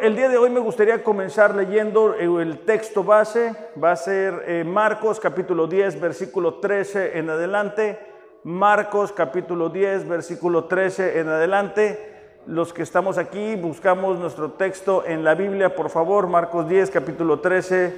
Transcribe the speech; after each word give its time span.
El 0.00 0.16
día 0.16 0.30
de 0.30 0.38
hoy 0.38 0.48
me 0.48 0.60
gustaría 0.60 1.04
comenzar 1.04 1.54
leyendo 1.54 2.14
el 2.14 2.60
texto 2.60 3.04
base. 3.04 3.54
Va 3.82 3.92
a 3.92 3.96
ser 3.96 4.44
eh, 4.46 4.64
Marcos 4.64 5.20
capítulo 5.20 5.66
10, 5.66 6.00
versículo 6.00 6.54
13 6.54 7.18
en 7.18 7.28
adelante. 7.28 7.98
Marcos 8.44 9.12
capítulo 9.12 9.68
10, 9.68 10.08
versículo 10.08 10.64
13 10.64 11.20
en 11.20 11.28
adelante. 11.28 12.38
Los 12.46 12.72
que 12.72 12.82
estamos 12.82 13.18
aquí 13.18 13.56
buscamos 13.56 14.18
nuestro 14.18 14.52
texto 14.52 15.04
en 15.06 15.22
la 15.22 15.34
Biblia, 15.34 15.76
por 15.76 15.90
favor. 15.90 16.28
Marcos 16.28 16.66
10, 16.66 16.90
capítulo 16.90 17.40
13 17.40 17.94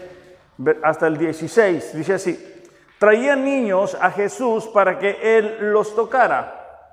hasta 0.83 1.07
el 1.07 1.17
16. 1.17 1.97
Dice 1.97 2.15
así. 2.15 2.65
Traían 2.99 3.45
niños 3.45 3.97
a 4.01 4.11
Jesús 4.11 4.67
para 4.67 4.99
que 4.99 5.39
él 5.39 5.73
los 5.73 5.95
tocara. 5.95 6.89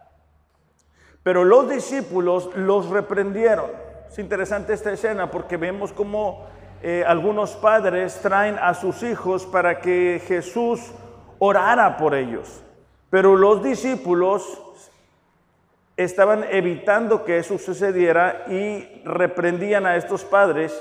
Pero 1.24 1.44
los 1.44 1.68
discípulos 1.68 2.52
los 2.56 2.92
reprendieron. 2.92 3.89
Es 4.10 4.18
interesante 4.18 4.74
esta 4.74 4.92
escena 4.92 5.30
porque 5.30 5.56
vemos 5.56 5.94
como 5.94 6.48
eh, 6.82 7.04
algunos 7.06 7.52
padres 7.52 8.20
traen 8.24 8.58
a 8.60 8.74
sus 8.74 9.04
hijos 9.04 9.46
para 9.46 9.82
que 9.82 10.20
Jesús 10.26 10.92
orara 11.38 11.96
por 11.96 12.16
ellos. 12.16 12.64
Pero 13.12 13.36
los 13.36 13.62
discípulos 13.62 14.64
estaban 15.96 16.44
evitando 16.50 17.24
que 17.24 17.38
eso 17.38 17.60
sucediera 17.60 18.46
y 18.48 19.04
reprendían 19.06 19.86
a 19.86 19.96
estos 19.96 20.26
padres 20.26 20.74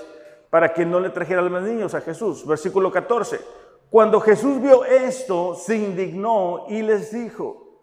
para 0.48 0.72
que 0.72 0.86
no 0.86 0.98
le 0.98 1.10
trajeran 1.10 1.52
los 1.52 1.62
niños 1.62 1.94
a 1.94 2.00
Jesús. 2.00 2.46
Versículo 2.46 2.90
14. 2.90 3.40
Cuando 3.90 4.20
Jesús 4.20 4.62
vio 4.62 4.86
esto, 4.86 5.54
se 5.54 5.76
indignó 5.76 6.64
y 6.70 6.80
les 6.80 7.12
dijo, 7.12 7.82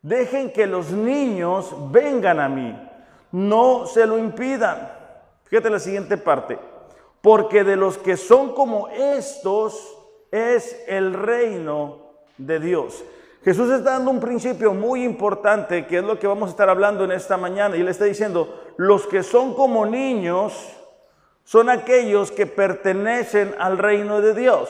dejen 0.00 0.50
que 0.50 0.66
los 0.66 0.90
niños 0.92 1.74
vengan 1.92 2.40
a 2.40 2.48
mí 2.48 2.87
no 3.32 3.86
se 3.86 4.06
lo 4.06 4.18
impidan. 4.18 4.90
Fíjate 5.44 5.70
la 5.70 5.78
siguiente 5.78 6.16
parte. 6.16 6.58
Porque 7.20 7.64
de 7.64 7.76
los 7.76 7.98
que 7.98 8.16
son 8.16 8.54
como 8.54 8.88
estos 8.88 9.96
es 10.30 10.84
el 10.86 11.14
reino 11.14 11.98
de 12.36 12.60
Dios. 12.60 13.04
Jesús 13.44 13.70
está 13.70 13.92
dando 13.92 14.10
un 14.10 14.20
principio 14.20 14.74
muy 14.74 15.04
importante, 15.04 15.86
que 15.86 15.98
es 15.98 16.04
lo 16.04 16.18
que 16.18 16.26
vamos 16.26 16.48
a 16.48 16.50
estar 16.50 16.68
hablando 16.68 17.04
en 17.04 17.12
esta 17.12 17.36
mañana, 17.36 17.76
y 17.76 17.82
le 17.82 17.90
está 17.90 18.04
diciendo, 18.04 18.62
los 18.76 19.06
que 19.06 19.22
son 19.22 19.54
como 19.54 19.86
niños 19.86 20.74
son 21.44 21.70
aquellos 21.70 22.30
que 22.30 22.46
pertenecen 22.46 23.54
al 23.58 23.78
reino 23.78 24.20
de 24.20 24.34
Dios. 24.34 24.68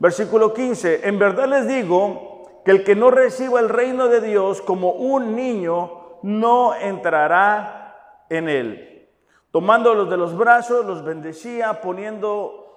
Versículo 0.00 0.52
15, 0.52 1.06
en 1.06 1.18
verdad 1.18 1.46
les 1.46 1.68
digo 1.68 2.62
que 2.64 2.72
el 2.72 2.82
que 2.82 2.96
no 2.96 3.10
reciba 3.10 3.60
el 3.60 3.68
reino 3.68 4.08
de 4.08 4.20
Dios 4.20 4.60
como 4.62 4.92
un 4.92 5.36
niño, 5.36 6.18
no 6.22 6.74
entrará 6.74 7.87
en 8.28 8.48
él. 8.48 9.08
Tomándolos 9.50 10.10
de 10.10 10.16
los 10.16 10.36
brazos, 10.36 10.84
los 10.84 11.04
bendecía, 11.04 11.80
poniendo 11.80 12.68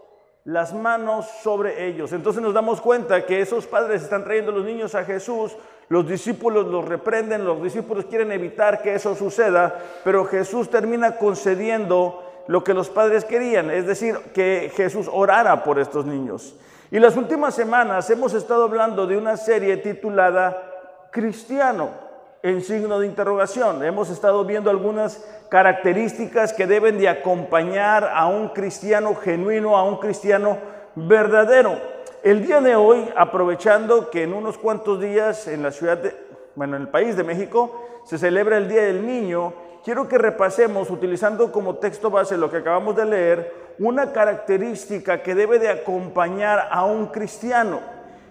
las 0.45 0.73
manos 0.73 1.27
sobre 1.43 1.87
ellos. 1.87 2.13
Entonces 2.13 2.41
nos 2.41 2.53
damos 2.53 2.81
cuenta 2.81 3.25
que 3.25 3.41
esos 3.41 3.67
padres 3.67 4.01
están 4.01 4.23
trayendo 4.23 4.51
los 4.51 4.65
niños 4.65 4.95
a 4.95 5.03
Jesús, 5.03 5.55
los 5.89 6.07
discípulos 6.07 6.67
los 6.67 6.85
reprenden, 6.85 7.45
los 7.45 7.61
discípulos 7.61 8.05
quieren 8.05 8.31
evitar 8.31 8.81
que 8.81 8.95
eso 8.95 9.13
suceda, 9.15 9.75
pero 10.03 10.25
Jesús 10.25 10.69
termina 10.69 11.17
concediendo 11.17 12.23
lo 12.47 12.63
que 12.63 12.73
los 12.73 12.89
padres 12.89 13.25
querían, 13.25 13.69
es 13.69 13.85
decir, 13.85 14.17
que 14.33 14.71
Jesús 14.75 15.09
orara 15.11 15.63
por 15.63 15.79
estos 15.79 16.05
niños. 16.05 16.55
Y 16.89 16.99
las 16.99 17.15
últimas 17.15 17.53
semanas 17.53 18.09
hemos 18.09 18.33
estado 18.33 18.63
hablando 18.63 19.05
de 19.05 19.17
una 19.17 19.37
serie 19.37 19.77
titulada 19.77 21.09
Cristiano 21.11 22.10
en 22.43 22.61
signo 22.61 22.99
de 22.99 23.07
interrogación. 23.07 23.83
Hemos 23.83 24.09
estado 24.09 24.43
viendo 24.45 24.69
algunas 24.69 25.23
características 25.49 26.53
que 26.53 26.65
deben 26.65 26.97
de 26.97 27.07
acompañar 27.07 28.09
a 28.13 28.27
un 28.27 28.49
cristiano 28.49 29.13
genuino, 29.15 29.77
a 29.77 29.83
un 29.83 29.97
cristiano 29.97 30.57
verdadero. 30.95 31.79
El 32.23 32.45
día 32.45 32.61
de 32.61 32.75
hoy, 32.75 33.09
aprovechando 33.15 34.09
que 34.09 34.23
en 34.23 34.33
unos 34.33 34.57
cuantos 34.57 34.99
días 34.99 35.47
en 35.47 35.61
la 35.61 35.71
ciudad 35.71 35.97
de, 35.97 36.15
bueno, 36.55 36.75
en 36.75 36.83
el 36.83 36.87
país 36.87 37.15
de 37.15 37.23
México, 37.23 38.01
se 38.05 38.17
celebra 38.17 38.57
el 38.57 38.67
Día 38.67 38.83
del 38.83 39.05
Niño, 39.05 39.53
quiero 39.83 40.07
que 40.07 40.17
repasemos, 40.17 40.89
utilizando 40.89 41.51
como 41.51 41.75
texto 41.75 42.09
base 42.09 42.37
lo 42.37 42.49
que 42.49 42.57
acabamos 42.57 42.95
de 42.95 43.05
leer, 43.05 43.53
una 43.79 44.11
característica 44.11 45.21
que 45.21 45.35
debe 45.35 45.59
de 45.59 45.69
acompañar 45.69 46.67
a 46.71 46.85
un 46.85 47.07
cristiano. 47.07 47.79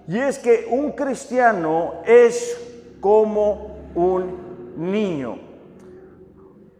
Y 0.08 0.18
es 0.18 0.38
que 0.38 0.66
un 0.68 0.92
cristiano 0.92 2.02
es 2.04 2.96
como 3.00 3.69
un 3.94 4.70
niño. 4.76 5.38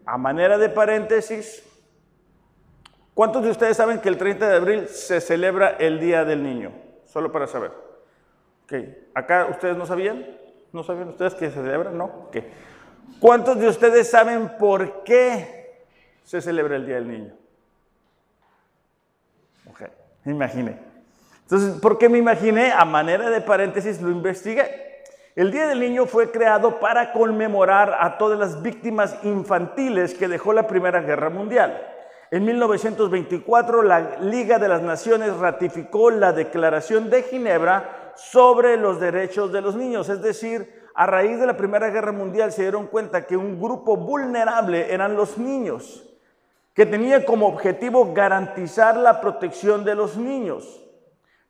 A 0.05 0.17
manera 0.17 0.57
de 0.57 0.69
paréntesis, 0.69 1.63
¿cuántos 3.13 3.43
de 3.43 3.51
ustedes 3.51 3.77
saben 3.77 3.99
que 3.99 4.09
el 4.09 4.17
30 4.17 4.49
de 4.49 4.55
abril 4.55 4.87
se 4.87 5.21
celebra 5.21 5.69
el 5.79 5.99
Día 5.99 6.25
del 6.25 6.43
Niño? 6.43 6.71
Solo 7.05 7.31
para 7.31 7.47
saber. 7.47 7.71
Okay. 8.65 9.09
¿Acá 9.13 9.47
ustedes 9.49 9.77
no 9.77 9.85
sabían? 9.85 10.25
¿No 10.71 10.83
sabían 10.83 11.09
ustedes 11.09 11.35
que 11.35 11.49
se 11.49 11.55
celebra? 11.55 11.91
No. 11.91 12.05
Okay. 12.27 12.49
¿Cuántos 13.19 13.59
de 13.59 13.67
ustedes 13.67 14.09
saben 14.09 14.57
por 14.57 15.03
qué 15.03 15.85
se 16.23 16.41
celebra 16.41 16.77
el 16.77 16.85
Día 16.85 16.95
del 16.95 17.07
Niño? 17.07 17.33
Ok, 19.69 19.81
me 20.23 20.31
imaginé. 20.31 20.79
Entonces, 21.43 21.79
¿por 21.81 21.97
qué 21.97 22.07
me 22.07 22.17
imaginé? 22.17 22.71
A 22.71 22.85
manera 22.85 23.29
de 23.29 23.41
paréntesis 23.41 24.01
lo 24.01 24.09
investigué. 24.09 24.90
El 25.33 25.49
Día 25.49 25.67
del 25.67 25.79
Niño 25.79 26.07
fue 26.07 26.29
creado 26.29 26.81
para 26.81 27.13
conmemorar 27.13 27.95
a 28.01 28.17
todas 28.17 28.37
las 28.37 28.61
víctimas 28.61 29.17
infantiles 29.23 30.13
que 30.13 30.27
dejó 30.27 30.51
la 30.51 30.67
Primera 30.67 30.99
Guerra 30.99 31.29
Mundial. 31.29 31.81
En 32.31 32.43
1924, 32.43 33.81
la 33.81 34.17
Liga 34.19 34.59
de 34.59 34.67
las 34.67 34.81
Naciones 34.81 35.37
ratificó 35.37 36.11
la 36.11 36.33
Declaración 36.33 37.09
de 37.09 37.23
Ginebra 37.23 38.13
sobre 38.15 38.75
los 38.75 38.99
derechos 38.99 39.53
de 39.53 39.61
los 39.61 39.77
niños, 39.77 40.09
es 40.09 40.21
decir, 40.21 40.81
a 40.93 41.05
raíz 41.05 41.39
de 41.39 41.47
la 41.47 41.55
Primera 41.55 41.89
Guerra 41.89 42.11
Mundial 42.11 42.51
se 42.51 42.63
dieron 42.63 42.87
cuenta 42.87 43.25
que 43.25 43.37
un 43.37 43.57
grupo 43.57 43.95
vulnerable 43.95 44.93
eran 44.93 45.15
los 45.15 45.37
niños, 45.37 46.03
que 46.73 46.85
tenía 46.85 47.25
como 47.25 47.47
objetivo 47.47 48.13
garantizar 48.13 48.97
la 48.97 49.21
protección 49.21 49.85
de 49.85 49.95
los 49.95 50.17
niños. 50.17 50.81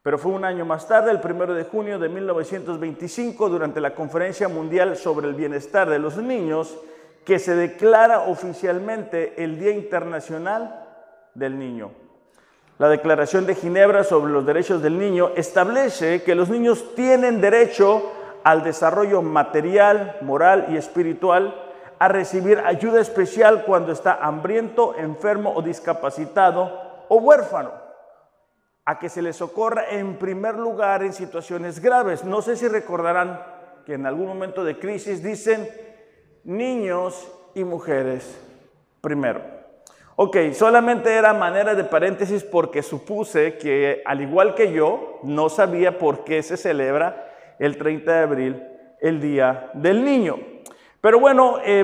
Pero 0.04 0.18
fue 0.18 0.32
un 0.32 0.46
año 0.46 0.66
más 0.66 0.88
tarde, 0.88 1.12
el 1.12 1.20
primero 1.20 1.54
de 1.54 1.66
junio 1.66 2.00
de 2.00 2.10
1925, 2.10 3.50
durante 3.50 3.80
la 3.80 3.94
Conferencia 3.94 4.48
Mundial 4.48 4.98
sobre 4.98 5.28
el 5.28 5.36
Bienestar 5.36 5.88
de 5.92 6.00
los 6.00 6.18
Niños, 6.18 6.76
que 7.24 7.38
se 7.38 7.56
declara 7.56 8.22
oficialmente 8.22 9.44
el 9.44 9.60
Día 9.60 9.70
Internacional 9.70 10.88
del 11.36 11.60
Niño. 11.60 11.92
La 12.80 12.90
Declaración 12.90 13.46
de 13.46 13.54
Ginebra 13.54 14.04
sobre 14.04 14.34
los 14.34 14.44
Derechos 14.44 14.82
del 14.82 14.98
Niño 14.98 15.34
establece 15.36 16.24
que 16.24 16.34
los 16.34 16.50
niños 16.50 16.96
tienen 16.96 17.40
derecho 17.40 18.12
al 18.44 18.64
desarrollo 18.64 19.22
material, 19.22 20.18
moral 20.22 20.66
y 20.70 20.78
espiritual, 20.78 21.54
a 22.00 22.08
recibir 22.08 22.58
ayuda 22.66 23.00
especial 23.00 23.66
cuando 23.66 23.92
está 23.92 24.16
hambriento, 24.16 24.96
enfermo 24.98 25.54
o 25.56 25.62
discapacitado 25.62 27.06
o 27.08 27.18
huérfano 27.18 27.81
a 28.86 29.00
que 29.00 29.10
se 29.10 29.22
les 29.22 29.36
socorra 29.36 29.86
en 29.90 30.18
primer 30.18 30.56
lugar 30.56 31.04
en 31.04 31.14
situaciones 31.14 31.80
graves. 31.80 32.24
No 32.24 32.42
sé 32.42 32.56
si 32.56 32.68
recordarán 32.68 33.42
que 33.86 33.94
en 33.94 34.06
algún 34.06 34.28
momento 34.28 34.64
de 34.64 34.80
crisis 34.80 35.24
dicen 35.24 35.70
niños 36.44 37.32
y 37.54 37.64
mujeres 37.64 38.40
primero. 39.02 39.42
Ok, 40.16 40.38
solamente 40.54 41.14
era 41.14 41.34
manera 41.34 41.74
de 41.74 41.84
paréntesis 41.84 42.44
porque 42.44 42.84
supuse 42.84 43.58
que 43.58 44.02
al 44.06 44.22
igual 44.22 44.56
que 44.56 44.72
yo, 44.72 45.20
no 45.24 45.50
sabía 45.50 45.98
por 45.98 46.24
qué 46.24 46.44
se 46.44 46.58
celebra 46.58 47.28
el 47.60 47.78
30 47.78 48.12
de 48.12 48.20
abril 48.20 48.64
el 49.00 49.20
Día 49.20 49.72
del 49.74 50.04
Niño. 50.04 50.38
Pero 51.00 51.20
bueno, 51.20 51.58
eh, 51.66 51.84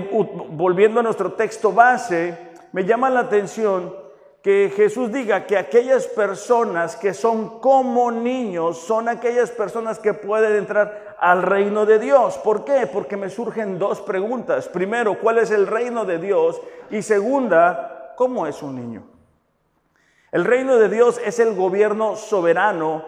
volviendo 0.51 0.99
a 0.99 1.03
nuestro 1.03 1.33
texto 1.33 1.71
base, 1.71 2.37
me 2.71 2.85
llama 2.85 3.09
la 3.09 3.21
atención 3.21 4.06
que 4.47 4.71
Jesús 4.73 5.11
diga 5.11 5.45
que 5.45 5.57
aquellas 5.57 6.07
personas 6.07 6.95
que 6.95 7.13
son 7.13 7.59
como 7.59 8.09
niños 8.11 8.77
son 8.77 9.09
aquellas 9.09 9.51
personas 9.51 9.99
que 9.99 10.13
pueden 10.13 10.55
entrar 10.55 11.17
al 11.19 11.41
reino 11.41 11.85
de 11.85 11.99
Dios. 11.99 12.37
¿Por 12.37 12.63
qué? 12.63 12.87
Porque 12.87 13.17
me 13.17 13.29
surgen 13.29 13.77
dos 13.77 13.99
preguntas. 13.99 14.69
Primero, 14.69 15.19
¿cuál 15.19 15.39
es 15.39 15.51
el 15.51 15.67
reino 15.67 16.05
de 16.05 16.19
Dios? 16.19 16.61
Y 16.89 17.01
segunda, 17.01 18.13
¿cómo 18.15 18.47
es 18.47 18.63
un 18.63 18.75
niño? 18.77 19.03
El 20.31 20.45
reino 20.45 20.77
de 20.77 20.87
Dios 20.87 21.19
es 21.25 21.39
el 21.39 21.53
gobierno 21.53 22.15
soberano 22.15 23.03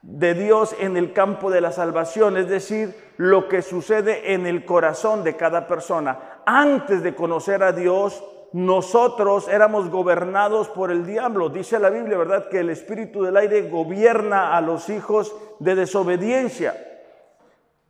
de 0.00 0.32
Dios 0.32 0.74
en 0.80 0.96
el 0.96 1.12
campo 1.12 1.50
de 1.50 1.60
la 1.60 1.72
salvación, 1.72 2.38
es 2.38 2.48
decir, 2.48 3.12
lo 3.18 3.50
que 3.50 3.60
sucede 3.60 4.32
en 4.32 4.46
el 4.46 4.64
corazón 4.64 5.24
de 5.24 5.36
cada 5.36 5.66
persona. 5.66 6.40
Antes 6.46 7.02
de 7.02 7.14
conocer 7.14 7.62
a 7.62 7.72
Dios, 7.72 8.24
nosotros 8.54 9.48
éramos 9.48 9.90
gobernados 9.90 10.68
por 10.68 10.90
el 10.90 11.04
diablo. 11.04 11.50
Dice 11.50 11.78
la 11.78 11.90
Biblia, 11.90 12.16
¿verdad? 12.16 12.48
Que 12.48 12.60
el 12.60 12.70
espíritu 12.70 13.22
del 13.22 13.36
aire 13.36 13.68
gobierna 13.68 14.56
a 14.56 14.62
los 14.62 14.88
hijos 14.88 15.36
de 15.58 15.74
desobediencia. 15.74 16.74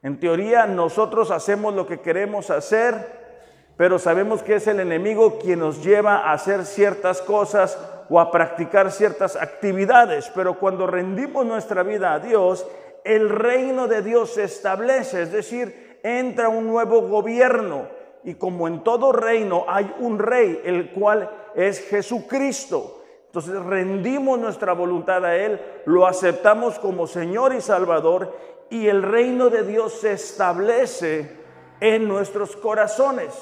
En 0.02 0.18
teoría, 0.18 0.66
nosotros 0.66 1.30
hacemos 1.30 1.74
lo 1.74 1.86
que 1.86 2.00
queremos 2.00 2.50
hacer 2.50 3.24
pero 3.76 3.98
sabemos 3.98 4.42
que 4.42 4.56
es 4.56 4.66
el 4.66 4.80
enemigo 4.80 5.38
quien 5.38 5.58
nos 5.58 5.82
lleva 5.82 6.18
a 6.18 6.32
hacer 6.32 6.64
ciertas 6.64 7.20
cosas 7.20 7.76
o 8.08 8.20
a 8.20 8.30
practicar 8.30 8.92
ciertas 8.92 9.34
actividades. 9.36 10.30
Pero 10.34 10.58
cuando 10.58 10.86
rendimos 10.86 11.44
nuestra 11.44 11.82
vida 11.82 12.12
a 12.12 12.20
Dios, 12.20 12.66
el 13.02 13.28
reino 13.28 13.88
de 13.88 14.02
Dios 14.02 14.34
se 14.34 14.44
establece, 14.44 15.22
es 15.22 15.32
decir, 15.32 15.98
entra 16.02 16.48
un 16.48 16.68
nuevo 16.68 17.02
gobierno. 17.02 17.88
Y 18.24 18.34
como 18.34 18.66
en 18.66 18.82
todo 18.82 19.12
reino 19.12 19.64
hay 19.68 19.94
un 19.98 20.18
rey, 20.18 20.60
el 20.64 20.90
cual 20.90 21.30
es 21.54 21.80
Jesucristo. 21.88 23.02
Entonces 23.26 23.54
rendimos 23.64 24.38
nuestra 24.38 24.72
voluntad 24.72 25.24
a 25.24 25.36
Él, 25.36 25.60
lo 25.86 26.06
aceptamos 26.06 26.78
como 26.78 27.06
Señor 27.06 27.54
y 27.54 27.60
Salvador 27.60 28.32
y 28.70 28.86
el 28.86 29.02
reino 29.02 29.50
de 29.50 29.64
Dios 29.64 29.92
se 30.00 30.12
establece 30.12 31.30
en 31.80 32.08
nuestros 32.08 32.56
corazones. 32.56 33.34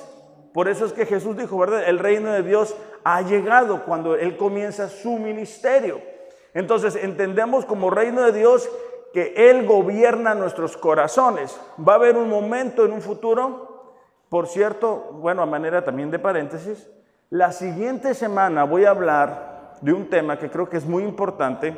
Por 0.52 0.68
eso 0.68 0.84
es 0.84 0.92
que 0.92 1.06
Jesús 1.06 1.36
dijo, 1.36 1.58
¿verdad? 1.58 1.88
El 1.88 1.98
reino 1.98 2.32
de 2.32 2.42
Dios 2.42 2.74
ha 3.04 3.22
llegado 3.22 3.84
cuando 3.84 4.14
Él 4.14 4.36
comienza 4.36 4.88
su 4.88 5.18
ministerio. 5.18 6.00
Entonces 6.54 6.96
entendemos 6.96 7.64
como 7.64 7.90
reino 7.90 8.22
de 8.22 8.32
Dios 8.32 8.68
que 9.12 9.34
Él 9.50 9.66
gobierna 9.66 10.34
nuestros 10.34 10.76
corazones. 10.76 11.58
Va 11.86 11.94
a 11.94 11.96
haber 11.96 12.16
un 12.16 12.28
momento 12.28 12.84
en 12.84 12.92
un 12.92 13.02
futuro, 13.02 13.71
por 14.32 14.46
cierto, 14.46 15.10
bueno, 15.20 15.42
a 15.42 15.46
manera 15.46 15.84
también 15.84 16.10
de 16.10 16.18
paréntesis, 16.18 16.88
la 17.28 17.52
siguiente 17.52 18.14
semana 18.14 18.64
voy 18.64 18.86
a 18.86 18.90
hablar 18.90 19.74
de 19.82 19.92
un 19.92 20.08
tema 20.08 20.38
que 20.38 20.48
creo 20.48 20.70
que 20.70 20.78
es 20.78 20.86
muy 20.86 21.02
importante, 21.04 21.76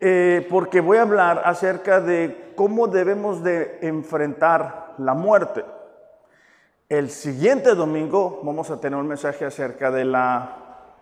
eh, 0.00 0.44
porque 0.50 0.80
voy 0.80 0.98
a 0.98 1.02
hablar 1.02 1.42
acerca 1.44 2.00
de 2.00 2.54
cómo 2.56 2.88
debemos 2.88 3.44
de 3.44 3.78
enfrentar 3.82 4.94
la 4.98 5.14
muerte. 5.14 5.64
El 6.88 7.08
siguiente 7.08 7.76
domingo 7.76 8.40
vamos 8.42 8.68
a 8.72 8.80
tener 8.80 8.98
un 8.98 9.06
mensaje 9.06 9.44
acerca 9.44 9.92
de 9.92 10.06
la 10.06 10.56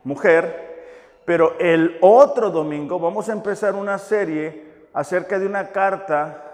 mujer, 0.04 1.22
pero 1.24 1.58
el 1.58 1.96
otro 2.02 2.50
domingo 2.50 2.98
vamos 2.98 3.30
a 3.30 3.32
empezar 3.32 3.74
una 3.74 3.96
serie 3.96 4.66
acerca 4.92 5.38
de 5.38 5.46
una 5.46 5.68
carta 5.68 6.47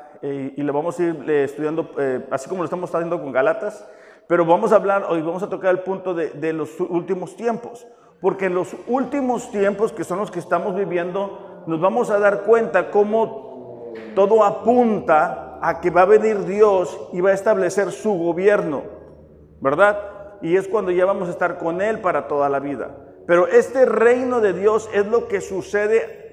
y 0.57 0.63
le 0.63 0.73
vamos 0.73 0.99
a 0.99 1.03
ir 1.03 1.25
eh, 1.29 1.45
estudiando, 1.45 1.91
eh, 1.99 2.27
así 2.31 2.49
como 2.49 2.63
lo 2.63 2.65
estamos 2.65 2.95
haciendo 2.95 3.21
con 3.21 3.33
Galatas, 3.33 3.87
pero 4.27 4.45
vamos 4.45 4.73
a 4.73 4.77
hablar, 4.77 5.07
hoy 5.09 5.21
vamos 5.21 5.43
a 5.43 5.49
tocar 5.49 5.71
el 5.71 5.81
punto 5.81 6.15
de 6.15 6.53
los 6.53 6.81
últimos 6.81 7.37
tiempos, 7.37 7.87
porque 8.21 8.47
en 8.47 8.55
los 8.55 8.75
últimos 8.87 9.51
tiempos, 9.51 9.93
que 9.93 10.05
son 10.05 10.19
los 10.19 10.31
que 10.31 10.39
estamos 10.39 10.75
viviendo, 10.75 11.65
nos 11.67 11.81
vamos 11.81 12.11
a 12.11 12.19
dar 12.19 12.43
cuenta 12.45 12.91
cómo 12.91 13.93
todo 14.15 14.43
apunta 14.45 15.59
a 15.61 15.81
que 15.81 15.91
va 15.91 16.03
a 16.03 16.07
venir 16.07 16.45
Dios 16.47 16.99
y 17.13 17.21
va 17.21 17.31
a 17.31 17.35
establecer 17.35 17.91
su 17.91 18.13
gobierno. 18.15 18.95
¿verdad? 19.65 19.99
Y 20.43 20.57
es 20.57 20.69
cuando 20.69 20.91
ya 20.91 21.07
vamos 21.07 21.29
a 21.29 21.31
estar 21.31 21.57
con 21.57 21.81
Él 21.81 22.01
para 22.01 22.29
toda 22.29 22.51
la 22.51 22.61
vida. 22.61 22.95
Pero 23.27 23.47
este 23.47 23.87
reino 23.87 24.43
de 24.43 24.53
Dios 24.53 24.91
es 24.93 25.07
lo 25.07 25.27
que 25.27 25.41
sucede 25.41 26.24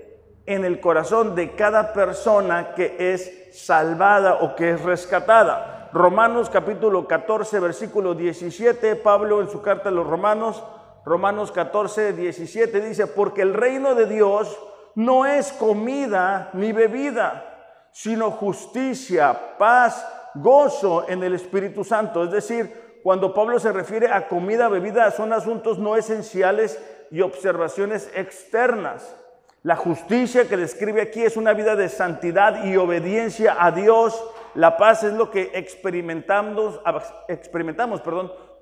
en 0.46 0.66
el 0.66 0.80
corazón 0.80 1.36
de 1.36 1.56
cada 1.56 1.94
persona 1.94 2.74
que 2.74 2.96
es 3.14 3.50
salvada 3.54 4.36
o 4.36 4.56
que 4.56 4.72
es 4.72 4.82
rescatada. 4.82 5.90
Romanos 5.94 6.50
capítulo 6.50 7.08
14, 7.08 7.60
versículo 7.60 8.14
17, 8.14 8.96
Pablo 8.96 9.42
en 9.42 9.50
su 9.50 9.62
carta 9.62 9.90
a 9.90 9.92
los 9.92 10.08
Romanos, 10.08 10.64
Romanos 11.06 11.52
14, 11.52 12.14
17 12.14 12.82
dice, 12.82 13.08
porque 13.08 13.42
el 13.42 13.54
reino 13.54 13.96
de 13.96 14.06
Dios 14.06 14.58
no 14.96 15.26
es 15.26 15.52
comida 15.52 16.50
ni 16.54 16.72
bebida, 16.72 17.88
sino 17.92 18.32
justicia, 18.32 19.58
paz, 19.58 20.06
gozo 20.36 21.06
en 21.10 21.24
el 21.24 21.34
Espíritu 21.34 21.84
Santo. 21.84 22.24
Es 22.24 22.32
decir, 22.32 23.00
cuando 23.04 23.34
Pablo 23.34 23.60
se 23.60 23.72
refiere 23.72 24.12
a 24.12 24.28
comida, 24.28 24.70
bebida, 24.70 25.12
son 25.12 25.34
asuntos 25.34 25.80
no 25.80 25.96
esenciales 25.96 26.80
y 27.10 27.22
observaciones 27.22 28.10
externas. 28.16 29.16
La 29.63 29.75
justicia 29.75 30.48
que 30.48 30.58
describe 30.58 31.04
aquí 31.04 31.22
es 31.22 31.38
una 31.38 31.54
vida 31.54 31.75
de 31.75 31.88
santidad 31.88 32.66
y 32.66 32.78
obediencia 32.78 33.58
a 33.60 33.72
Dios. 33.72 34.19
La 34.56 34.75
paz 34.75 35.04
es 35.04 35.13
lo 35.13 35.30
que 35.30 35.52
experimentamos, 35.54 36.80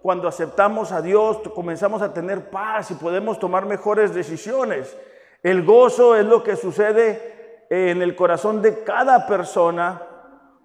cuando 0.02 0.28
aceptamos 0.28 0.92
a 0.92 1.02
Dios, 1.02 1.40
comenzamos 1.56 2.02
a 2.02 2.14
tener 2.14 2.50
paz 2.50 2.92
y 2.92 2.96
podemos 2.96 3.40
tomar 3.40 3.66
mejores 3.66 4.14
decisiones. 4.14 4.98
El 5.42 5.64
gozo 5.64 6.18
es 6.18 6.26
lo 6.26 6.44
que 6.44 6.58
sucede 6.58 7.66
en 7.70 8.02
el 8.02 8.16
corazón 8.18 8.62
de 8.62 8.84
cada 8.84 9.26
persona 9.26 10.02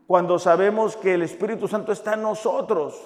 cuando 0.08 0.40
sabemos 0.40 0.96
que 0.96 1.14
el 1.14 1.22
Espíritu 1.22 1.68
Santo 1.68 1.92
está 1.92 2.14
en 2.14 2.22
nosotros 2.22 3.00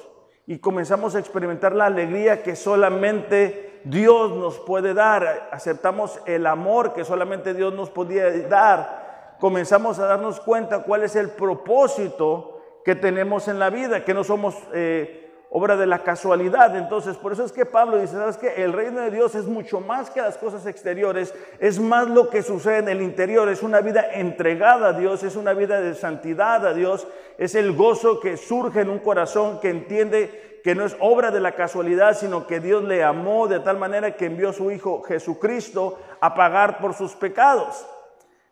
y 0.49 0.61
comenzamos 0.61 1.15
a 1.15 1.19
experimentar 1.19 1.75
la 1.75 1.85
alegría 1.85 2.43
que 2.43 2.56
solamente 2.56 3.83
Dios 3.85 4.31
nos 4.31 4.59
puede 4.59 4.95
dar. 4.95 5.50
Aceptamos 5.53 6.23
el 6.25 6.47
amor 6.47 6.95
que 6.95 7.05
solamente 7.05 7.53
Dios 7.53 7.75
nos 7.75 7.91
podía 7.91 8.31
dar. 8.49 9.37
Comenzamos 9.39 9.99
a 9.99 10.06
darnos 10.06 10.41
cuenta 10.41 10.85
cuál 10.85 11.03
es 11.03 11.17
el 11.17 11.29
propósito 11.29 12.62
que 12.83 12.95
tenemos 12.95 13.47
en 13.49 13.59
la 13.59 13.69
vida, 13.69 14.06
que 14.06 14.15
no 14.15 14.25
somos 14.25 14.56
eh, 14.73 15.28
obra 15.50 15.77
de 15.77 15.87
la 15.87 16.03
casualidad. 16.03 16.77
Entonces, 16.77 17.17
por 17.17 17.33
eso 17.33 17.45
es 17.45 17.53
que 17.53 17.67
Pablo 17.67 17.99
dice, 17.99 18.15
¿sabes 18.15 18.37
qué? 18.37 18.62
El 18.62 18.73
reino 18.73 19.00
de 19.00 19.11
Dios 19.11 19.35
es 19.35 19.47
mucho 19.47 19.81
más 19.81 20.11
que 20.11 20.21
las 20.21 20.37
cosas 20.37 20.67
exteriores, 20.67 21.35
es 21.59 21.81
más 21.81 22.09
lo 22.09 22.29
que 22.29 22.43
sucede 22.43 22.79
en 22.79 22.89
el 22.89 23.03
interior, 23.03 23.49
es 23.49 23.62
una 23.62 23.81
vida 23.81 24.05
entregada 24.12 24.89
a 24.89 24.93
Dios, 24.93 25.23
es 25.23 25.37
una 25.37 25.55
vida 25.55 25.81
de 25.81 25.95
santidad 25.95 26.67
a 26.67 26.75
Dios, 26.75 27.06
es 27.39 27.55
el 27.55 27.75
gozo 27.75 28.21
que 28.21 28.37
surge 28.37 28.81
en 28.81 28.91
un 28.91 28.99
corazón 28.99 29.61
que 29.61 29.71
entiende 29.71 30.61
que 30.62 30.75
no 30.75 30.85
es 30.85 30.97
obra 31.00 31.31
de 31.31 31.41
la 31.41 31.55
casualidad, 31.55 32.17
sino 32.17 32.47
que 32.47 32.61
Dios 32.61 32.85
le 32.85 33.03
amó 33.03 33.49
de 33.49 33.61
tal 33.61 33.79
manera 33.79 34.17
que 34.17 34.27
envió 34.27 34.50
a 34.50 34.53
su 34.53 34.71
Hijo 34.71 35.03
Jesucristo 35.03 35.99
a 36.21 36.35
pagar 36.35 36.79
por 36.79 36.95
sus 36.95 37.15
pecados. 37.15 37.87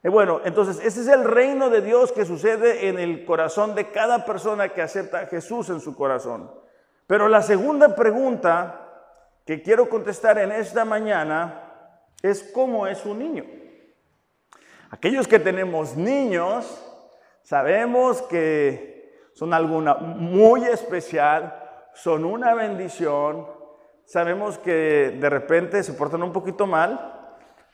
Y 0.03 0.09
bueno, 0.09 0.41
entonces 0.45 0.79
ese 0.85 1.01
es 1.01 1.09
el 1.09 1.25
reino 1.25 1.69
de 1.69 1.83
Dios 1.83 2.13
que 2.13 2.25
sucede 2.25 2.89
en 2.89 2.99
el 2.99 3.25
corazón 3.25 3.75
de 3.75 3.91
cada 3.91 4.25
persona 4.25 4.69
que 4.69 4.81
acepta 4.81 5.21
a 5.21 5.27
Jesús 5.27 5.69
en 5.69 5.81
su 5.81 5.97
corazón. 5.97 6.49
Pero 7.07 7.29
la 7.29 7.43
segunda 7.43 7.95
pregunta 7.95 8.83
que 9.45 9.63
quiero 9.63 9.89
contestar 9.89 10.39
en 10.39 10.51
esta 10.51 10.85
mañana 10.85 11.63
es 12.23 12.43
cómo 12.53 12.87
es 12.87 13.07
un 13.07 13.19
niño. 13.21 13.45
Aquellos 14.91 15.29
que 15.29 15.39
tenemos 15.39 15.97
niños 15.97 16.83
sabemos 17.43 18.23
que 18.23 19.31
son 19.35 19.55
alguna 19.55 19.95
muy 19.95 20.65
especial, 20.65 21.63
son 21.95 22.25
una 22.25 22.55
bendición, 22.55 23.47
sabemos 24.05 24.59
que 24.59 25.17
de 25.21 25.31
repente 25.31 25.83
se 25.83 25.93
portan 25.93 26.23
un 26.23 26.33
poquito 26.33 26.67
mal, 26.67 27.16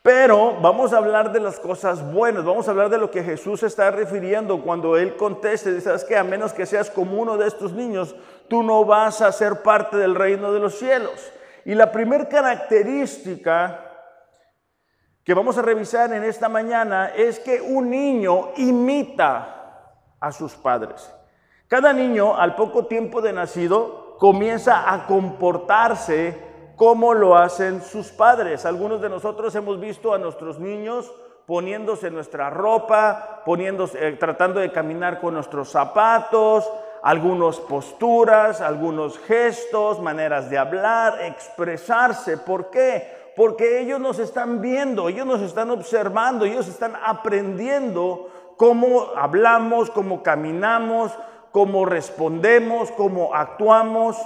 pero 0.03 0.61
vamos 0.61 0.93
a 0.93 0.99
hablar 0.99 1.31
de 1.31 1.39
las 1.39 1.61
cosas 1.61 2.13
buenas, 2.13 2.45
vamos 2.45 2.67
a 2.67 2.73
hablar 2.73 2.91
de 2.91 2.99
lo 2.99 3.11
que 3.11 3.23
Jesús 3.23 3.63
está 3.63 3.93
refiriendo 3.93 4.61
cuando 4.63 4.97
Él 4.97 5.17
conteste, 5.17 5.81
sabes 5.81 6.03
que 6.03 6.17
a 6.17 6.25
menos 6.25 6.53
que 6.53 6.67
seas 6.67 6.91
como 6.91 7.21
uno 7.21 7.37
de 7.37 7.47
estos 7.47 7.73
niños, 7.73 8.17
tú 8.49 8.65
no 8.65 8.85
vas 8.85 9.23
a 9.23 9.31
ser 9.31 9.63
parte 9.63 9.97
del 9.97 10.17
reino 10.17 10.53
de 10.53 10.59
los 10.59 10.75
cielos. 10.77 11.33
Y 11.65 11.77
la 11.77 11.93
primera 11.93 12.29
característica 12.29 13.93
que 15.23 15.35
vamos 15.35 15.57
a 15.57 15.63
revisar 15.63 16.13
en 16.13 16.25
esta 16.25 16.49
mañana 16.49 17.13
es 17.15 17.39
que 17.39 17.61
un 17.61 17.89
niño 17.89 18.51
imita 18.57 19.89
a 20.19 20.33
sus 20.33 20.55
padres. 20.55 21.15
Cada 21.69 21.93
niño 21.93 22.37
al 22.37 22.57
poco 22.57 22.87
tiempo 22.87 23.23
de 23.23 23.33
nacido 23.33 24.17
comienza 24.19 24.93
a 24.93 25.07
comportarse 25.07 26.52
cómo 26.83 27.15
lo 27.15 27.37
hacen 27.37 27.81
sus 27.81 28.09
padres. 28.09 28.67
Algunos 28.67 29.01
de 29.01 29.09
nosotros 29.09 29.55
hemos 29.55 29.79
visto 29.79 30.13
a 30.13 30.19
nuestros 30.19 30.59
niños 30.59 31.13
poniéndose 31.47 32.11
nuestra 32.11 32.51
ropa, 32.51 33.43
poniéndose, 33.47 34.05
eh, 34.05 34.17
tratando 34.19 34.59
de 34.59 34.73
caminar 34.73 35.21
con 35.21 35.35
nuestros 35.35 35.69
zapatos, 35.69 36.69
algunas 37.05 37.61
posturas, 37.61 38.61
algunos 38.61 39.17
gestos, 39.21 40.01
maneras 40.01 40.51
de 40.51 40.59
hablar, 40.59 41.23
expresarse. 41.23 42.37
¿Por 42.39 42.69
qué? 42.71 43.31
Porque 43.37 43.81
ellos 43.81 44.01
nos 44.01 44.19
están 44.19 44.61
viendo, 44.61 45.09
ellos 45.09 45.25
nos 45.25 45.41
están 45.41 45.71
observando, 45.71 46.47
ellos 46.47 46.67
están 46.67 46.95
aprendiendo 46.97 48.29
cómo 48.57 49.13
hablamos, 49.15 49.89
cómo 49.89 50.25
caminamos, 50.25 51.13
cómo 51.53 51.87
respondemos, 51.87 52.91
cómo 52.91 53.37
actuamos. 53.37 54.17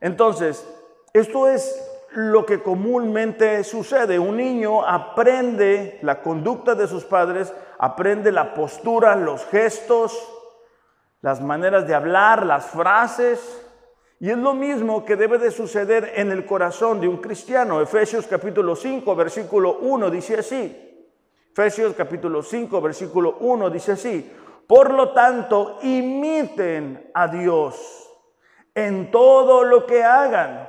Entonces, 0.00 0.66
esto 1.12 1.48
es 1.48 1.87
lo 2.12 2.46
que 2.46 2.62
comúnmente 2.62 3.62
sucede. 3.64 4.18
Un 4.18 4.36
niño 4.36 4.84
aprende 4.86 5.98
la 6.02 6.20
conducta 6.22 6.74
de 6.74 6.86
sus 6.86 7.04
padres, 7.04 7.52
aprende 7.78 8.32
la 8.32 8.54
postura, 8.54 9.14
los 9.16 9.44
gestos, 9.46 10.16
las 11.20 11.40
maneras 11.40 11.86
de 11.86 11.94
hablar, 11.94 12.46
las 12.46 12.66
frases. 12.66 13.64
Y 14.20 14.30
es 14.30 14.38
lo 14.38 14.54
mismo 14.54 15.04
que 15.04 15.16
debe 15.16 15.38
de 15.38 15.50
suceder 15.50 16.12
en 16.16 16.32
el 16.32 16.44
corazón 16.44 17.00
de 17.00 17.08
un 17.08 17.18
cristiano. 17.18 17.80
Efesios 17.80 18.26
capítulo 18.26 18.74
5, 18.74 19.14
versículo 19.14 19.78
1 19.80 20.10
dice 20.10 20.38
así. 20.38 20.84
Efesios 21.52 21.94
capítulo 21.94 22.42
5, 22.42 22.80
versículo 22.80 23.36
1 23.40 23.70
dice 23.70 23.92
así. 23.92 24.32
Por 24.66 24.92
lo 24.92 25.12
tanto, 25.12 25.78
imiten 25.82 27.10
a 27.14 27.28
Dios 27.28 28.08
en 28.74 29.10
todo 29.10 29.64
lo 29.64 29.86
que 29.86 30.04
hagan, 30.04 30.67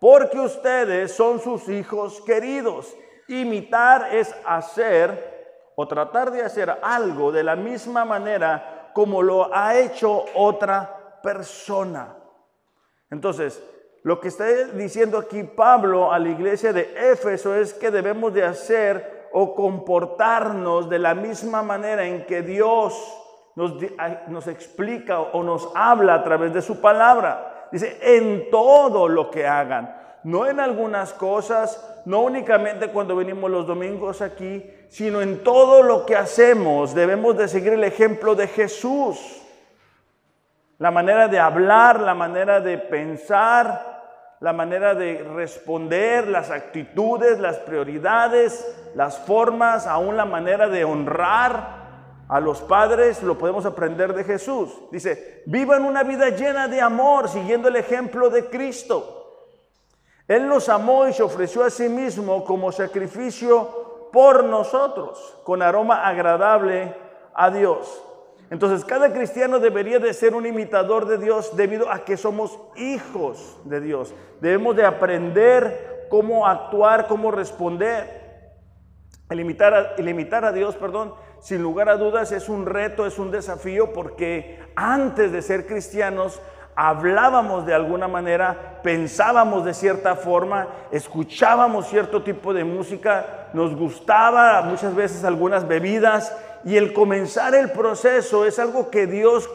porque 0.00 0.40
ustedes 0.40 1.14
son 1.14 1.38
sus 1.40 1.68
hijos 1.68 2.20
queridos. 2.22 2.96
Imitar 3.28 4.14
es 4.14 4.34
hacer 4.44 5.70
o 5.76 5.86
tratar 5.86 6.32
de 6.32 6.42
hacer 6.42 6.74
algo 6.82 7.30
de 7.30 7.44
la 7.44 7.54
misma 7.54 8.04
manera 8.04 8.90
como 8.94 9.22
lo 9.22 9.54
ha 9.54 9.78
hecho 9.78 10.24
otra 10.34 11.20
persona. 11.22 12.16
Entonces, 13.10 13.62
lo 14.02 14.18
que 14.18 14.28
está 14.28 14.46
diciendo 14.72 15.18
aquí 15.18 15.44
Pablo 15.44 16.10
a 16.10 16.18
la 16.18 16.30
iglesia 16.30 16.72
de 16.72 17.12
Éfeso 17.12 17.54
es 17.54 17.74
que 17.74 17.90
debemos 17.90 18.32
de 18.32 18.44
hacer 18.44 19.28
o 19.32 19.54
comportarnos 19.54 20.88
de 20.88 20.98
la 20.98 21.14
misma 21.14 21.62
manera 21.62 22.04
en 22.06 22.24
que 22.24 22.42
Dios 22.42 22.94
nos, 23.54 23.74
nos 24.28 24.46
explica 24.46 25.20
o 25.20 25.42
nos 25.42 25.70
habla 25.74 26.14
a 26.14 26.24
través 26.24 26.52
de 26.54 26.62
su 26.62 26.80
palabra. 26.80 27.49
Dice, 27.72 27.98
en 28.02 28.50
todo 28.50 29.08
lo 29.08 29.30
que 29.30 29.46
hagan, 29.46 29.96
no 30.24 30.46
en 30.46 30.60
algunas 30.60 31.12
cosas, 31.12 32.02
no 32.04 32.20
únicamente 32.20 32.88
cuando 32.88 33.16
venimos 33.16 33.50
los 33.50 33.66
domingos 33.66 34.20
aquí, 34.20 34.68
sino 34.88 35.22
en 35.22 35.42
todo 35.42 35.82
lo 35.82 36.04
que 36.04 36.16
hacemos. 36.16 36.94
Debemos 36.94 37.36
de 37.36 37.48
seguir 37.48 37.72
el 37.72 37.84
ejemplo 37.84 38.34
de 38.34 38.48
Jesús. 38.48 39.40
La 40.78 40.90
manera 40.90 41.28
de 41.28 41.38
hablar, 41.38 42.00
la 42.00 42.14
manera 42.14 42.60
de 42.60 42.78
pensar, 42.78 44.00
la 44.40 44.52
manera 44.52 44.94
de 44.94 45.22
responder, 45.34 46.26
las 46.26 46.50
actitudes, 46.50 47.38
las 47.38 47.58
prioridades, 47.58 48.92
las 48.94 49.18
formas, 49.18 49.86
aún 49.86 50.16
la 50.16 50.24
manera 50.24 50.68
de 50.68 50.84
honrar 50.84 51.79
a 52.30 52.38
los 52.38 52.60
padres, 52.60 53.24
lo 53.24 53.36
podemos 53.36 53.66
aprender 53.66 54.14
de 54.14 54.22
Jesús. 54.22 54.70
Dice, 54.92 55.42
vivan 55.46 55.84
una 55.84 56.04
vida 56.04 56.28
llena 56.28 56.68
de 56.68 56.80
amor, 56.80 57.28
siguiendo 57.28 57.66
el 57.66 57.74
ejemplo 57.74 58.30
de 58.30 58.44
Cristo. 58.44 59.48
Él 60.28 60.46
nos 60.46 60.68
amó 60.68 61.08
y 61.08 61.12
se 61.12 61.24
ofreció 61.24 61.64
a 61.64 61.70
sí 61.70 61.88
mismo 61.88 62.44
como 62.44 62.70
sacrificio 62.70 64.08
por 64.12 64.44
nosotros, 64.44 65.38
con 65.42 65.60
aroma 65.60 66.06
agradable 66.06 66.94
a 67.34 67.50
Dios. 67.50 68.00
Entonces, 68.48 68.84
cada 68.84 69.12
cristiano 69.12 69.58
debería 69.58 69.98
de 69.98 70.14
ser 70.14 70.36
un 70.36 70.46
imitador 70.46 71.06
de 71.06 71.18
Dios 71.18 71.56
debido 71.56 71.90
a 71.90 72.04
que 72.04 72.16
somos 72.16 72.56
hijos 72.76 73.58
de 73.64 73.80
Dios. 73.80 74.14
Debemos 74.40 74.76
de 74.76 74.86
aprender 74.86 76.06
cómo 76.08 76.46
actuar, 76.46 77.08
cómo 77.08 77.32
responder. 77.32 78.20
El 79.28 79.40
imitar, 79.40 79.94
el 79.98 80.08
imitar 80.08 80.44
a 80.44 80.52
Dios, 80.52 80.76
perdón, 80.76 81.14
sin 81.40 81.62
lugar 81.62 81.88
a 81.88 81.96
dudas 81.96 82.32
es 82.32 82.48
un 82.48 82.66
reto, 82.66 83.06
es 83.06 83.18
un 83.18 83.30
desafío, 83.30 83.92
porque 83.92 84.60
antes 84.76 85.32
de 85.32 85.42
ser 85.42 85.66
cristianos 85.66 86.40
hablábamos 86.76 87.66
de 87.66 87.74
alguna 87.74 88.08
manera, 88.08 88.80
pensábamos 88.82 89.64
de 89.64 89.74
cierta 89.74 90.16
forma, 90.16 90.68
escuchábamos 90.92 91.88
cierto 91.88 92.22
tipo 92.22 92.54
de 92.54 92.64
música, 92.64 93.48
nos 93.52 93.74
gustaba 93.74 94.62
muchas 94.62 94.94
veces 94.94 95.24
algunas 95.24 95.66
bebidas 95.66 96.34
y 96.64 96.76
el 96.76 96.92
comenzar 96.92 97.54
el 97.54 97.70
proceso 97.70 98.44
es 98.44 98.58
algo 98.58 98.90
que 98.90 99.06
Dios 99.06 99.48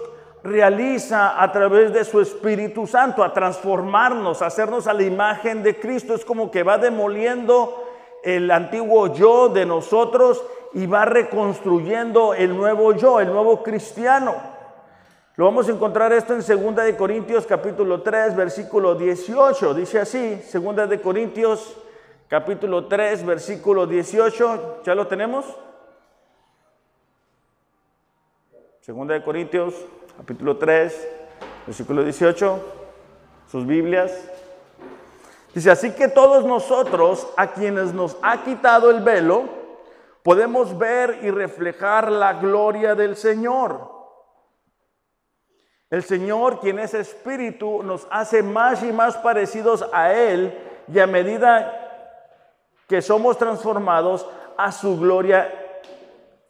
realiza 0.43 1.41
a 1.41 1.51
través 1.51 1.93
de 1.93 2.03
su 2.03 2.21
Espíritu 2.21 2.85
Santo, 2.85 3.23
a 3.23 3.33
transformarnos, 3.33 4.41
a 4.41 4.47
hacernos 4.47 4.85
a 4.85 4.93
la 4.93 5.03
imagen 5.03 5.63
de 5.63 5.79
Cristo. 5.79 6.13
Es 6.13 6.23
como 6.23 6.51
que 6.51 6.61
va 6.61 6.77
demoliendo 6.77 7.83
el 8.23 8.51
antiguo 8.51 9.13
yo 9.13 9.49
de 9.49 9.65
nosotros 9.65 10.43
y 10.75 10.87
va 10.87 11.05
reconstruyendo 11.05 12.33
el 12.33 12.55
nuevo 12.55 12.93
yo, 12.93 13.21
el 13.21 13.31
nuevo 13.31 13.63
cristiano. 13.63 14.35
Lo 15.37 15.45
vamos 15.45 15.69
a 15.69 15.71
encontrar 15.71 16.11
esto 16.11 16.33
en 16.33 16.39
2 16.39 16.75
de 16.75 16.97
Corintios 16.97 17.45
capítulo 17.45 18.01
3, 18.01 18.35
versículo 18.35 18.93
18. 18.93 19.73
Dice 19.73 19.99
así, 20.01 20.41
2 20.53 20.89
de 20.89 20.99
Corintios 20.99 21.77
capítulo 22.27 22.87
3, 22.87 23.25
versículo 23.25 23.87
18. 23.87 24.81
¿Ya 24.83 24.95
lo 24.95 25.07
tenemos? 25.07 25.45
Segunda 28.81 29.13
de 29.13 29.23
Corintios, 29.23 29.73
capítulo 30.17 30.57
3, 30.57 31.07
versículo 31.67 32.03
18, 32.03 32.59
sus 33.49 33.65
Biblias. 33.65 34.11
Dice, 35.53 35.71
así 35.71 35.91
que 35.91 36.09
todos 36.09 36.43
nosotros, 36.43 37.27
a 37.37 37.53
quienes 37.53 37.93
nos 37.93 38.17
ha 38.21 38.43
quitado 38.43 38.91
el 38.91 39.01
velo, 39.01 39.64
podemos 40.25 40.75
ver 40.75 41.19
y 41.21 41.29
reflejar 41.29 42.11
la 42.11 42.33
gloria 42.33 42.95
del 42.95 43.15
Señor. 43.15 43.91
El 45.91 46.01
Señor, 46.01 46.59
quien 46.59 46.79
es 46.79 46.95
espíritu, 46.95 47.83
nos 47.83 48.07
hace 48.09 48.41
más 48.41 48.81
y 48.81 48.91
más 48.91 49.17
parecidos 49.17 49.87
a 49.93 50.13
Él 50.13 50.57
y 50.91 50.97
a 50.97 51.05
medida 51.05 51.71
que 52.87 53.03
somos 53.03 53.37
transformados 53.37 54.27
a 54.57 54.71
su 54.71 54.99
gloria, 54.99 55.47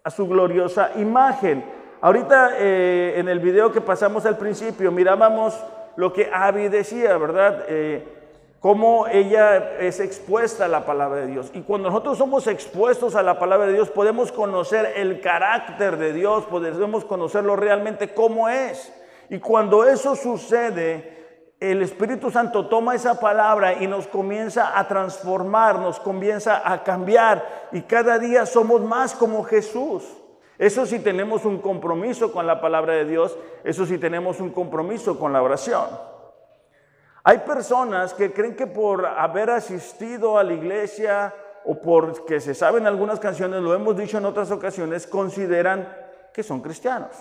a 0.05 0.09
su 0.09 0.25
gloriosa 0.25 0.91
imagen. 0.95 1.69
Ahorita 1.99 2.51
eh, 2.57 3.15
en 3.17 3.27
el 3.27 3.41
video 3.41 3.73
que 3.73 3.81
pasamos 3.81 4.25
al 4.25 4.37
principio 4.37 4.89
mirábamos 4.89 5.61
lo 5.97 6.13
que 6.13 6.31
Abby 6.33 6.69
decía, 6.69 7.17
¿verdad? 7.17 7.65
Eh, 7.67 8.14
cómo 8.65 9.05
ella 9.05 9.77
es 9.79 9.99
expuesta 9.99 10.65
a 10.65 10.67
la 10.67 10.87
palabra 10.87 11.19
de 11.19 11.27
Dios. 11.27 11.51
Y 11.53 11.61
cuando 11.61 11.89
nosotros 11.89 12.17
somos 12.17 12.47
expuestos 12.47 13.13
a 13.13 13.21
la 13.21 13.37
palabra 13.37 13.67
de 13.67 13.73
Dios, 13.73 13.91
podemos 13.91 14.31
conocer 14.31 14.91
el 14.95 15.21
carácter 15.21 15.97
de 15.97 16.13
Dios, 16.13 16.45
podemos 16.45 17.05
conocerlo 17.05 17.55
realmente 17.55 18.15
cómo 18.15 18.49
es. 18.49 18.91
Y 19.29 19.37
cuando 19.37 19.85
eso 19.85 20.15
sucede, 20.15 21.53
el 21.59 21.83
Espíritu 21.83 22.31
Santo 22.31 22.65
toma 22.65 22.95
esa 22.95 23.19
palabra 23.19 23.83
y 23.83 23.85
nos 23.85 24.07
comienza 24.07 24.79
a 24.79 24.87
transformar, 24.87 25.77
nos 25.77 25.99
comienza 25.99 26.63
a 26.67 26.81
cambiar 26.81 27.67
y 27.71 27.81
cada 27.83 28.17
día 28.17 28.47
somos 28.47 28.81
más 28.81 29.13
como 29.13 29.43
Jesús. 29.43 30.05
Eso 30.57 30.87
sí 30.87 30.97
tenemos 30.97 31.45
un 31.45 31.59
compromiso 31.59 32.31
con 32.31 32.47
la 32.47 32.59
palabra 32.61 32.93
de 32.93 33.05
Dios, 33.05 33.37
eso 33.63 33.85
sí 33.85 33.99
tenemos 33.99 34.39
un 34.39 34.49
compromiso 34.49 35.19
con 35.19 35.33
la 35.33 35.43
oración. 35.43 36.14
Hay 37.27 37.39
personas 37.39 38.13
que 38.13 38.31
creen 38.31 38.55
que 38.55 38.67
por 38.67 39.03
haber 39.03 39.49
asistido 39.49 40.37
a 40.37 40.43
la 40.43 40.53
iglesia 40.53 41.33
o 41.65 41.73
porque 41.73 42.39
se 42.39 42.53
saben 42.53 42.85
algunas 42.85 43.19
canciones, 43.19 43.63
lo 43.63 43.73
hemos 43.73 43.97
dicho 43.97 44.19
en 44.19 44.25
otras 44.25 44.51
ocasiones, 44.51 45.07
consideran 45.07 45.91
que 46.31 46.43
son 46.43 46.61
cristianos. 46.61 47.15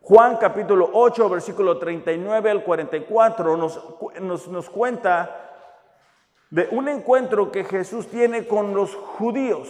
Juan 0.00 0.36
capítulo 0.36 0.90
8, 0.94 1.28
versículo 1.28 1.78
39 1.78 2.50
al 2.50 2.64
44 2.64 3.56
nos, 3.56 3.80
nos, 4.20 4.48
nos 4.48 4.68
cuenta 4.68 5.52
de 6.50 6.66
un 6.72 6.88
encuentro 6.88 7.52
que 7.52 7.62
Jesús 7.62 8.08
tiene 8.08 8.48
con 8.48 8.74
los 8.74 8.96
judíos. 8.96 9.68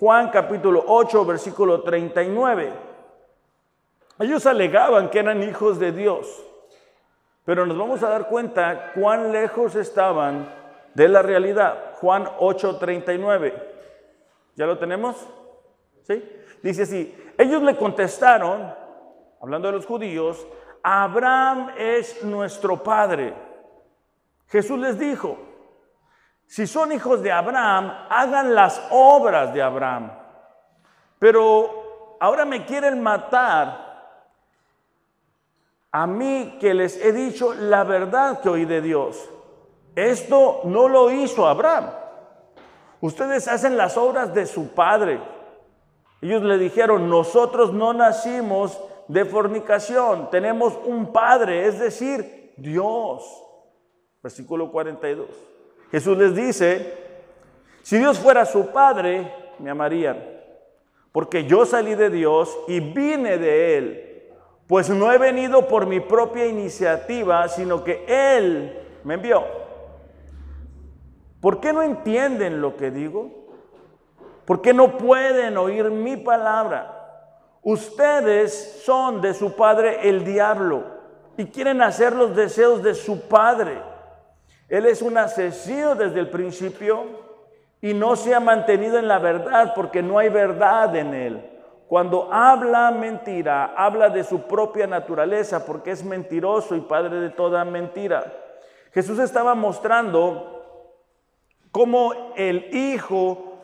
Juan 0.00 0.30
capítulo 0.30 0.82
8, 0.84 1.24
versículo 1.24 1.80
39. 1.82 2.72
Ellos 4.18 4.46
alegaban 4.46 5.10
que 5.10 5.20
eran 5.20 5.44
hijos 5.44 5.78
de 5.78 5.92
Dios, 5.92 6.44
pero 7.48 7.64
nos 7.64 7.78
vamos 7.78 8.02
a 8.02 8.10
dar 8.10 8.28
cuenta 8.28 8.92
cuán 8.92 9.32
lejos 9.32 9.74
estaban 9.74 10.46
de 10.92 11.08
la 11.08 11.22
realidad. 11.22 11.94
Juan 11.94 12.28
8, 12.40 12.76
39. 12.76 13.54
¿Ya 14.54 14.66
lo 14.66 14.76
tenemos? 14.76 15.16
¿Sí? 16.02 16.22
Dice 16.62 16.82
así, 16.82 17.32
ellos 17.38 17.62
le 17.62 17.74
contestaron, 17.74 18.70
hablando 19.40 19.68
de 19.68 19.76
los 19.76 19.86
judíos, 19.86 20.46
Abraham 20.82 21.70
es 21.78 22.22
nuestro 22.22 22.82
padre. 22.82 23.32
Jesús 24.48 24.78
les 24.78 24.98
dijo, 24.98 25.38
si 26.44 26.66
son 26.66 26.92
hijos 26.92 27.22
de 27.22 27.32
Abraham, 27.32 28.08
hagan 28.10 28.54
las 28.54 28.78
obras 28.90 29.54
de 29.54 29.62
Abraham. 29.62 30.12
Pero 31.18 32.18
ahora 32.20 32.44
me 32.44 32.66
quieren 32.66 33.02
matar 33.02 33.87
a 36.00 36.06
mí 36.06 36.58
que 36.60 36.74
les 36.74 36.96
he 37.04 37.12
dicho 37.12 37.54
la 37.54 37.82
verdad 37.82 38.40
que 38.40 38.48
oí 38.48 38.64
de 38.64 38.80
Dios. 38.80 39.28
Esto 39.96 40.60
no 40.62 40.88
lo 40.88 41.10
hizo 41.10 41.44
Abraham. 41.44 41.90
Ustedes 43.00 43.48
hacen 43.48 43.76
las 43.76 43.96
obras 43.96 44.32
de 44.32 44.46
su 44.46 44.68
padre. 44.74 45.20
Ellos 46.20 46.44
le 46.44 46.56
dijeron, 46.56 47.10
nosotros 47.10 47.72
no 47.72 47.92
nacimos 47.94 48.80
de 49.08 49.24
fornicación, 49.24 50.30
tenemos 50.30 50.78
un 50.84 51.12
padre, 51.12 51.66
es 51.66 51.80
decir, 51.80 52.52
Dios. 52.56 53.24
Versículo 54.22 54.70
42. 54.70 55.26
Jesús 55.90 56.16
les 56.16 56.32
dice, 56.32 56.94
si 57.82 57.98
Dios 57.98 58.20
fuera 58.20 58.44
su 58.44 58.68
Padre, 58.68 59.32
me 59.58 59.70
amarían, 59.70 60.22
porque 61.10 61.44
yo 61.44 61.66
salí 61.66 61.96
de 61.96 62.10
Dios 62.10 62.56
y 62.68 62.78
vine 62.78 63.36
de 63.38 63.78
Él, 63.78 64.07
pues 64.68 64.90
no 64.90 65.10
he 65.10 65.18
venido 65.18 65.66
por 65.66 65.86
mi 65.86 65.98
propia 65.98 66.46
iniciativa, 66.46 67.48
sino 67.48 67.82
que 67.82 68.04
Él 68.06 68.78
me 69.02 69.14
envió. 69.14 69.44
¿Por 71.40 71.58
qué 71.58 71.72
no 71.72 71.82
entienden 71.82 72.60
lo 72.60 72.76
que 72.76 72.90
digo? 72.90 73.30
¿Por 74.44 74.60
qué 74.60 74.74
no 74.74 74.98
pueden 74.98 75.56
oír 75.56 75.90
mi 75.90 76.18
palabra? 76.18 76.94
Ustedes 77.62 78.82
son 78.84 79.22
de 79.22 79.32
su 79.32 79.56
padre 79.56 80.08
el 80.08 80.22
diablo 80.24 80.84
y 81.38 81.46
quieren 81.46 81.80
hacer 81.80 82.14
los 82.14 82.36
deseos 82.36 82.82
de 82.82 82.94
su 82.94 83.22
padre. 83.22 83.80
Él 84.68 84.84
es 84.84 85.00
un 85.00 85.16
asesino 85.16 85.94
desde 85.94 86.20
el 86.20 86.28
principio 86.28 87.04
y 87.80 87.94
no 87.94 88.16
se 88.16 88.34
ha 88.34 88.40
mantenido 88.40 88.98
en 88.98 89.08
la 89.08 89.18
verdad 89.18 89.72
porque 89.74 90.02
no 90.02 90.18
hay 90.18 90.28
verdad 90.28 90.94
en 90.94 91.14
él. 91.14 91.57
Cuando 91.88 92.30
habla 92.30 92.90
mentira, 92.90 93.72
habla 93.74 94.10
de 94.10 94.22
su 94.22 94.42
propia 94.42 94.86
naturaleza 94.86 95.64
porque 95.64 95.92
es 95.92 96.04
mentiroso 96.04 96.76
y 96.76 96.82
padre 96.82 97.18
de 97.18 97.30
toda 97.30 97.64
mentira. 97.64 98.30
Jesús 98.92 99.18
estaba 99.18 99.54
mostrando 99.54 100.58
cómo 101.72 102.12
el 102.36 102.74
Hijo 102.74 103.54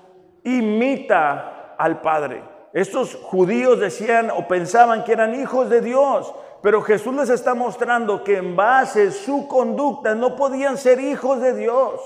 imita 0.43 1.75
al 1.77 2.01
Padre. 2.01 2.43
Estos 2.73 3.15
judíos 3.15 3.79
decían 3.79 4.31
o 4.31 4.49
pensaban 4.49 5.05
que 5.05 5.13
eran 5.13 5.39
hijos 5.39 5.69
de 5.69 5.83
Dios, 5.83 6.35
pero 6.63 6.81
Jesús 6.81 7.15
les 7.15 7.29
está 7.29 7.55
mostrando 7.55 8.25
que 8.25 8.39
en 8.39 8.57
base 8.57 9.09
a 9.09 9.11
su 9.11 9.47
conducta 9.49 10.15
no 10.15 10.35
podían 10.35 10.79
ser 10.79 10.99
hijos 10.99 11.43
de 11.43 11.55
Dios. 11.55 12.01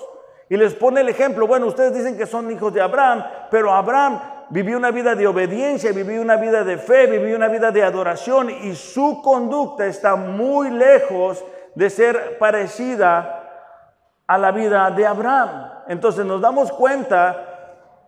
Y 0.49 0.57
les 0.57 0.75
pone 0.75 1.03
el 1.03 1.09
ejemplo, 1.09 1.47
bueno, 1.47 1.67
ustedes 1.67 1.95
dicen 1.95 2.19
que 2.19 2.27
son 2.27 2.51
hijos 2.51 2.73
de 2.73 2.81
Abraham, 2.81 3.25
pero 3.51 3.73
Abraham 3.73 4.21
vivió 4.51 4.77
una 4.77 4.91
vida 4.91 5.15
de 5.15 5.27
obediencia, 5.27 5.93
vivió 5.93 6.21
una 6.23 6.37
vida 6.37 6.65
de 6.65 6.79
fe, 6.79 7.07
vivió 7.07 7.37
una 7.37 7.49
vida 7.49 7.71
de 7.71 7.83
adoración 7.83 8.51
y 8.51 8.75
su 8.75 9.21
conducta 9.23 9.87
está 9.87 10.17
muy 10.17 10.71
lejos 10.71 11.45
de 11.75 11.91
ser 11.91 12.39
parecida 12.39 13.45
a 14.27 14.39
la 14.39 14.51
vida 14.53 14.91
de 14.91 15.07
Abraham. 15.07 15.71
Entonces 15.89 16.25
nos 16.25 16.41
damos 16.41 16.73
cuenta 16.73 17.49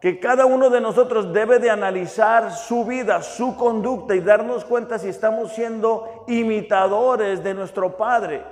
que 0.00 0.18
cada 0.18 0.46
uno 0.46 0.70
de 0.70 0.80
nosotros 0.80 1.32
debe 1.32 1.58
de 1.58 1.70
analizar 1.70 2.52
su 2.52 2.84
vida, 2.84 3.22
su 3.22 3.56
conducta 3.56 4.14
y 4.14 4.20
darnos 4.20 4.64
cuenta 4.64 4.98
si 4.98 5.08
estamos 5.08 5.52
siendo 5.52 6.24
imitadores 6.26 7.44
de 7.44 7.52
nuestro 7.52 7.96
Padre, 7.96 8.42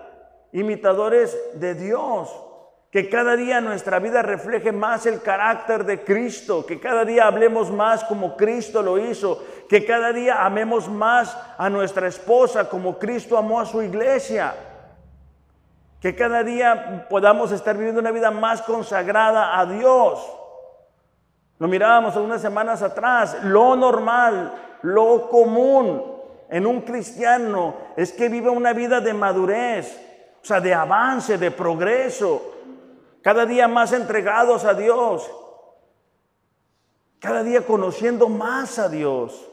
imitadores 0.53 1.37
de 1.55 1.75
Dios. 1.75 2.48
Que 2.91 3.11
cada 3.11 3.37
día 3.37 3.61
nuestra 3.61 3.99
vida 3.99 4.23
refleje 4.23 4.73
más 4.73 5.05
el 5.05 5.21
carácter 5.21 5.85
de 5.85 6.05
Cristo, 6.05 6.65
que 6.65 6.81
cada 6.81 7.05
día 7.05 7.27
hablemos 7.27 7.71
más 7.71 8.03
como 8.05 8.35
Cristo 8.35 8.81
lo 8.81 8.99
hizo, 8.99 9.45
que 9.69 9.85
cada 9.85 10.11
día 10.13 10.47
amemos 10.47 10.89
más 10.89 11.37
a 11.59 11.69
nuestra 11.69 12.09
esposa 12.09 12.71
como 12.71 12.99
Cristo 12.99 13.37
amó 13.37 13.61
a 13.61 13.67
su 13.67 13.83
iglesia, 13.83 14.55
que 16.01 16.15
cada 16.15 16.43
día 16.43 17.07
podamos 17.11 17.53
estar 17.53 17.77
viviendo 17.77 18.01
una 18.01 18.11
vida 18.11 18.31
más 18.31 18.63
consagrada 18.63 19.59
a 19.59 19.67
Dios. 19.67 20.27
Lo 21.59 21.69
mirábamos 21.69 22.17
unas 22.17 22.41
semanas 22.41 22.81
atrás, 22.81 23.37
lo 23.43 23.77
normal, 23.77 24.55
lo 24.81 25.29
común 25.29 26.17
en 26.49 26.67
un 26.67 26.81
cristiano 26.81 27.75
es 27.97 28.13
que 28.13 28.31
vive 28.31 28.49
una 28.49 28.73
vida 28.73 29.01
de 29.01 29.13
madurez, 29.13 30.01
o 30.43 30.47
sea, 30.47 30.61
de 30.61 30.73
avance, 30.73 31.37
de 31.37 31.51
progreso, 31.51 32.55
cada 33.23 33.47
día 33.47 33.69
más 33.69 33.93
entregados 33.93 34.65
a 34.65 34.75
Dios, 34.75 35.31
cada 37.19 37.43
día 37.43 37.67
conociendo 37.67 38.29
más 38.29 38.79
a 38.79 38.89
Dios. 38.89 39.49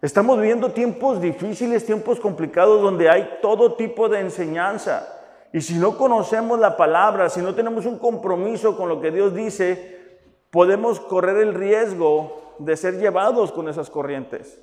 Estamos 0.00 0.38
viviendo 0.38 0.72
tiempos 0.72 1.20
difíciles, 1.20 1.86
tiempos 1.86 2.20
complicados 2.20 2.82
donde 2.82 3.08
hay 3.08 3.38
todo 3.40 3.74
tipo 3.74 4.08
de 4.08 4.20
enseñanza. 4.20 5.08
Y 5.52 5.60
si 5.60 5.74
no 5.74 5.96
conocemos 5.96 6.58
la 6.58 6.76
palabra, 6.76 7.30
si 7.30 7.40
no 7.40 7.54
tenemos 7.54 7.86
un 7.86 7.98
compromiso 7.98 8.76
con 8.76 8.88
lo 8.88 9.00
que 9.00 9.10
Dios 9.10 9.34
dice, 9.34 10.18
podemos 10.50 11.00
correr 11.00 11.38
el 11.38 11.54
riesgo 11.54 12.54
de 12.58 12.76
ser 12.76 12.98
llevados 12.98 13.50
con 13.50 13.68
esas 13.68 13.88
corrientes. 13.88 14.60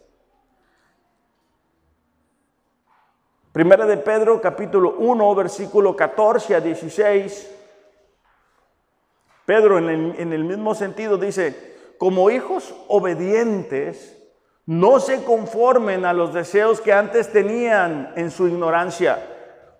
Primera 3.52 3.86
de 3.86 3.98
Pedro 3.98 4.40
capítulo 4.40 4.96
1, 4.98 5.36
versículo 5.36 5.94
14 5.94 6.56
a 6.56 6.62
16. 6.62 7.52
Pedro 9.46 9.78
en 9.78 9.90
el, 9.90 10.16
en 10.18 10.32
el 10.32 10.46
mismo 10.46 10.74
sentido 10.74 11.18
dice, 11.18 11.96
como 11.98 12.30
hijos 12.30 12.74
obedientes, 12.88 14.18
no 14.66 15.02
se 15.02 15.26
conformen 15.26 16.06
a 16.06 16.14
los 16.14 16.34
deseos 16.34 16.80
que 16.80 16.94
antes 16.94 17.34
tenían 17.34 18.14
en 18.16 18.32
su 18.32 18.48
ignorancia. 18.48 19.20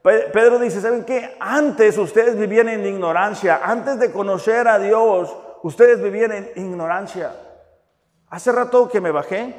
Pedro 0.04 0.60
dice, 0.60 0.82
¿saben 0.82 1.06
qué? 1.06 1.38
Antes 1.40 1.98
ustedes 1.98 2.38
vivían 2.38 2.68
en 2.68 2.86
ignorancia, 2.86 3.62
antes 3.64 4.00
de 4.00 4.12
conocer 4.12 4.68
a 4.68 4.80
Dios, 4.80 5.34
ustedes 5.64 6.02
vivían 6.02 6.34
en 6.34 6.52
ignorancia. 6.58 7.34
Hace 8.28 8.52
rato 8.52 8.90
que 8.90 9.00
me 9.00 9.12
bajé, 9.12 9.56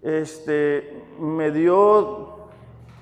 este, 0.00 1.02
me 1.18 1.50
dio 1.50 2.43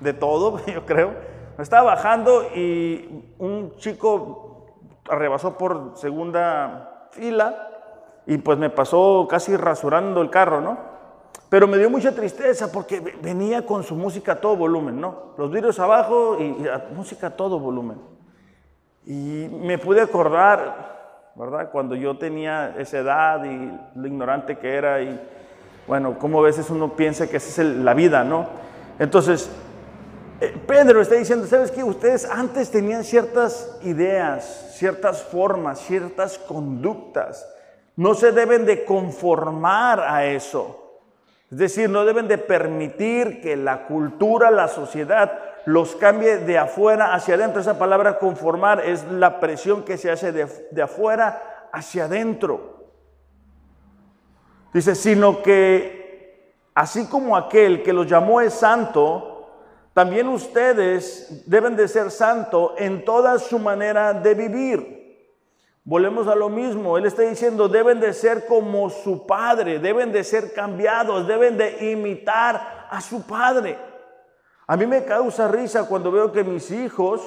de 0.03 0.13
todo, 0.13 0.65
yo 0.67 0.85
creo. 0.85 1.15
Me 1.57 1.63
estaba 1.63 1.95
bajando 1.95 2.45
y 2.55 3.35
un 3.39 3.77
chico 3.77 4.67
arrebasó 5.09 5.57
por 5.59 5.93
segunda 5.97 7.09
fila 7.11 7.69
y 8.27 8.39
pues 8.39 8.59
me 8.59 8.71
pasó 8.71 9.27
casi 9.29 9.57
rasurando 9.57 10.23
el 10.23 10.31
carro, 10.31 10.61
¿no? 10.61 10.93
Pero 11.49 11.67
me 11.67 11.77
dio 11.77 11.91
mucha 11.91 12.13
tristeza 12.13 12.73
porque 12.73 13.01
venía 13.21 13.67
con 13.67 13.83
su 13.83 13.95
música 13.95 14.33
a 14.33 14.37
todo 14.37 14.57
volumen, 14.57 15.01
¿no? 15.01 15.35
Los 15.37 15.51
vidrios 15.51 15.79
abajo 15.79 16.39
y, 16.41 16.63
la 16.63 16.87
música 16.95 17.27
a 17.27 17.31
todo 17.37 17.59
volumen. 17.59 17.99
Y 19.05 19.49
me 19.51 19.77
pude 19.77 20.01
acordar, 20.01 21.31
¿verdad? 21.35 21.71
Cuando 21.71 21.95
yo 21.95 22.17
tenía 22.17 22.75
esa 22.79 22.99
edad 22.99 23.45
y 23.45 23.71
lo 23.95 24.07
ignorante 24.07 24.57
que 24.57 24.75
era 24.75 25.03
y, 25.03 25.21
bueno, 25.87 26.19
como 26.19 26.39
a 26.39 26.43
veces 26.43 26.71
uno 26.71 26.97
piensa 26.97 27.29
que 27.29 27.37
esa 27.37 27.61
es 27.63 27.69
la 27.69 27.93
vida, 27.93 28.25
¿no? 28.25 28.47
Entonces, 28.99 29.51
Pedro 30.67 31.01
está 31.01 31.15
diciendo, 31.15 31.47
¿sabes 31.47 31.71
qué? 31.71 31.85
Ustedes 31.85 32.25
antes 32.25 32.71
tenían 32.71 33.05
ciertas 33.05 33.79
ideas, 33.83 34.75
ciertas 34.77 35.23
formas, 35.23 35.81
ciertas 35.81 36.39
conductas. 36.39 37.47
No 37.97 38.15
se 38.15 38.33
deben 38.33 38.65
de 38.65 38.85
conformar 38.85 40.01
a 40.01 40.25
eso. 40.25 41.01
Es 41.51 41.59
decir, 41.59 41.91
no 41.91 42.05
deben 42.05 42.29
de 42.29 42.39
permitir 42.39 43.43
que 43.43 43.57
la 43.57 43.87
cultura, 43.87 44.51
la 44.51 44.69
sociedad 44.69 45.39
los 45.67 45.95
cambie 45.95 46.39
de 46.39 46.59
afuera 46.59 47.15
hacia 47.15 47.35
adentro. 47.35 47.61
Esa 47.61 47.79
palabra 47.79 48.19
conformar 48.19 48.81
es 48.81 49.05
la 49.05 49.39
presión 49.39 49.85
que 49.85 49.99
se 49.99 50.11
hace 50.11 50.33
de, 50.33 50.49
de 50.71 50.83
afuera 50.83 51.69
hacia 51.73 52.05
adentro. 52.05 52.87
Dice, 54.73 54.95
sino 54.95 55.43
que 55.43 56.57
así 56.75 57.07
como 57.07 57.37
aquel 57.37 57.83
que 57.83 57.93
los 57.93 58.07
llamó 58.07 58.41
es 58.41 58.55
santo, 58.55 59.32
también 59.95 60.29
ustedes 60.29 61.45
deben 61.47 61.77
de 61.77 61.87
ser 61.87 62.11
santo 62.11 62.75
en 62.79 63.05
toda 63.05 63.39
su 63.39 63.59
manera 63.59 64.15
de 64.15 64.35
vivir. 64.35 65.03
Volvemos 65.85 66.29
a 66.29 66.35
lo 66.35 66.49
mismo, 66.49 66.97
él 66.97 67.07
está 67.07 67.23
diciendo, 67.23 67.69
deben 67.69 68.01
de 68.01 68.13
ser 68.13 68.47
como 68.47 68.89
su 68.89 69.27
padre, 69.27 69.81
deben 69.81 70.13
de 70.13 70.23
ser 70.23 70.55
cambiados, 70.55 71.27
deben 71.27 71.59
de 71.59 71.91
imitar 71.91 72.87
a 72.89 73.01
su 73.01 73.27
padre. 73.27 73.77
A 74.67 74.77
mí 74.77 74.87
me 74.87 75.05
causa 75.05 75.49
risa 75.49 75.89
cuando 75.89 76.13
veo 76.13 76.31
que 76.33 76.45
mis 76.45 76.71
hijos 76.71 77.21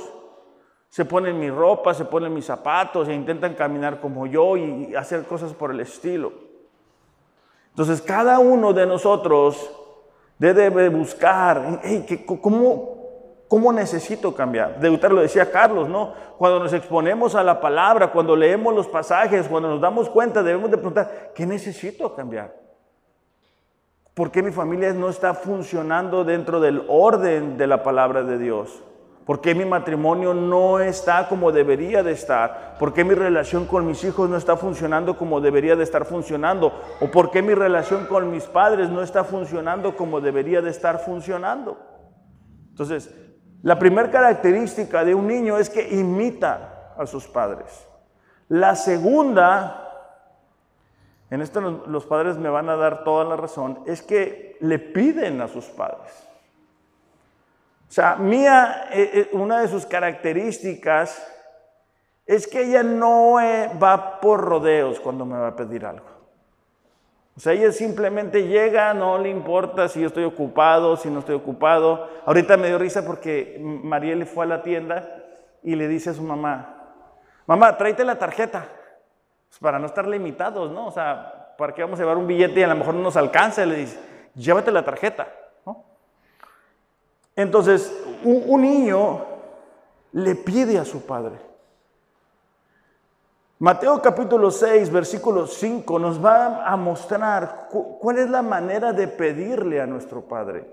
se 0.90 1.04
ponen 1.04 1.38
mi 1.38 1.50
ropa, 1.50 1.94
se 1.94 2.06
ponen 2.06 2.34
mis 2.34 2.46
zapatos 2.46 3.10
e 3.10 3.14
intentan 3.14 3.54
caminar 3.54 4.00
como 4.00 4.26
yo 4.26 4.56
y 4.56 4.96
hacer 4.96 5.26
cosas 5.26 5.54
por 5.54 5.72
el 5.72 5.82
estilo. 5.82 6.32
Entonces 7.72 8.02
cada 8.02 8.40
uno 8.40 8.72
de 8.72 8.86
nosotros 8.86 9.70
debe 10.38 10.90
buscar, 10.90 11.82
¿cómo, 12.42 12.96
¿cómo 13.48 13.72
necesito 13.72 14.36
cambiar? 14.36 14.80
De 14.80 14.90
lo 14.90 15.22
decía 15.22 15.52
Carlos, 15.52 15.88
¿no? 15.88 16.14
Cuando 16.38 16.60
nos 16.60 16.74
exponemos 16.74 17.36
a 17.36 17.44
la 17.44 17.62
palabra, 17.62 18.12
cuando 18.12 18.36
leemos 18.36 18.76
los 18.76 18.88
pasajes, 18.88 19.48
cuando 19.48 19.70
nos 19.70 19.82
damos 19.82 20.10
cuenta, 20.10 20.44
debemos 20.44 20.70
de 20.70 20.78
preguntar, 20.78 21.32
¿qué 21.34 21.46
necesito 21.46 22.14
cambiar? 22.14 22.54
¿Por 24.14 24.32
qué 24.32 24.42
mi 24.42 24.52
familia 24.52 24.94
no 24.94 25.10
está 25.10 25.34
funcionando 25.34 26.24
dentro 26.24 26.60
del 26.60 26.86
orden 26.88 27.58
de 27.58 27.68
la 27.68 27.84
palabra 27.84 28.24
de 28.24 28.38
Dios? 28.38 28.82
¿Por 29.26 29.42
qué 29.42 29.56
mi 29.56 29.66
matrimonio 29.66 30.36
no 30.36 30.80
está 30.80 31.28
como 31.28 31.52
debería 31.52 32.04
de 32.04 32.12
estar? 32.12 32.76
¿Por 32.78 32.94
qué 32.94 33.04
mi 33.04 33.16
relación 33.16 33.66
con 33.66 33.88
mis 33.88 34.04
hijos 34.04 34.30
no 34.30 34.38
está 34.38 34.56
funcionando 34.56 35.18
como 35.18 35.42
debería 35.42 35.76
de 35.76 35.84
estar 35.84 36.06
funcionando? 36.06 36.72
¿O 37.02 37.10
por 37.10 37.32
qué 37.32 37.42
mi 37.42 37.56
relación 37.56 38.06
con 38.06 38.30
mis 38.30 38.44
padres 38.44 38.90
no 38.90 39.02
está 39.02 39.24
funcionando 39.24 39.96
como 39.96 40.22
debería 40.22 40.62
de 40.62 40.70
estar 40.70 41.00
funcionando? 41.00 41.78
Entonces, 42.70 43.10
la 43.64 43.80
primera 43.80 44.12
característica 44.12 45.04
de 45.04 45.16
un 45.16 45.28
niño 45.28 45.58
es 45.58 45.72
que 45.72 45.96
imita 45.96 46.94
a 46.96 47.08
sus 47.08 47.26
padres. 47.26 47.88
La 48.48 48.76
segunda, 48.76 49.90
en 51.32 51.42
esto 51.42 51.62
los 51.88 52.06
padres 52.06 52.38
me 52.38 52.50
van 52.50 52.70
a 52.70 52.76
dar 52.76 53.04
toda 53.04 53.26
la 53.26 53.38
razón, 53.38 53.80
es 53.88 54.04
que 54.04 54.56
le 54.62 54.78
piden 54.78 55.42
a 55.42 55.48
sus 55.48 55.66
padres. 55.66 56.25
Sea, 57.96 58.18
Mía, 58.18 58.90
eh, 58.92 59.10
eh, 59.14 59.30
una 59.32 59.62
de 59.62 59.70
sus 59.70 59.86
características 59.86 61.26
es 62.26 62.46
que 62.46 62.64
ella 62.64 62.84
no 62.84 63.40
eh, 63.40 63.72
va 63.82 64.20
por 64.20 64.42
rodeos 64.42 65.00
cuando 65.00 65.24
me 65.24 65.38
va 65.38 65.48
a 65.48 65.56
pedir 65.56 65.86
algo. 65.86 66.06
O 67.38 67.40
sea, 67.40 67.54
ella 67.54 67.72
simplemente 67.72 68.50
llega, 68.50 68.94
no 68.94 69.18
le 69.18 69.30
importa 69.30 69.88
si 69.88 70.02
yo 70.02 70.08
estoy 70.08 70.26
ocupado, 70.26 70.98
si 70.98 71.10
no 71.10 71.20
estoy 71.20 71.36
ocupado. 71.36 72.10
Ahorita 72.26 72.58
me 72.58 72.68
dio 72.68 72.78
risa 72.78 73.06
porque 73.06 73.58
Mariel 73.62 74.26
fue 74.26 74.44
a 74.44 74.50
la 74.50 74.62
tienda 74.62 75.24
y 75.64 75.76
le 75.76 75.88
dice 75.88 76.10
a 76.10 76.14
su 76.16 76.22
mamá, 76.22 76.98
mamá, 77.46 77.78
tráete 77.78 78.04
la 78.04 78.20
tarjeta, 78.20 78.66
pues 79.48 79.60
para 79.60 79.80
no 79.80 79.86
estar 79.86 80.06
limitados, 80.06 80.70
¿no? 80.70 80.88
O 80.88 80.92
sea, 80.92 81.56
¿para 81.58 81.74
qué 81.74 81.82
vamos 81.82 81.98
a 81.98 82.04
llevar 82.04 82.18
un 82.18 82.28
billete 82.28 82.60
y 82.60 82.64
a 82.64 82.68
lo 82.68 82.76
mejor 82.76 82.94
no 82.94 83.04
nos 83.04 83.16
alcanza? 83.16 83.66
Le 83.66 83.78
dice, 83.78 83.98
llévate 84.36 84.70
la 84.70 84.84
tarjeta. 84.84 85.30
Entonces, 87.36 87.92
un 88.24 88.62
niño 88.62 89.26
le 90.14 90.36
pide 90.36 90.80
a 90.80 90.86
su 90.86 91.02
padre, 91.06 91.38
Mateo 93.58 94.02
capítulo 94.02 94.52
6, 94.52 94.92
versículo 94.92 95.48
5 95.48 95.98
nos 95.98 96.24
va 96.24 96.66
a 96.68 96.76
mostrar 96.76 97.70
cuál 97.70 98.18
es 98.18 98.30
la 98.30 98.42
manera 98.42 98.92
de 98.92 99.08
pedirle 99.08 99.80
a 99.80 99.88
nuestro 99.88 100.22
Padre. 100.22 100.66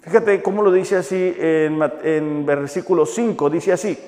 Fíjate 0.00 0.42
cómo 0.42 0.62
lo 0.62 0.72
dice 0.72 0.96
así 0.96 1.36
en, 1.38 1.78
en 2.04 2.46
versículo 2.46 3.04
5, 3.04 3.50
dice 3.50 3.72
así, 3.72 3.98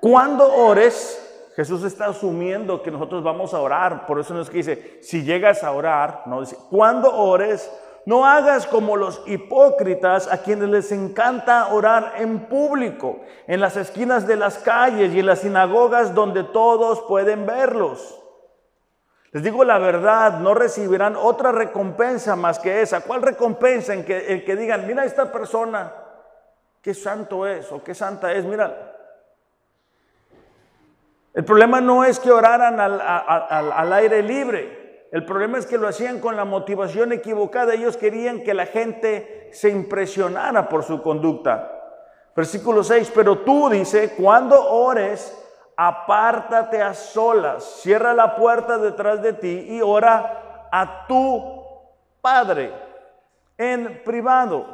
cuando 0.00 0.50
ores, 0.54 1.52
Jesús 1.54 1.84
está 1.84 2.06
asumiendo 2.06 2.82
que 2.82 2.90
nosotros 2.90 3.22
vamos 3.22 3.52
a 3.52 3.60
orar, 3.60 4.06
por 4.06 4.18
eso 4.18 4.32
no 4.32 4.40
es 4.40 4.48
que 4.48 4.56
dice, 4.56 4.98
si 5.02 5.22
llegas 5.22 5.62
a 5.62 5.70
orar, 5.72 6.22
no, 6.24 6.40
dice, 6.40 6.56
cuando 6.70 7.14
ores, 7.14 7.70
no 8.06 8.26
hagas 8.26 8.66
como 8.66 8.96
los 8.96 9.22
hipócritas 9.26 10.30
a 10.30 10.38
quienes 10.38 10.68
les 10.68 10.92
encanta 10.92 11.68
orar 11.68 12.14
en 12.18 12.46
público, 12.46 13.20
en 13.46 13.60
las 13.60 13.76
esquinas 13.76 14.26
de 14.26 14.36
las 14.36 14.58
calles 14.58 15.14
y 15.14 15.20
en 15.20 15.26
las 15.26 15.40
sinagogas 15.40 16.14
donde 16.14 16.44
todos 16.44 17.00
pueden 17.02 17.46
verlos. 17.46 18.20
Les 19.32 19.42
digo 19.42 19.64
la 19.64 19.78
verdad, 19.78 20.38
no 20.38 20.54
recibirán 20.54 21.16
otra 21.16 21.50
recompensa 21.50 22.36
más 22.36 22.58
que 22.58 22.82
esa. 22.82 23.00
¿Cuál 23.00 23.22
recompensa? 23.22 23.94
En 23.94 24.04
que, 24.04 24.32
el 24.32 24.44
que 24.44 24.54
digan, 24.54 24.86
mira 24.86 25.04
esta 25.04 25.32
persona, 25.32 25.92
qué 26.82 26.94
santo 26.94 27.46
es 27.46 27.72
o 27.72 27.82
qué 27.82 27.94
santa 27.94 28.32
es, 28.32 28.44
mira. 28.44 28.92
El 31.32 31.44
problema 31.44 31.80
no 31.80 32.04
es 32.04 32.20
que 32.20 32.30
oraran 32.30 32.78
al, 32.78 33.00
al 33.00 33.92
aire 33.94 34.22
libre. 34.22 34.83
El 35.14 35.24
problema 35.24 35.58
es 35.58 35.66
que 35.66 35.78
lo 35.78 35.86
hacían 35.86 36.18
con 36.18 36.34
la 36.34 36.44
motivación 36.44 37.12
equivocada. 37.12 37.72
Ellos 37.72 37.96
querían 37.96 38.42
que 38.42 38.52
la 38.52 38.66
gente 38.66 39.48
se 39.52 39.70
impresionara 39.70 40.68
por 40.68 40.82
su 40.82 41.02
conducta. 41.02 41.70
Versículo 42.34 42.82
6, 42.82 43.12
pero 43.14 43.38
tú 43.38 43.68
dice, 43.70 44.16
cuando 44.16 44.60
ores, 44.72 45.40
apártate 45.76 46.82
a 46.82 46.94
solas, 46.94 47.62
cierra 47.62 48.12
la 48.12 48.34
puerta 48.34 48.76
detrás 48.76 49.22
de 49.22 49.34
ti 49.34 49.66
y 49.70 49.80
ora 49.82 50.68
a 50.72 51.06
tu 51.06 51.62
Padre 52.20 52.74
en 53.56 54.02
privado. 54.02 54.66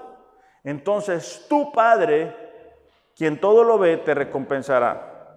Entonces 0.64 1.44
tu 1.50 1.70
Padre, 1.70 2.35
quien 3.14 3.38
todo 3.38 3.62
lo 3.62 3.79
ve, 3.79 3.98
te 3.98 4.14
recompensará. 4.14 5.37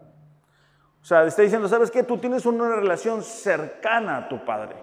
O 1.01 1.05
sea, 1.05 1.25
está 1.25 1.41
diciendo, 1.41 1.67
¿sabes 1.67 1.91
qué? 1.91 2.03
Tú 2.03 2.19
tienes 2.19 2.45
una 2.45 2.73
relación 2.73 3.21
cercana 3.21 4.15
a 4.15 4.29
tu 4.29 4.45
Padre. 4.45 4.82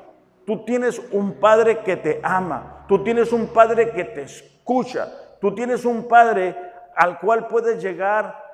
Tú 0.50 0.64
tienes 0.64 1.00
un 1.12 1.34
padre 1.34 1.78
que 1.78 1.96
te 1.96 2.18
ama, 2.24 2.84
tú 2.88 3.04
tienes 3.04 3.32
un 3.32 3.46
padre 3.52 3.92
que 3.92 4.02
te 4.02 4.22
escucha, 4.22 5.08
tú 5.40 5.54
tienes 5.54 5.84
un 5.84 6.08
padre 6.08 6.56
al 6.96 7.20
cual 7.20 7.46
puedes 7.46 7.80
llegar 7.80 8.44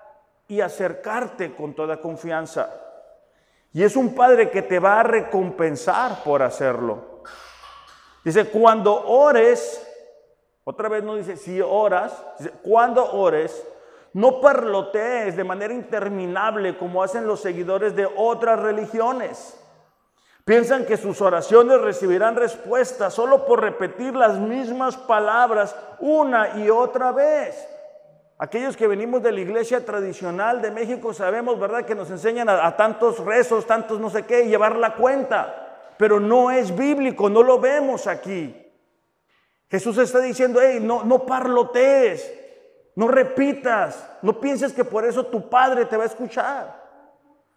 y 0.46 0.60
acercarte 0.60 1.54
con 1.54 1.72
toda 1.72 2.02
confianza. 2.02 2.68
Y 3.72 3.82
es 3.82 3.96
un 3.96 4.14
padre 4.14 4.50
que 4.50 4.60
te 4.60 4.78
va 4.78 5.00
a 5.00 5.04
recompensar 5.04 6.22
por 6.22 6.42
hacerlo. 6.42 7.22
Dice, 8.22 8.50
cuando 8.50 9.06
ores, 9.06 9.82
otra 10.64 10.90
vez 10.90 11.02
no 11.02 11.16
dice 11.16 11.38
si 11.38 11.62
oras, 11.62 12.22
dice, 12.38 12.52
cuando 12.62 13.10
ores, 13.10 13.66
no 14.12 14.42
parlotees 14.42 15.34
de 15.34 15.44
manera 15.44 15.72
interminable 15.72 16.76
como 16.76 17.02
hacen 17.02 17.26
los 17.26 17.40
seguidores 17.40 17.96
de 17.96 18.06
otras 18.18 18.60
religiones 18.60 19.62
Piensan 20.46 20.86
que 20.86 20.96
sus 20.96 21.20
oraciones 21.20 21.80
recibirán 21.80 22.36
respuesta 22.36 23.10
solo 23.10 23.46
por 23.46 23.60
repetir 23.60 24.14
las 24.14 24.38
mismas 24.38 24.96
palabras 24.96 25.74
una 25.98 26.56
y 26.60 26.70
otra 26.70 27.10
vez. 27.10 27.68
Aquellos 28.38 28.76
que 28.76 28.86
venimos 28.86 29.24
de 29.24 29.32
la 29.32 29.40
iglesia 29.40 29.84
tradicional 29.84 30.62
de 30.62 30.70
México 30.70 31.12
sabemos, 31.12 31.58
¿verdad?, 31.58 31.84
que 31.84 31.96
nos 31.96 32.12
enseñan 32.12 32.48
a, 32.48 32.76
tantos 32.76 33.18
rezos, 33.24 33.66
tantos 33.66 33.98
no 33.98 34.08
sé 34.08 34.22
qué, 34.22 34.46
llevar 34.46 34.76
la 34.76 34.94
cuenta. 34.94 35.94
Pero 35.98 36.20
no 36.20 36.52
es 36.52 36.76
bíblico, 36.76 37.28
no 37.28 37.42
lo 37.42 37.58
vemos 37.58 38.06
aquí. 38.06 38.70
Jesús 39.68 39.98
está 39.98 40.20
diciendo, 40.20 40.60
hey, 40.62 40.78
no, 40.80 41.02
no 41.02 41.26
parlotees, 41.26 42.32
no 42.94 43.08
repitas, 43.08 44.08
no 44.22 44.40
pienses 44.40 44.72
que 44.72 44.84
por 44.84 45.04
eso 45.04 45.26
tu 45.26 45.50
Padre 45.50 45.86
te 45.86 45.96
va 45.96 46.04
a 46.04 46.06
escuchar. 46.06 46.85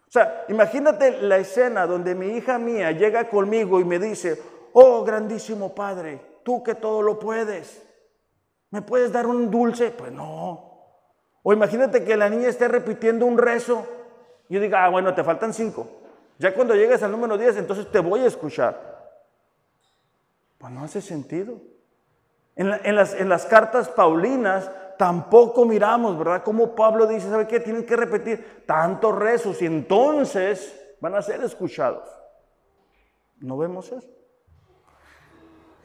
O 0.09 0.11
sea, 0.11 0.45
imagínate 0.49 1.21
la 1.21 1.37
escena 1.37 1.85
donde 1.85 2.15
mi 2.15 2.29
hija 2.29 2.57
mía 2.57 2.91
llega 2.91 3.29
conmigo 3.29 3.79
y 3.79 3.85
me 3.85 3.99
dice, 3.99 4.41
oh 4.73 5.03
grandísimo 5.03 5.75
Padre, 5.75 6.19
tú 6.41 6.63
que 6.63 6.73
todo 6.73 7.03
lo 7.03 7.19
puedes, 7.19 7.83
¿me 8.71 8.81
puedes 8.81 9.11
dar 9.11 9.27
un 9.27 9.51
dulce? 9.51 9.91
Pues 9.91 10.11
no. 10.11 10.67
O 11.43 11.53
imagínate 11.53 12.03
que 12.03 12.17
la 12.17 12.27
niña 12.27 12.47
esté 12.47 12.67
repitiendo 12.67 13.27
un 13.27 13.37
rezo 13.37 13.85
y 14.49 14.55
yo 14.55 14.59
diga, 14.59 14.83
ah, 14.83 14.89
bueno, 14.89 15.13
te 15.13 15.23
faltan 15.23 15.53
cinco. 15.53 15.87
Ya 16.39 16.55
cuando 16.55 16.73
llegues 16.73 17.03
al 17.03 17.11
número 17.11 17.37
10, 17.37 17.57
entonces 17.57 17.91
te 17.91 17.99
voy 17.99 18.21
a 18.21 18.27
escuchar. 18.27 19.13
Pues 20.57 20.73
no 20.73 20.85
hace 20.85 21.01
sentido. 21.01 21.61
En, 22.55 22.95
las, 22.95 23.13
en 23.13 23.29
las 23.29 23.45
cartas 23.45 23.89
paulinas 23.89 24.71
tampoco 24.99 25.63
miramos, 25.63 26.17
¿verdad? 26.17 26.43
Como 26.43 26.75
Pablo 26.75 27.07
dice, 27.07 27.29
¿sabe 27.29 27.47
qué? 27.47 27.61
Tienen 27.61 27.85
que 27.85 27.95
repetir 27.95 28.63
tantos 28.65 29.17
rezos 29.17 29.61
y 29.61 29.65
entonces 29.65 30.77
van 30.99 31.15
a 31.15 31.21
ser 31.21 31.41
escuchados. 31.41 32.03
¿No 33.39 33.57
vemos 33.57 33.89
eso? 33.93 34.09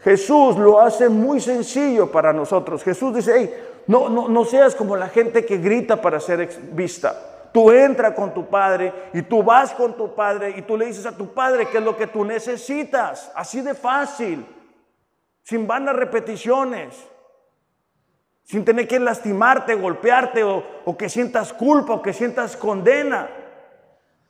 Jesús 0.00 0.56
lo 0.56 0.80
hace 0.80 1.08
muy 1.08 1.40
sencillo 1.40 2.10
para 2.10 2.32
nosotros. 2.32 2.82
Jesús 2.82 3.14
dice, 3.14 3.34
hey, 3.36 3.54
no, 3.86 4.08
no, 4.08 4.28
no 4.28 4.44
seas 4.44 4.74
como 4.74 4.96
la 4.96 5.08
gente 5.08 5.46
que 5.46 5.58
grita 5.58 6.02
para 6.02 6.18
ser 6.18 6.48
vista. 6.72 7.50
Tú 7.52 7.70
entra 7.70 8.16
con 8.16 8.34
tu 8.34 8.48
padre 8.48 8.92
y 9.12 9.22
tú 9.22 9.44
vas 9.44 9.72
con 9.74 9.96
tu 9.96 10.12
padre 10.12 10.54
y 10.56 10.62
tú 10.62 10.76
le 10.76 10.86
dices 10.86 11.06
a 11.06 11.16
tu 11.16 11.32
padre 11.32 11.68
qué 11.68 11.78
es 11.78 11.84
lo 11.84 11.96
que 11.96 12.08
tú 12.08 12.24
necesitas. 12.24 13.30
Así 13.36 13.60
de 13.60 13.74
fácil, 13.74 14.44
sin 15.44 15.68
vanas 15.68 15.94
repeticiones 15.94 17.13
sin 18.44 18.64
tener 18.64 18.86
que 18.86 19.00
lastimarte, 19.00 19.74
golpearte 19.74 20.44
o, 20.44 20.96
que 20.96 21.08
sientas 21.08 21.52
culpa 21.52 21.94
o 21.94 22.02
que 22.02 22.12
sientas 22.12 22.56
condena. 22.56 23.28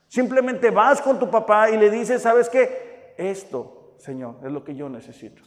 Simplemente 0.08 0.70
vas 0.70 1.02
con 1.02 1.18
tu 1.18 1.28
papá 1.28 1.70
y 1.70 1.76
le 1.76 1.90
dices, 1.90 2.22
¿sabes 2.22 2.48
qué? 2.48 3.14
Esto, 3.18 3.94
Señor, 3.98 4.36
es 4.44 4.52
lo 4.52 4.62
que 4.62 4.76
yo 4.76 4.88
necesito. 4.88 5.42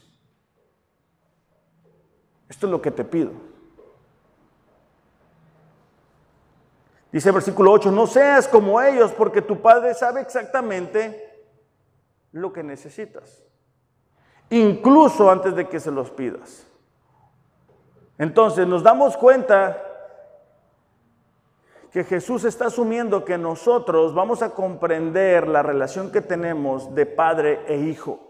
Esto 2.49 2.67
es 2.67 2.71
lo 2.71 2.81
que 2.81 2.91
te 2.91 3.05
pido. 3.05 3.31
Dice 7.11 7.29
el 7.29 7.35
versículo 7.35 7.71
8, 7.71 7.89
no 7.91 8.05
seas 8.05 8.49
como 8.49 8.81
ellos 8.81 9.13
porque 9.13 9.41
tu 9.41 9.61
Padre 9.61 9.93
sabe 9.93 10.19
exactamente 10.19 11.45
lo 12.33 12.51
que 12.51 12.63
necesitas, 12.63 13.43
incluso 14.49 15.31
antes 15.31 15.55
de 15.55 15.69
que 15.69 15.79
se 15.79 15.89
los 15.89 16.11
pidas. 16.11 16.66
Entonces 18.17 18.67
nos 18.67 18.83
damos 18.83 19.15
cuenta 19.17 19.83
que 21.91 22.03
Jesús 22.03 22.43
está 22.43 22.67
asumiendo 22.67 23.23
que 23.23 23.37
nosotros 23.37 24.13
vamos 24.13 24.41
a 24.41 24.51
comprender 24.51 25.47
la 25.47 25.63
relación 25.63 26.11
que 26.11 26.21
tenemos 26.21 26.93
de 26.93 27.05
padre 27.05 27.61
e 27.67 27.77
hijo. 27.77 28.27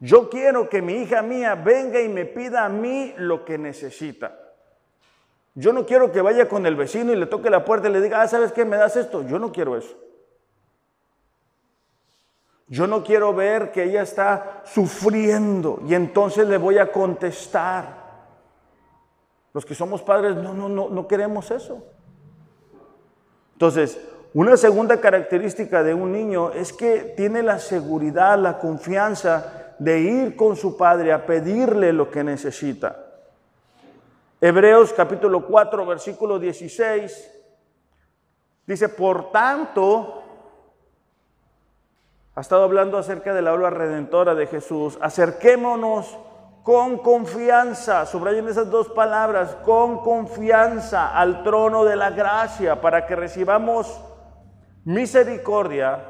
Yo 0.00 0.28
quiero 0.28 0.68
que 0.68 0.82
mi 0.82 0.94
hija 0.94 1.22
mía 1.22 1.54
venga 1.54 2.00
y 2.00 2.08
me 2.08 2.24
pida 2.24 2.64
a 2.64 2.68
mí 2.68 3.14
lo 3.16 3.44
que 3.44 3.56
necesita. 3.58 4.38
Yo 5.54 5.72
no 5.72 5.84
quiero 5.84 6.10
que 6.10 6.22
vaya 6.22 6.48
con 6.48 6.66
el 6.66 6.76
vecino 6.76 7.12
y 7.12 7.16
le 7.16 7.26
toque 7.26 7.50
la 7.50 7.64
puerta 7.64 7.88
y 7.88 7.92
le 7.92 8.00
diga, 8.00 8.22
ah, 8.22 8.28
¿sabes 8.28 8.52
qué? 8.52 8.64
¿Me 8.64 8.76
das 8.76 8.96
esto? 8.96 9.22
Yo 9.26 9.38
no 9.38 9.52
quiero 9.52 9.76
eso. 9.76 9.94
Yo 12.68 12.86
no 12.86 13.04
quiero 13.04 13.34
ver 13.34 13.70
que 13.70 13.84
ella 13.84 14.02
está 14.02 14.62
sufriendo 14.64 15.80
y 15.86 15.94
entonces 15.94 16.48
le 16.48 16.56
voy 16.56 16.78
a 16.78 16.90
contestar. 16.90 18.01
Los 19.54 19.66
que 19.66 19.74
somos 19.74 20.02
padres 20.02 20.36
no, 20.36 20.54
no, 20.54 20.68
no, 20.68 20.88
no 20.88 21.08
queremos 21.08 21.50
eso. 21.50 21.84
Entonces, 23.52 24.00
una 24.34 24.56
segunda 24.56 25.00
característica 25.00 25.82
de 25.82 25.92
un 25.92 26.10
niño 26.10 26.52
es 26.52 26.72
que 26.72 27.14
tiene 27.16 27.42
la 27.42 27.58
seguridad, 27.58 28.38
la 28.38 28.58
confianza 28.58 29.74
de 29.78 30.00
ir 30.00 30.36
con 30.36 30.56
su 30.56 30.76
padre 30.76 31.12
a 31.12 31.26
pedirle 31.26 31.92
lo 31.92 32.10
que 32.10 32.24
necesita. 32.24 32.96
Hebreos 34.40 34.92
capítulo 34.92 35.46
4, 35.46 35.86
versículo 35.86 36.38
16, 36.38 37.30
dice, 38.66 38.88
por 38.88 39.30
tanto, 39.30 40.22
ha 42.34 42.40
estado 42.40 42.64
hablando 42.64 42.96
acerca 42.96 43.34
de 43.34 43.42
la 43.42 43.52
obra 43.52 43.70
redentora 43.70 44.34
de 44.34 44.46
Jesús. 44.46 44.98
Acerquémonos 45.00 46.16
con 46.62 46.98
confianza, 46.98 48.06
subrayen 48.06 48.48
esas 48.48 48.70
dos 48.70 48.88
palabras, 48.88 49.56
con 49.64 49.98
confianza 49.98 51.16
al 51.16 51.42
trono 51.42 51.84
de 51.84 51.96
la 51.96 52.10
gracia 52.10 52.80
para 52.80 53.04
que 53.04 53.16
recibamos 53.16 54.00
misericordia 54.84 56.04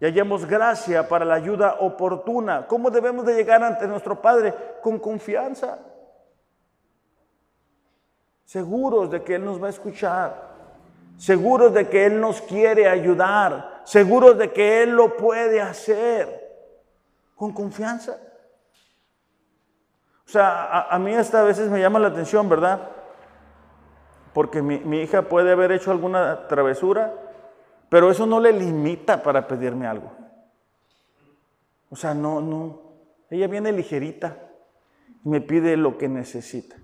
y 0.00 0.04
hallemos 0.04 0.44
gracia 0.44 1.08
para 1.08 1.24
la 1.24 1.34
ayuda 1.34 1.76
oportuna. 1.80 2.66
¿Cómo 2.66 2.90
debemos 2.90 3.24
de 3.26 3.34
llegar 3.34 3.62
ante 3.62 3.86
nuestro 3.86 4.20
Padre? 4.20 4.52
Con 4.82 4.98
confianza. 4.98 5.78
Seguros 8.44 9.10
de 9.10 9.22
que 9.22 9.36
Él 9.36 9.44
nos 9.44 9.62
va 9.62 9.68
a 9.68 9.70
escuchar, 9.70 10.34
seguros 11.16 11.72
de 11.72 11.88
que 11.88 12.06
Él 12.06 12.20
nos 12.20 12.40
quiere 12.42 12.88
ayudar, 12.88 13.82
seguros 13.84 14.36
de 14.36 14.52
que 14.52 14.82
Él 14.82 14.90
lo 14.90 15.16
puede 15.16 15.60
hacer. 15.60 16.44
Con 17.36 17.52
confianza. 17.52 18.18
O 20.26 20.30
sea, 20.30 20.88
a, 20.90 20.98
mí 20.98 21.14
hasta 21.14 21.40
a 21.40 21.44
veces 21.44 21.70
me 21.70 21.80
llama 21.80 22.00
la 22.00 22.08
atención, 22.08 22.48
¿verdad? 22.48 22.80
Porque 24.32 24.60
mi, 24.60 25.00
hija 25.00 25.22
puede 25.22 25.52
haber 25.52 25.70
hecho 25.70 25.92
alguna 25.92 26.48
travesura, 26.48 27.14
pero 27.88 28.10
eso 28.10 28.26
no 28.26 28.40
le 28.40 28.52
limita 28.52 29.22
para 29.22 29.46
pedirme 29.46 29.86
algo. 29.86 30.10
O 31.90 31.96
sea, 31.96 32.12
no, 32.12 32.40
no. 32.40 32.80
Ella 33.30 33.46
viene 33.46 33.70
ligerita 33.70 34.36
y 35.24 35.28
me 35.28 35.40
pide 35.40 35.76
lo 35.76 35.96
que 35.96 36.08
necesita. 36.08 36.76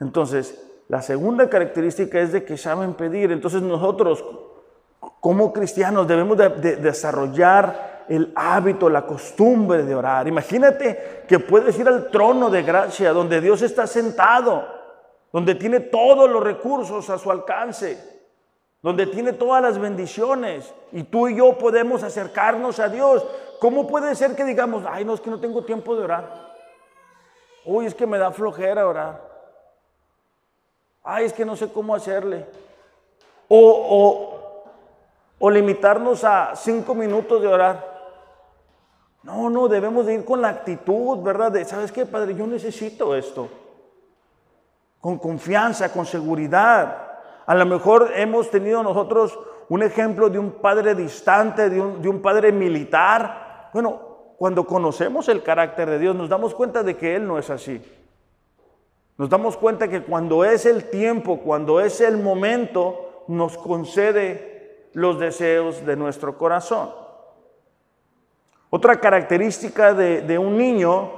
Entonces, 0.00 0.64
la 0.88 1.02
segunda 1.02 1.50
característica 1.50 2.20
es 2.20 2.32
de 2.32 2.44
que 2.44 2.56
saben 2.56 2.94
pedir. 2.94 3.32
Entonces 3.32 3.62
nosotros, 3.62 4.24
como 5.18 5.52
cristianos, 5.52 6.06
debemos 6.06 6.38
de, 6.38 6.48
de 6.50 6.76
desarrollar 6.76 7.93
el 8.08 8.32
hábito, 8.34 8.88
la 8.88 9.06
costumbre 9.06 9.82
de 9.82 9.94
orar. 9.94 10.28
Imagínate 10.28 11.24
que 11.28 11.38
puedes 11.38 11.78
ir 11.78 11.88
al 11.88 12.10
trono 12.10 12.50
de 12.50 12.62
gracia 12.62 13.12
donde 13.12 13.40
Dios 13.40 13.62
está 13.62 13.86
sentado, 13.86 14.66
donde 15.32 15.54
tiene 15.54 15.80
todos 15.80 16.28
los 16.30 16.42
recursos 16.42 17.08
a 17.10 17.18
su 17.18 17.30
alcance, 17.30 17.98
donde 18.82 19.06
tiene 19.06 19.32
todas 19.32 19.62
las 19.62 19.78
bendiciones 19.78 20.72
y 20.92 21.04
tú 21.04 21.28
y 21.28 21.36
yo 21.36 21.56
podemos 21.56 22.02
acercarnos 22.02 22.78
a 22.78 22.88
Dios. 22.88 23.26
¿Cómo 23.58 23.86
puede 23.86 24.14
ser 24.14 24.36
que 24.36 24.44
digamos, 24.44 24.84
ay, 24.88 25.04
no 25.04 25.14
es 25.14 25.20
que 25.20 25.30
no 25.30 25.40
tengo 25.40 25.64
tiempo 25.64 25.96
de 25.96 26.04
orar? 26.04 26.54
Uy, 27.64 27.86
es 27.86 27.94
que 27.94 28.06
me 28.06 28.18
da 28.18 28.30
flojera 28.30 28.86
orar. 28.86 29.22
Ay, 31.02 31.26
es 31.26 31.32
que 31.32 31.44
no 31.44 31.56
sé 31.56 31.72
cómo 31.72 31.94
hacerle. 31.94 32.46
O, 33.48 33.58
o, 33.58 34.64
o 35.38 35.50
limitarnos 35.50 36.24
a 36.24 36.54
cinco 36.54 36.94
minutos 36.94 37.40
de 37.40 37.48
orar. 37.48 37.93
No, 39.24 39.48
no, 39.48 39.68
debemos 39.68 40.04
de 40.04 40.14
ir 40.14 40.24
con 40.24 40.42
la 40.42 40.50
actitud, 40.50 41.18
¿verdad? 41.22 41.50
De, 41.50 41.64
¿sabes 41.64 41.90
qué, 41.90 42.04
Padre? 42.04 42.34
Yo 42.34 42.46
necesito 42.46 43.16
esto. 43.16 43.48
Con 45.00 45.18
confianza, 45.18 45.90
con 45.90 46.04
seguridad. 46.04 47.12
A 47.46 47.54
lo 47.54 47.64
mejor 47.64 48.12
hemos 48.14 48.50
tenido 48.50 48.82
nosotros 48.82 49.38
un 49.70 49.82
ejemplo 49.82 50.28
de 50.28 50.38
un 50.38 50.52
padre 50.52 50.94
distante, 50.94 51.70
de 51.70 51.80
un, 51.80 52.02
de 52.02 52.08
un 52.10 52.20
padre 52.20 52.52
militar. 52.52 53.70
Bueno, 53.72 53.98
cuando 54.36 54.66
conocemos 54.66 55.26
el 55.30 55.42
carácter 55.42 55.88
de 55.88 55.98
Dios, 55.98 56.14
nos 56.14 56.28
damos 56.28 56.54
cuenta 56.54 56.82
de 56.82 56.94
que 56.94 57.16
Él 57.16 57.26
no 57.26 57.38
es 57.38 57.48
así. 57.48 57.80
Nos 59.16 59.30
damos 59.30 59.56
cuenta 59.56 59.88
que 59.88 60.02
cuando 60.02 60.44
es 60.44 60.66
el 60.66 60.90
tiempo, 60.90 61.40
cuando 61.40 61.80
es 61.80 62.02
el 62.02 62.18
momento, 62.18 63.24
nos 63.28 63.56
concede 63.56 64.90
los 64.92 65.18
deseos 65.18 65.86
de 65.86 65.96
nuestro 65.96 66.36
corazón. 66.36 67.03
Otra 68.76 68.96
característica 68.96 69.94
de, 69.94 70.36
un 70.36 70.58
niño 70.58 71.12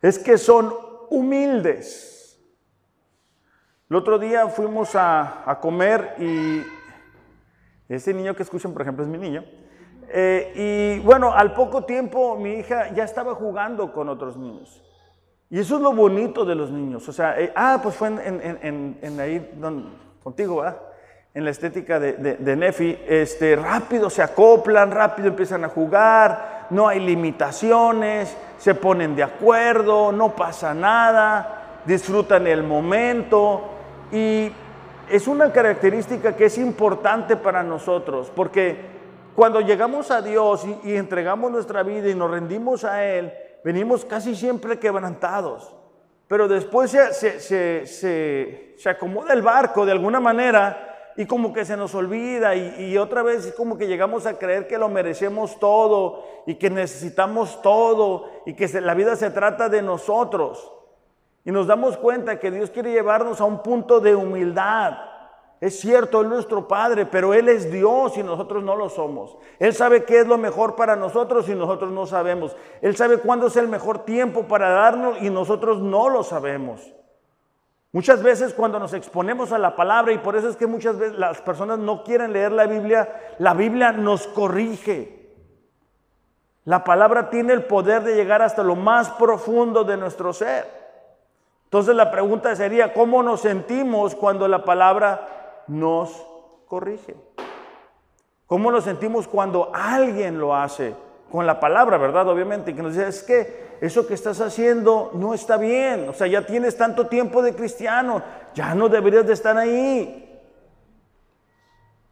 es 0.00 0.18
que 0.18 0.38
son 0.38 0.72
humildes. 1.10 2.40
El 3.90 3.96
otro 3.96 4.18
día 4.18 4.48
fuimos 4.48 4.92
a, 4.94 5.58
comer 5.60 6.14
y 6.18 6.62
ese 7.86 8.14
niño 8.14 8.34
que 8.34 8.44
escuchan, 8.44 8.72
por 8.72 8.80
ejemplo, 8.80 9.04
es 9.04 9.10
mi 9.10 9.18
niño. 9.18 9.44
Eh, 10.08 10.96
y 10.96 11.04
bueno, 11.04 11.34
al 11.34 11.52
poco 11.52 11.84
tiempo 11.84 12.34
mi 12.38 12.54
hija 12.54 12.90
ya 12.94 13.04
estaba 13.04 13.34
jugando 13.34 13.92
con 13.92 14.08
otros 14.08 14.38
niños. 14.38 14.82
Y 15.50 15.58
eso 15.58 15.76
es 15.76 15.82
lo 15.82 15.92
bonito 15.92 16.46
de 16.46 16.54
los 16.54 16.70
niños. 16.70 17.06
O 17.10 17.12
sea, 17.12 17.38
eh, 17.38 17.52
ah, 17.54 17.78
pues 17.82 17.94
fue 17.94 18.08
en, 18.08 19.20
ahí 19.20 19.52
contigo, 20.22 20.62
¿verdad? 20.62 20.80
En 21.34 21.44
la 21.46 21.50
estética 21.50 21.98
de, 21.98 22.56
Nefi, 22.56 22.98
este, 23.08 23.56
rápido 23.56 24.10
se 24.10 24.22
acoplan, 24.22 24.90
rápido 24.90 25.28
empiezan 25.28 25.64
a 25.64 25.68
jugar, 25.68 26.66
no 26.70 26.88
hay 26.88 27.00
limitaciones, 27.00 28.36
se 28.58 28.74
ponen 28.74 29.16
de 29.16 29.22
acuerdo, 29.22 30.12
no 30.12 30.36
pasa 30.36 30.74
nada, 30.74 31.80
disfrutan 31.86 32.46
el 32.46 32.62
momento 32.62 33.62
y 34.12 34.52
es 35.08 35.26
una 35.26 35.50
característica 35.50 36.36
que 36.36 36.46
es 36.46 36.58
importante 36.58 37.36
para 37.36 37.62
nosotros 37.62 38.30
porque 38.34 38.92
cuando 39.34 39.62
llegamos 39.62 40.10
a 40.10 40.20
Dios 40.20 40.66
y, 40.84 40.96
entregamos 40.96 41.50
nuestra 41.50 41.82
vida 41.82 42.10
y 42.10 42.14
nos 42.14 42.30
rendimos 42.30 42.84
a 42.84 43.02
Él, 43.04 43.32
venimos 43.64 44.04
casi 44.04 44.36
siempre 44.36 44.78
quebrantados. 44.78 45.74
Pero 46.28 46.48
después 46.48 46.90
se, 46.90 47.40
se, 47.40 47.86
se 48.76 48.90
acomoda 48.90 49.32
el 49.32 49.40
barco 49.40 49.86
de 49.86 49.92
alguna 49.92 50.20
manera 50.20 50.91
y 51.16 51.26
como 51.26 51.52
que 51.52 51.64
se 51.64 51.76
nos 51.76 51.94
olvida 51.94 52.54
y, 52.54 52.96
otra 52.96 53.22
vez 53.22 53.52
como 53.56 53.76
que 53.76 53.86
llegamos 53.86 54.26
a 54.26 54.38
creer 54.38 54.66
que 54.66 54.78
lo 54.78 54.88
merecemos 54.88 55.58
todo 55.58 56.24
y 56.46 56.54
que 56.54 56.70
necesitamos 56.70 57.60
todo 57.62 58.28
y 58.46 58.54
que 58.54 58.68
la 58.80 58.94
vida 58.94 59.16
se 59.16 59.30
trata 59.30 59.68
de 59.68 59.82
nosotros. 59.82 60.72
Y 61.44 61.50
nos 61.50 61.66
damos 61.66 61.96
cuenta 61.96 62.38
que 62.38 62.50
Dios 62.50 62.70
quiere 62.70 62.92
llevarnos 62.92 63.40
a 63.40 63.44
un 63.44 63.62
punto 63.62 64.00
de 64.00 64.14
humildad. 64.14 64.96
Es 65.60 65.78
cierto, 65.80 66.20
Él 66.20 66.26
es 66.26 66.32
nuestro 66.32 66.66
Padre, 66.66 67.06
pero 67.06 67.34
Él 67.34 67.48
es 67.48 67.70
Dios 67.70 68.16
y 68.16 68.22
nosotros 68.22 68.64
no 68.64 68.74
lo 68.74 68.88
somos. 68.88 69.36
Él 69.58 69.74
sabe 69.74 70.04
qué 70.04 70.20
es 70.20 70.26
lo 70.26 70.38
mejor 70.38 70.74
para 70.74 70.96
nosotros 70.96 71.48
y 71.48 71.54
nosotros 71.54 71.92
no 71.92 72.06
sabemos. 72.06 72.56
Él 72.80 72.96
sabe 72.96 73.18
cuándo 73.18 73.46
es 73.48 73.56
el 73.56 73.68
mejor 73.68 74.04
tiempo 74.04 74.44
para 74.48 74.70
darnos 74.70 75.20
y 75.22 75.30
nosotros 75.30 75.80
no 75.80 76.08
lo 76.08 76.24
sabemos. 76.24 76.92
Muchas 77.92 78.22
veces 78.22 78.54
cuando 78.54 78.78
nos 78.78 78.94
exponemos 78.94 79.52
a 79.52 79.58
la 79.58 79.76
palabra, 79.76 80.12
y 80.12 80.18
por 80.18 80.34
eso 80.34 80.48
es 80.48 80.56
que 80.56 80.66
muchas 80.66 80.98
veces 80.98 81.18
las 81.18 81.42
personas 81.42 81.78
no 81.78 82.02
quieren 82.02 82.32
leer 82.32 82.50
la 82.50 82.66
Biblia, 82.66 83.34
la 83.38 83.52
Biblia 83.52 83.92
nos 83.92 84.26
corrige. 84.28 85.22
La 86.64 86.84
palabra 86.84 87.28
tiene 87.28 87.52
el 87.52 87.64
poder 87.64 88.02
de 88.02 88.14
llegar 88.14 88.40
hasta 88.40 88.62
lo 88.62 88.76
más 88.76 89.10
profundo 89.10 89.84
de 89.84 89.98
nuestro 89.98 90.32
ser. 90.32 90.66
Entonces 91.64 91.94
la 91.94 92.10
pregunta 92.10 92.54
sería, 92.56 92.94
¿cómo 92.94 93.22
nos 93.22 93.42
sentimos 93.42 94.14
cuando 94.14 94.48
la 94.48 94.64
palabra 94.64 95.64
nos 95.66 96.26
corrige? 96.68 97.14
¿Cómo 98.46 98.70
nos 98.70 98.84
sentimos 98.84 99.28
cuando 99.28 99.70
alguien 99.74 100.38
lo 100.38 100.54
hace? 100.54 100.94
Con 101.32 101.46
la 101.46 101.58
palabra, 101.58 101.96
¿verdad? 101.96 102.28
Obviamente, 102.28 102.74
que 102.74 102.82
nos 102.82 102.92
dice, 102.92 103.08
es 103.08 103.22
que 103.22 103.78
eso 103.80 104.06
que 104.06 104.14
estás 104.14 104.40
haciendo 104.40 105.10
no 105.14 105.32
está 105.32 105.56
bien. 105.56 106.08
O 106.10 106.12
sea, 106.12 106.26
ya 106.26 106.46
tienes 106.46 106.76
tanto 106.76 107.08
tiempo 107.08 107.42
de 107.42 107.54
cristiano, 107.54 108.22
ya 108.54 108.74
no 108.74 108.90
deberías 108.90 109.26
de 109.26 109.32
estar 109.32 109.56
ahí. 109.56 110.40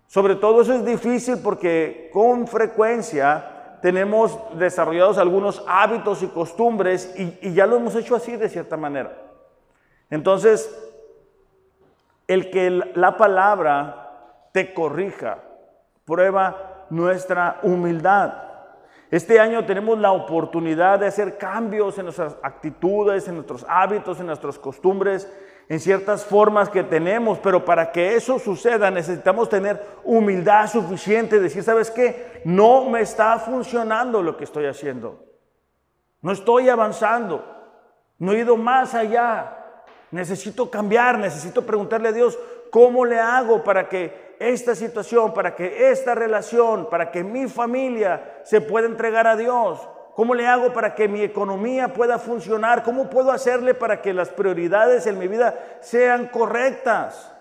Sobre 0.06 0.34
todo 0.34 0.62
eso 0.62 0.72
es 0.72 0.84
difícil 0.84 1.38
porque 1.44 2.10
con 2.12 2.48
frecuencia 2.48 3.76
tenemos 3.82 4.38
desarrollados 4.58 5.18
algunos 5.18 5.62
hábitos 5.68 6.22
y 6.22 6.28
costumbres 6.28 7.14
y, 7.16 7.52
ya 7.52 7.66
lo 7.66 7.76
hemos 7.76 7.94
hecho 7.94 8.16
así 8.16 8.36
de 8.36 8.48
cierta 8.48 8.76
manera. 8.76 9.16
Entonces, 10.10 10.74
el 12.26 12.50
que 12.50 12.70
la 12.94 13.16
palabra 13.16 14.48
te 14.52 14.74
corrija, 14.74 15.38
prueba 16.04 16.86
nuestra 16.90 17.60
humildad. 17.62 18.49
Este 19.10 19.40
año 19.40 19.64
tenemos 19.64 19.98
la 19.98 20.12
oportunidad 20.12 21.00
de 21.00 21.08
hacer 21.08 21.36
cambios 21.36 21.98
en 21.98 22.04
nuestras 22.04 22.36
actitudes, 22.42 23.26
en 23.26 23.34
nuestros 23.34 23.66
hábitos, 23.68 24.20
en 24.20 24.26
nuestras 24.26 24.56
costumbres, 24.56 25.28
en 25.68 25.80
ciertas 25.80 26.24
formas 26.24 26.68
que 26.68 26.84
tenemos, 26.84 27.38
pero 27.40 27.64
para 27.64 27.90
que 27.90 28.14
eso 28.14 28.38
suceda 28.38 28.88
necesitamos 28.90 29.48
tener 29.48 29.84
humildad 30.04 30.68
suficiente, 30.68 31.40
decir, 31.40 31.64
¿sabes 31.64 31.90
qué? 31.90 32.42
No 32.44 32.88
me 32.88 33.00
está 33.00 33.38
funcionando 33.40 34.22
lo 34.22 34.36
que 34.36 34.44
estoy 34.44 34.66
haciendo. 34.66 35.24
No 36.22 36.30
estoy 36.30 36.68
avanzando. 36.68 37.44
No 38.18 38.32
he 38.32 38.40
ido 38.40 38.56
más 38.56 38.94
allá. 38.94 39.56
Necesito 40.12 40.70
cambiar, 40.70 41.18
necesito 41.18 41.66
preguntarle 41.66 42.08
a 42.08 42.12
Dios, 42.12 42.38
¿cómo 42.70 43.04
le 43.04 43.18
hago 43.18 43.64
para 43.64 43.88
que 43.88 44.29
esta 44.40 44.74
situación, 44.74 45.32
para 45.34 45.54
que 45.54 45.90
esta 45.90 46.14
relación, 46.14 46.88
para 46.90 47.10
que 47.12 47.22
mi 47.22 47.46
familia 47.46 48.40
se 48.42 48.60
pueda 48.60 48.88
entregar 48.88 49.26
a 49.26 49.36
Dios? 49.36 49.86
¿Cómo 50.16 50.34
le 50.34 50.46
hago 50.46 50.72
para 50.72 50.94
que 50.94 51.08
mi 51.08 51.22
economía 51.22 51.88
pueda 51.92 52.18
funcionar? 52.18 52.82
¿Cómo 52.82 53.08
puedo 53.08 53.30
hacerle 53.30 53.74
para 53.74 54.02
que 54.02 54.12
las 54.12 54.30
prioridades 54.30 55.06
en 55.06 55.18
mi 55.18 55.28
vida 55.28 55.54
sean 55.80 56.26
correctas? 56.28 57.32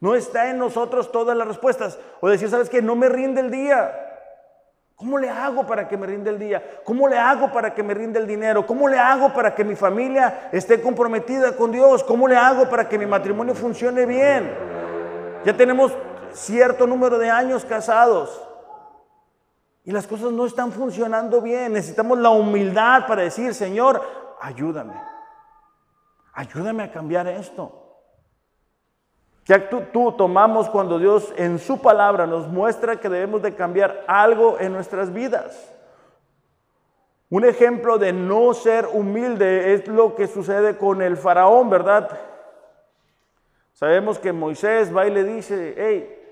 No 0.00 0.14
está 0.14 0.50
en 0.50 0.58
nosotros 0.58 1.10
todas 1.10 1.36
las 1.36 1.48
respuestas. 1.48 1.98
O 2.20 2.28
decir, 2.28 2.50
¿sabes 2.50 2.68
qué? 2.68 2.82
No 2.82 2.96
me 2.96 3.08
rinde 3.08 3.40
el 3.40 3.50
día. 3.50 4.02
¿Cómo 4.96 5.18
le 5.18 5.28
hago 5.28 5.66
para 5.66 5.88
que 5.88 5.96
me 5.96 6.06
rinde 6.06 6.30
el 6.30 6.38
día? 6.38 6.62
¿Cómo 6.84 7.06
le 7.06 7.18
hago 7.18 7.52
para 7.52 7.74
que 7.74 7.82
me 7.82 7.94
rinde 7.94 8.18
el 8.18 8.26
dinero? 8.26 8.66
¿Cómo 8.66 8.88
le 8.88 8.98
hago 8.98 9.32
para 9.32 9.54
que 9.54 9.62
mi 9.62 9.76
familia 9.76 10.48
esté 10.52 10.80
comprometida 10.80 11.54
con 11.54 11.70
Dios? 11.70 12.02
¿Cómo 12.02 12.26
le 12.26 12.36
hago 12.36 12.68
para 12.68 12.88
que 12.88 12.98
mi 12.98 13.06
matrimonio 13.06 13.54
funcione 13.54 14.06
bien? 14.06 14.50
Ya 15.44 15.56
tenemos 15.56 15.92
cierto 16.36 16.86
número 16.86 17.18
de 17.18 17.30
años 17.30 17.64
casados 17.64 18.42
y 19.84 19.92
las 19.92 20.06
cosas 20.06 20.32
no 20.32 20.46
están 20.46 20.72
funcionando 20.72 21.40
bien. 21.40 21.72
Necesitamos 21.72 22.18
la 22.18 22.30
humildad 22.30 23.06
para 23.06 23.22
decir, 23.22 23.54
Señor, 23.54 24.02
ayúdame. 24.40 24.94
Ayúdame 26.32 26.82
a 26.82 26.92
cambiar 26.92 27.26
esto. 27.28 27.84
¿Qué 29.44 29.54
actitud 29.54 30.14
tomamos 30.14 30.68
cuando 30.68 30.98
Dios 30.98 31.32
en 31.36 31.60
su 31.60 31.80
palabra 31.80 32.26
nos 32.26 32.48
muestra 32.48 32.96
que 32.96 33.08
debemos 33.08 33.42
de 33.42 33.54
cambiar 33.54 34.04
algo 34.08 34.58
en 34.58 34.72
nuestras 34.72 35.12
vidas? 35.12 35.72
Un 37.30 37.44
ejemplo 37.44 37.96
de 37.96 38.12
no 38.12 38.54
ser 38.54 38.88
humilde 38.92 39.72
es 39.72 39.86
lo 39.86 40.16
que 40.16 40.26
sucede 40.26 40.76
con 40.76 41.00
el 41.00 41.16
faraón, 41.16 41.70
¿verdad? 41.70 42.10
Sabemos 43.72 44.18
que 44.18 44.32
Moisés 44.32 44.94
va 44.94 45.06
y 45.06 45.12
le 45.12 45.22
dice, 45.22 45.74
hey, 45.78 46.25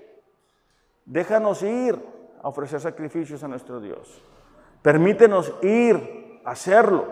déjanos 1.05 1.61
ir 1.63 1.97
a 2.41 2.49
ofrecer 2.49 2.79
sacrificios 2.79 3.43
a 3.43 3.47
nuestro 3.47 3.79
Dios. 3.79 4.21
Permítenos 4.81 5.53
ir 5.61 6.41
a 6.43 6.51
hacerlo. 6.51 7.05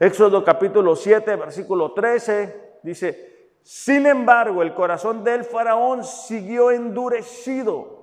Éxodo 0.00 0.44
capítulo 0.44 0.94
7, 0.94 1.36
versículo 1.36 1.92
13, 1.92 2.78
dice, 2.82 3.28
sin 3.62 4.06
embargo, 4.06 4.62
el 4.62 4.74
corazón 4.74 5.22
del 5.24 5.44
faraón 5.44 6.04
siguió 6.04 6.70
endurecido. 6.70 7.98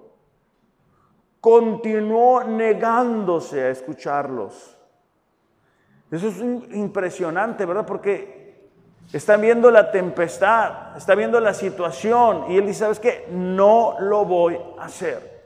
Continuó 1.40 2.44
negándose 2.44 3.64
a 3.64 3.70
escucharlos. 3.70 4.78
Eso 6.12 6.28
es 6.28 6.40
impresionante, 6.76 7.66
¿verdad? 7.66 7.86
Porque 7.86 8.45
está 9.14 9.38
viendo 9.38 9.72
la 9.72 9.92
tempestad, 9.92 10.98
está 10.98 11.16
viendo 11.16 11.40
la 11.40 11.54
situación 11.54 12.46
y 12.50 12.58
él 12.58 12.66
dice, 12.66 12.80
¿sabes 12.80 13.00
qué? 13.00 13.28
No 13.32 13.96
lo 14.00 14.26
voy 14.26 14.60
a 14.80 14.86
hacer. 14.86 15.44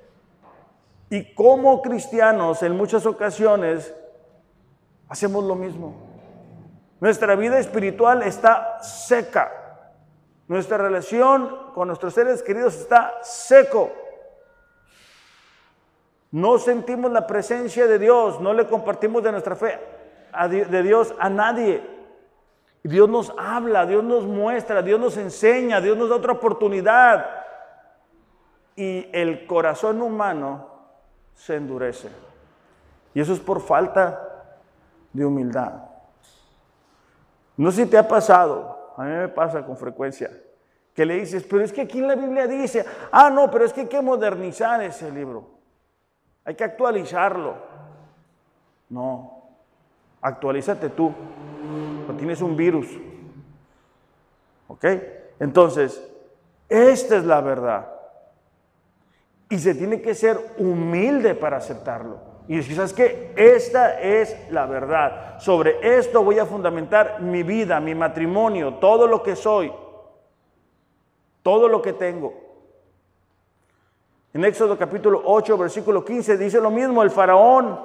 Y 1.10 1.34
como 1.34 1.82
cristianos 1.82 2.62
en 2.64 2.76
muchas 2.76 3.06
ocasiones 3.06 3.94
hacemos 5.08 5.44
lo 5.44 5.56
mismo. 5.56 5.96
Nuestra 7.00 7.36
vida 7.36 7.60
espiritual 7.60 8.24
está 8.24 8.82
seca. 8.82 9.52
Nuestra 10.48 10.78
relación 10.78 11.72
con 11.74 11.88
nuestros 11.88 12.14
seres 12.14 12.44
queridos 12.44 12.76
está 12.76 13.20
seco. 13.22 13.92
No 16.32 16.60
sentimos 16.60 17.12
la 17.12 17.26
presencia 17.26 17.88
de 17.88 17.98
Dios, 17.98 18.40
no 18.40 18.54
le 18.54 18.68
compartimos 18.68 19.24
de 19.24 19.32
nuestra 19.32 19.56
fe 19.56 19.80
de 20.48 20.84
Dios 20.84 21.14
a 21.20 21.30
nadie. 21.30 21.99
Dios 22.84 23.10
nos 23.10 23.34
habla, 23.38 23.86
Dios 23.86 24.04
nos 24.04 24.26
muestra, 24.26 24.82
Dios 24.82 25.00
nos 25.00 25.18
enseña, 25.18 25.82
Dios 25.82 25.98
nos 25.98 26.10
da 26.10 26.16
otra 26.16 26.34
oportunidad. 26.34 27.26
Y 28.76 29.10
el 29.12 29.46
corazón 29.46 30.02
humano 30.02 30.70
se 31.36 31.56
endurece. 31.56 32.10
Y 33.14 33.20
eso 33.20 33.34
es 33.34 33.40
por 33.40 33.62
falta 33.62 34.20
de 35.12 35.26
humildad. 35.26 35.74
No 37.58 37.72
sé 37.72 37.84
si 37.84 37.90
te 37.90 37.98
ha 37.98 38.08
pasado, 38.08 38.94
a 38.96 39.04
mí 39.04 39.12
me 39.12 39.28
pasa 39.28 39.66
con 39.66 39.76
frecuencia, 39.76 40.32
que 40.94 41.06
le 41.06 41.16
dices, 41.16 41.44
pero 41.44 41.64
es 41.64 41.74
que 41.74 41.82
aquí 41.82 42.00
en 42.00 42.08
la 42.08 42.16
Biblia 42.16 42.48
dice, 42.48 42.86
ah, 43.12 43.30
no, 43.30 43.52
pero 43.52 43.66
es 43.66 43.74
que 43.74 43.82
hay 43.82 43.88
que 43.88 44.02
modernizar 44.02 44.82
ese 44.82 45.12
libro, 45.12 45.50
hay 46.46 46.56
que 46.56 46.64
actualizarlo. 46.64 47.56
No, 48.90 49.44
actualízate 50.22 50.90
tú, 50.90 51.14
tienes 52.14 52.42
un 52.42 52.56
virus. 52.56 52.88
¿Ok? 54.68 54.86
Entonces, 55.40 56.02
esta 56.68 57.18
es 57.18 57.26
la 57.26 57.42
verdad. 57.42 57.92
Y 59.50 59.58
se 59.58 59.74
tiene 59.74 60.02
que 60.02 60.14
ser 60.14 60.40
humilde 60.58 61.34
para 61.34 61.58
aceptarlo. 61.58 62.20
Y 62.48 62.58
decir, 62.58 62.76
¿sabes 62.76 62.94
qué? 62.94 63.32
Esta 63.36 64.00
es 64.00 64.36
la 64.52 64.66
verdad. 64.66 65.40
Sobre 65.40 65.98
esto 65.98 66.24
voy 66.24 66.40
a 66.40 66.46
fundamentar 66.46 67.22
mi 67.22 67.44
vida, 67.44 67.80
mi 67.80 67.96
matrimonio, 67.96 68.76
todo 68.76 69.08
lo 69.08 69.22
que 69.24 69.36
soy, 69.36 69.72
todo 71.44 71.68
lo 71.68 71.82
que 71.82 71.94
tengo. 71.94 72.34
En 74.34 74.46
Éxodo 74.46 74.78
capítulo 74.78 75.24
8, 75.26 75.58
versículo 75.58 76.06
15 76.06 76.38
dice 76.38 76.62
lo 76.62 76.70
mismo, 76.70 77.02
el 77.02 77.10
faraón 77.10 77.80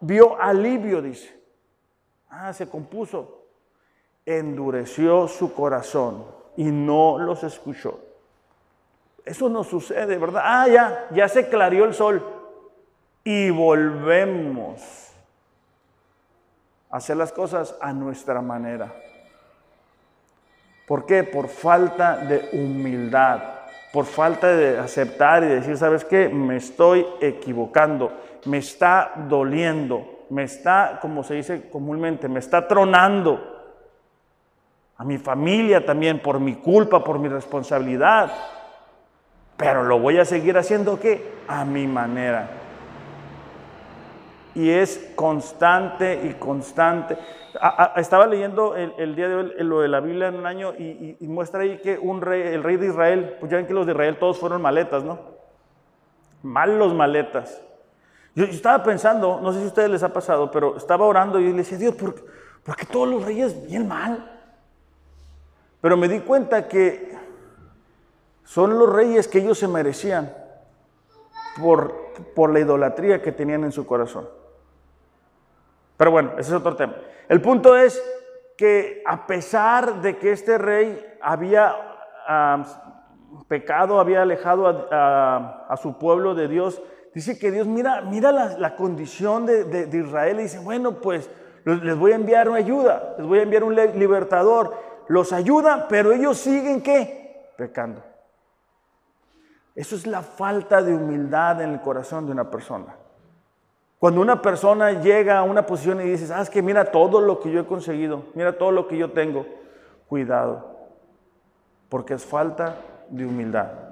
vio 0.00 0.40
alivio, 0.40 1.00
dice. 1.00 1.35
Ah, 2.28 2.52
se 2.52 2.68
compuso. 2.68 3.42
Endureció 4.24 5.28
su 5.28 5.54
corazón 5.54 6.24
y 6.56 6.64
no 6.64 7.18
los 7.18 7.44
escuchó. 7.44 8.00
Eso 9.24 9.48
no 9.48 9.64
sucede, 9.64 10.18
¿verdad? 10.18 10.42
Ah, 10.44 10.68
ya, 10.68 11.08
ya 11.10 11.28
se 11.28 11.48
clarió 11.48 11.84
el 11.84 11.94
sol 11.94 12.24
y 13.24 13.50
volvemos 13.50 15.10
a 16.90 16.96
hacer 16.98 17.16
las 17.16 17.32
cosas 17.32 17.76
a 17.80 17.92
nuestra 17.92 18.40
manera. 18.40 18.94
¿Por 20.86 21.04
qué? 21.04 21.24
Por 21.24 21.48
falta 21.48 22.18
de 22.18 22.50
humildad, 22.52 23.42
por 23.92 24.04
falta 24.04 24.48
de 24.48 24.78
aceptar 24.78 25.42
y 25.42 25.48
decir, 25.48 25.76
¿sabes 25.76 26.04
qué? 26.04 26.28
Me 26.28 26.56
estoy 26.56 27.04
equivocando, 27.20 28.12
me 28.44 28.58
está 28.58 29.12
doliendo, 29.28 30.15
me 30.30 30.44
está, 30.44 30.98
como 31.00 31.22
se 31.22 31.34
dice 31.34 31.68
comúnmente, 31.70 32.28
me 32.28 32.38
está 32.38 32.66
tronando. 32.66 33.54
A 34.98 35.04
mi 35.04 35.18
familia 35.18 35.84
también, 35.84 36.20
por 36.20 36.40
mi 36.40 36.56
culpa, 36.56 37.04
por 37.04 37.18
mi 37.18 37.28
responsabilidad. 37.28 38.32
Pero 39.56 39.84
lo 39.84 39.98
voy 39.98 40.18
a 40.18 40.24
seguir 40.24 40.56
haciendo, 40.56 40.98
¿qué? 40.98 41.32
A 41.48 41.64
mi 41.64 41.86
manera 41.86 42.48
y 44.56 44.70
es 44.70 45.12
constante 45.14 46.18
y 46.24 46.32
constante. 46.34 47.16
estaba 47.96 48.26
leyendo 48.26 48.74
el, 48.74 49.14
día 49.14 49.28
de 49.28 49.34
hoy 49.34 49.52
lo 49.58 49.82
de 49.82 49.88
la 49.88 50.00
Biblia 50.00 50.28
en 50.28 50.36
un 50.36 50.46
año 50.46 50.72
y, 50.74 51.16
muestra 51.20 51.60
ahí 51.60 51.78
que 51.78 51.98
un 51.98 52.22
rey, 52.22 52.40
el 52.40 52.62
rey 52.62 52.78
de 52.78 52.86
Israel, 52.86 53.36
pues 53.38 53.50
ya 53.52 53.58
ven 53.58 53.66
que 53.66 53.74
los 53.74 53.84
de 53.84 53.92
Israel 53.92 54.16
todos 54.18 54.38
fueron 54.38 54.62
maletas, 54.62 55.04
¿no? 55.04 55.18
Malos 56.42 56.94
maletas. 56.94 57.62
Yo, 58.36 58.44
estaba 58.44 58.84
pensando, 58.84 59.40
no 59.42 59.52
sé 59.52 59.58
si 59.58 59.64
a 59.64 59.68
ustedes 59.68 59.90
les 59.90 60.02
ha 60.04 60.12
pasado, 60.12 60.50
pero 60.52 60.76
estaba 60.76 61.06
orando 61.06 61.40
y 61.40 61.50
le 61.50 61.54
decía, 61.54 61.78
Dios, 61.78 61.96
¿por, 61.96 62.14
¿por 62.62 62.76
qué 62.76 62.86
todos 62.86 63.08
los 63.08 63.24
reyes 63.24 63.66
bien 63.66 63.88
mal? 63.88 64.30
Pero 65.80 65.96
me 65.96 66.06
di 66.06 66.20
cuenta 66.20 66.68
que 66.68 67.16
son 68.44 68.78
los 68.78 68.92
reyes 68.92 69.26
que 69.26 69.38
ellos 69.38 69.58
se 69.58 69.66
merecían 69.66 70.32
por, 71.60 72.12
por 72.34 72.52
la 72.52 72.60
idolatría 72.60 73.20
que 73.20 73.32
tenían 73.32 73.64
en 73.64 73.72
su 73.72 73.86
corazón. 73.86 74.28
Pero 75.96 76.10
bueno, 76.10 76.32
ese 76.32 76.50
es 76.50 76.52
otro 76.52 76.76
tema. 76.76 76.94
El 77.28 77.40
punto 77.40 77.76
es 77.76 78.00
que 78.56 79.02
a 79.06 79.26
pesar 79.26 80.00
de 80.00 80.16
que 80.16 80.32
este 80.32 80.58
rey 80.58 81.04
había 81.20 81.74
pecado, 83.48 84.00
había 84.00 84.22
alejado 84.22 84.88
a, 84.90 85.74
su 85.80 85.98
pueblo 85.98 86.34
de 86.34 86.48
Dios, 86.48 86.82
dice 87.16 87.38
que 87.38 87.50
Dios 87.50 87.66
mira, 87.66 88.02
mira 88.02 88.30
la, 88.30 88.76
condición 88.76 89.46
de, 89.46 89.88
Israel 89.90 90.38
y 90.38 90.42
dice, 90.42 90.58
bueno, 90.58 91.00
pues 91.00 91.30
les 91.64 91.96
voy 91.96 92.12
a 92.12 92.16
enviar 92.16 92.46
una 92.46 92.58
ayuda, 92.58 93.14
les 93.16 93.26
voy 93.26 93.38
a 93.38 93.42
enviar 93.42 93.64
un 93.64 93.74
libertador. 93.74 94.74
Los 95.08 95.32
ayuda, 95.32 95.86
pero 95.88 96.12
ellos 96.12 96.36
siguen 96.36 96.82
qué? 96.82 97.54
Pecando. 97.56 98.04
Eso 99.74 99.96
es 99.96 100.06
la 100.06 100.20
falta 100.20 100.82
de 100.82 100.94
humildad 100.94 101.62
en 101.62 101.70
el 101.70 101.80
corazón 101.80 102.26
de 102.26 102.32
una 102.32 102.50
persona. 102.50 102.94
Cuando 103.98 104.20
una 104.20 104.42
persona 104.42 104.92
llega 105.00 105.38
a 105.38 105.42
una 105.42 105.64
posición 105.64 106.02
y 106.02 106.04
dice, 106.04 106.26
sabes 106.26 106.50
que 106.50 106.60
mira 106.60 106.90
todo 106.90 107.22
lo 107.22 107.40
que 107.40 107.50
yo 107.50 107.60
he 107.60 107.66
conseguido, 107.66 108.24
mira 108.34 108.58
todo 108.58 108.72
lo 108.72 108.88
que 108.88 108.98
yo 108.98 109.12
tengo, 109.12 109.46
cuidado, 110.06 110.76
porque 111.88 112.12
es 112.12 112.26
falta 112.26 112.76
de 113.08 113.24
humildad. 113.24 113.85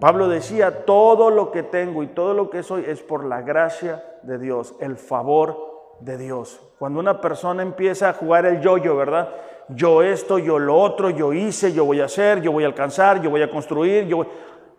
Pablo 0.00 0.28
decía, 0.28 0.84
todo 0.84 1.30
lo 1.30 1.50
que 1.50 1.62
tengo 1.62 2.02
y 2.02 2.08
todo 2.08 2.34
lo 2.34 2.50
que 2.50 2.62
soy 2.62 2.84
es 2.86 3.02
por 3.02 3.24
la 3.24 3.42
gracia 3.42 4.04
de 4.22 4.38
Dios, 4.38 4.74
el 4.80 4.96
favor 4.96 5.96
de 6.00 6.18
Dios. 6.18 6.60
Cuando 6.78 7.00
una 7.00 7.20
persona 7.20 7.62
empieza 7.62 8.08
a 8.08 8.12
jugar 8.12 8.46
el 8.46 8.60
yo-yo, 8.60 8.96
¿verdad? 8.96 9.28
Yo 9.68 10.02
esto, 10.02 10.38
yo 10.38 10.58
lo 10.58 10.76
otro, 10.76 11.10
yo 11.10 11.32
hice, 11.32 11.72
yo 11.72 11.84
voy 11.84 12.00
a 12.00 12.06
hacer, 12.06 12.42
yo 12.42 12.52
voy 12.52 12.64
a 12.64 12.66
alcanzar, 12.66 13.22
yo 13.22 13.30
voy 13.30 13.42
a 13.42 13.50
construir, 13.50 14.06
yo 14.06 14.18
voy... 14.18 14.28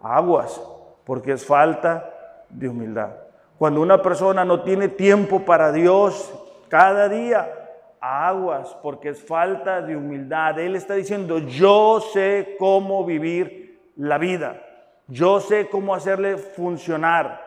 Aguas, 0.02 0.62
porque 1.04 1.32
es 1.32 1.46
falta 1.46 2.46
de 2.50 2.70
humildad. 2.70 3.10
Cuando 3.58 3.82
una 3.82 4.02
persona 4.02 4.46
no 4.46 4.62
tiene 4.62 4.90
tiempo 4.90 5.40
para 5.40 5.72
Dios 5.72 6.32
cada 6.70 7.10
día, 7.10 7.52
aguas, 8.00 8.78
porque 8.84 9.10
es 9.10 9.24
falta 9.24 9.82
de 9.82 9.96
humildad. 9.96 10.60
Él 10.60 10.76
está 10.76 10.94
diciendo, 10.94 11.40
yo 11.40 12.02
sé 12.14 12.56
cómo 12.60 13.04
vivir 13.06 13.92
la 13.96 14.18
vida. 14.18 14.62
Yo 15.08 15.40
sé 15.40 15.70
cómo 15.70 15.94
hacerle 15.94 16.38
funcionar. 16.38 17.44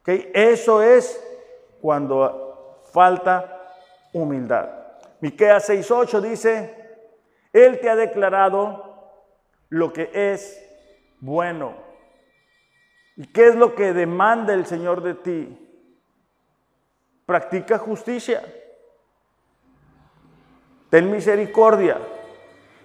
¿Okay? 0.00 0.30
Eso 0.34 0.82
es 0.82 1.22
cuando 1.80 2.80
falta 2.92 3.62
humildad. 4.12 4.68
Miqueas 5.20 5.68
6:8 5.68 6.20
dice, 6.20 6.84
él 7.52 7.80
te 7.80 7.88
ha 7.88 7.96
declarado 7.96 8.94
lo 9.68 9.92
que 9.92 10.10
es 10.12 10.60
bueno. 11.20 11.74
¿Y 13.16 13.26
qué 13.28 13.46
es 13.46 13.54
lo 13.54 13.74
que 13.74 13.92
demanda 13.92 14.52
el 14.54 14.66
Señor 14.66 15.02
de 15.02 15.14
ti? 15.14 15.60
Practica 17.26 17.78
justicia. 17.78 18.42
Ten 20.90 21.10
misericordia 21.10 21.98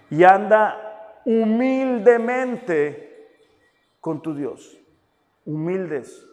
y 0.09 0.23
anda 0.23 1.21
humildemente 1.25 3.08
con 3.99 4.21
tu 4.21 4.33
Dios. 4.33 4.77
Humildes, 5.45 6.25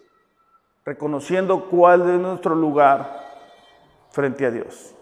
reconociendo 0.84 1.68
cuál 1.68 2.02
es 2.02 2.20
nuestro 2.20 2.54
lugar 2.54 3.24
frente 4.10 4.46
a 4.46 4.50
Dios. 4.50 4.94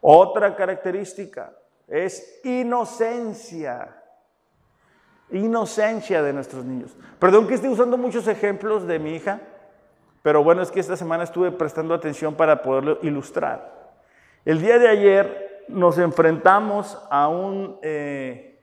Otra 0.00 0.54
característica 0.54 1.52
es 1.86 2.40
inocencia. 2.44 4.02
Inocencia 5.30 6.22
de 6.22 6.32
nuestros 6.32 6.64
niños. 6.64 6.96
Perdón 7.18 7.46
que 7.46 7.54
esté 7.54 7.68
usando 7.68 7.98
muchos 7.98 8.26
ejemplos 8.28 8.86
de 8.86 8.98
mi 8.98 9.14
hija, 9.14 9.40
pero 10.22 10.42
bueno, 10.42 10.62
es 10.62 10.70
que 10.70 10.80
esta 10.80 10.96
semana 10.96 11.24
estuve 11.24 11.50
prestando 11.50 11.94
atención 11.94 12.34
para 12.34 12.62
poderlo 12.62 12.98
ilustrar. 13.02 13.76
El 14.44 14.60
día 14.60 14.78
de 14.78 14.88
ayer 14.88 15.64
nos 15.68 15.98
enfrentamos 15.98 16.98
a 17.10 17.28
un, 17.28 17.78
eh, 17.82 18.60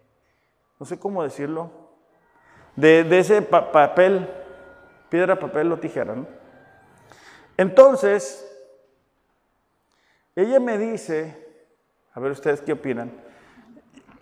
no 0.79 0.85
sé 0.85 0.99
cómo 0.99 1.23
decirlo, 1.23 1.84
de, 2.75 3.19
ese 3.19 3.41
papel, 3.41 4.27
piedra, 5.09 5.39
papel 5.39 5.71
o 5.71 5.77
tijera. 5.77 6.15
¿no? 6.15 6.27
Entonces, 7.57 8.45
ella 10.35 10.59
me 10.59 10.77
dice, 10.77 11.35
a 12.13 12.19
ver 12.19 12.31
ustedes 12.31 12.61
qué 12.61 12.73
opinan, 12.73 13.11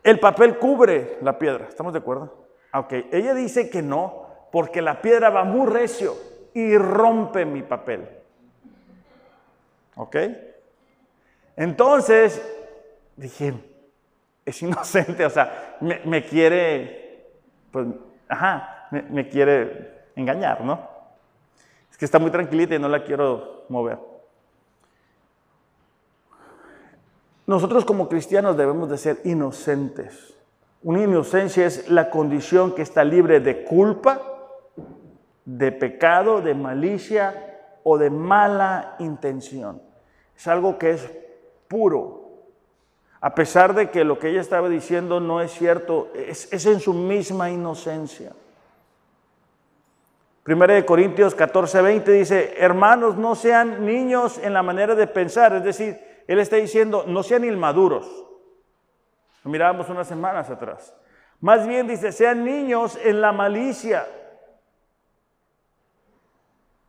el 0.03 0.19
papel 0.19 0.57
cubre 0.57 1.17
la 1.21 1.39
piedra, 1.39 1.67
¿estamos 1.67 1.93
de 1.93 1.99
acuerdo? 1.99 2.47
Ok, 2.73 2.93
ella 3.11 3.33
dice 3.33 3.69
que 3.69 3.81
no, 3.81 4.27
porque 4.51 4.81
la 4.81 5.01
piedra 5.01 5.29
va 5.29 5.43
muy 5.43 5.67
recio 5.67 6.15
y 6.53 6.77
rompe 6.77 7.45
mi 7.45 7.63
papel. 7.63 8.07
¿Ok? 9.95 10.15
Entonces, 11.55 12.41
dije, 13.15 13.53
es 14.45 14.61
inocente, 14.61 15.25
o 15.25 15.29
sea, 15.29 15.77
me, 15.81 16.23
quiere, 16.23 17.27
pues, 17.71 17.87
ajá, 18.27 18.87
me 18.91 19.27
quiere 19.27 20.07
engañar, 20.15 20.61
¿no? 20.61 20.79
Es 21.91 21.97
que 21.97 22.05
está 22.05 22.19
muy 22.19 22.31
tranquilita 22.31 22.75
y 22.75 22.79
no 22.79 22.89
la 22.89 23.03
quiero 23.03 23.65
mover. 23.69 23.99
Nosotros 27.45 27.83
como 27.83 28.07
cristianos 28.07 28.55
debemos 28.55 28.89
de 28.89 28.97
ser 28.97 29.19
inocentes. 29.25 30.33
Una 30.81 31.03
inocencia 31.03 31.65
es 31.65 31.89
la 31.89 32.09
condición 32.09 32.73
que 32.73 32.81
está 32.81 33.03
libre 33.03 33.39
de 33.39 33.63
culpa, 33.63 34.21
de 35.45 35.71
pecado, 35.71 36.41
de 36.41 36.53
malicia 36.55 37.59
o 37.83 37.97
de 37.97 38.09
mala 38.09 38.95
intención. 38.99 39.81
Es 40.35 40.47
algo 40.47 40.77
que 40.77 40.91
es 40.91 41.11
puro. 41.67 42.22
A 43.25 43.33
pesar 43.33 43.73
de 43.73 43.89
que 43.89 44.03
lo 44.03 44.19
que 44.19 44.27
ella 44.27 44.41
estaba 44.41 44.67
diciendo 44.67 45.21
no 45.21 45.39
es 45.39 45.53
cierto, 45.53 46.11
es, 46.13 46.65
en 46.65 46.81
su 46.81 46.93
misma 46.93 47.49
inocencia. 47.49 48.33
Primera 50.43 50.73
de 50.73 50.85
Corintios 50.85 51.33
14, 51.33 51.81
20 51.81 52.11
dice, 52.11 52.53
hermanos, 52.57 53.15
no 53.15 53.33
sean 53.35 53.85
niños 53.85 54.37
en 54.39 54.53
la 54.53 54.61
manera 54.61 54.93
de 54.93 55.07
pensar, 55.07 55.55
es 55.55 55.63
decir, 55.63 55.97
él 56.27 56.37
está 56.37 56.57
diciendo, 56.57 57.05
no 57.07 57.23
sean 57.23 57.45
inmaduros. 57.45 58.05
Lo 59.45 59.51
mirábamos 59.51 59.87
unas 59.87 60.09
semanas 60.09 60.49
atrás. 60.49 60.93
Más 61.39 61.65
bien 61.65 61.87
dice, 61.87 62.11
sean 62.11 62.43
niños 62.43 62.99
en 63.01 63.21
la 63.21 63.31
malicia. 63.31 64.05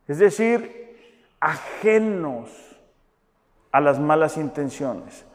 Es 0.05 0.19
decir, 0.19 1.29
ajenos 1.39 2.49
a 3.71 3.79
las 3.79 4.01
malas 4.01 4.35
intenciones, 4.35 5.25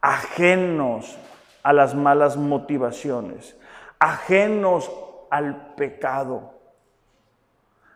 ajenos 0.00 1.18
a 1.62 1.72
las 1.72 1.94
malas 1.94 2.36
motivaciones, 2.36 3.56
ajenos 3.98 4.90
al 5.30 5.74
pecado, 5.74 6.54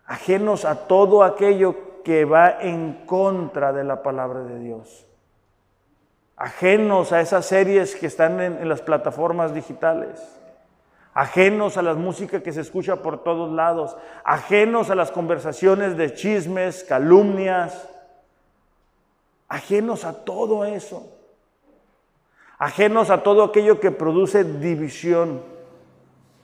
ajenos 0.07 0.64
a 0.64 0.86
todo 0.86 1.22
aquello 1.22 2.03
que 2.03 2.24
va 2.24 2.61
en 2.61 3.05
contra 3.07 3.72
de 3.72 3.84
la 3.84 4.03
palabra 4.03 4.40
de 4.40 4.59
Dios 4.59 5.07
ajenos 6.42 7.12
a 7.12 7.20
esas 7.20 7.46
series 7.46 7.94
que 7.94 8.09
están 8.09 8.40
en, 8.40 8.68
las 8.68 8.82
plataformas 8.82 9.55
digitales, 9.55 10.20
ajenos 11.14 11.76
a 11.76 11.82
la 11.82 11.94
música 11.94 12.42
que 12.42 12.53
se 12.53 12.62
escucha 12.62 12.96
por 12.96 13.22
todos 13.22 13.53
lados, 13.53 13.96
ajenos 14.24 14.90
a 14.90 14.96
las 14.96 15.12
conversaciones 15.12 15.96
de 15.96 16.12
chismes, 16.14 16.82
calumnias, 16.82 17.88
ajenos 19.48 20.05
a 20.05 20.24
todo 20.24 20.64
eso, 20.64 21.07
ajenos 22.62 23.10
a 23.10 23.24
todo 23.24 23.42
aquello 23.42 23.80
que 23.80 23.90
produce 23.90 24.44
división, 24.44 25.42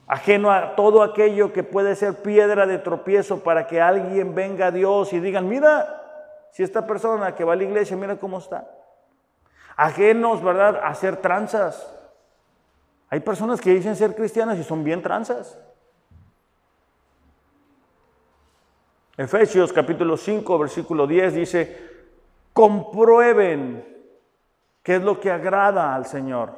ajeno 0.05 0.51
a 0.51 0.75
todo 0.75 1.01
aquello 1.01 1.53
que 1.53 1.63
puede 1.63 1.95
ser 1.95 2.21
piedra 2.21 2.67
de 2.67 2.77
tropiezo 2.77 3.41
para 3.41 3.67
que 3.67 3.79
alguien 3.79 4.35
venga 4.35 4.67
a 4.67 4.71
Dios 4.71 5.13
y 5.13 5.21
digan, 5.21 5.47
mira, 5.47 6.49
si 6.51 6.61
esta 6.61 6.85
persona 6.85 7.35
que 7.35 7.45
va 7.45 7.53
a 7.53 7.55
la 7.55 7.63
iglesia, 7.63 7.95
mira 7.95 8.17
cómo 8.17 8.39
está 8.39 8.67
ajenos, 9.77 10.43
¿verdad?, 10.43 10.75
a 10.83 10.89
hacer 10.89 11.15
tranzas. 11.17 11.89
Hay 13.09 13.21
personas 13.21 13.61
que 13.61 13.73
dicen 13.73 13.95
ser 13.95 14.13
cristianas 14.13 14.59
y 14.59 14.63
son 14.65 14.83
bien 14.83 15.01
tranzas. 15.01 15.57
Efesios 19.15 19.71
capítulo 19.71 20.17
5, 20.17 20.59
versículo 20.59 21.07
10 21.07 21.33
dice, 21.33 21.89
comprueben 22.51 23.98
qué 24.83 24.95
es 24.95 25.03
lo 25.03 25.19
que 25.19 25.31
agrada 25.31 25.95
al 25.95 26.05
Señor. 26.05 26.53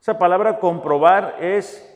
Esa 0.00 0.18
palabra 0.18 0.58
comprobar 0.58 1.36
es 1.40 1.86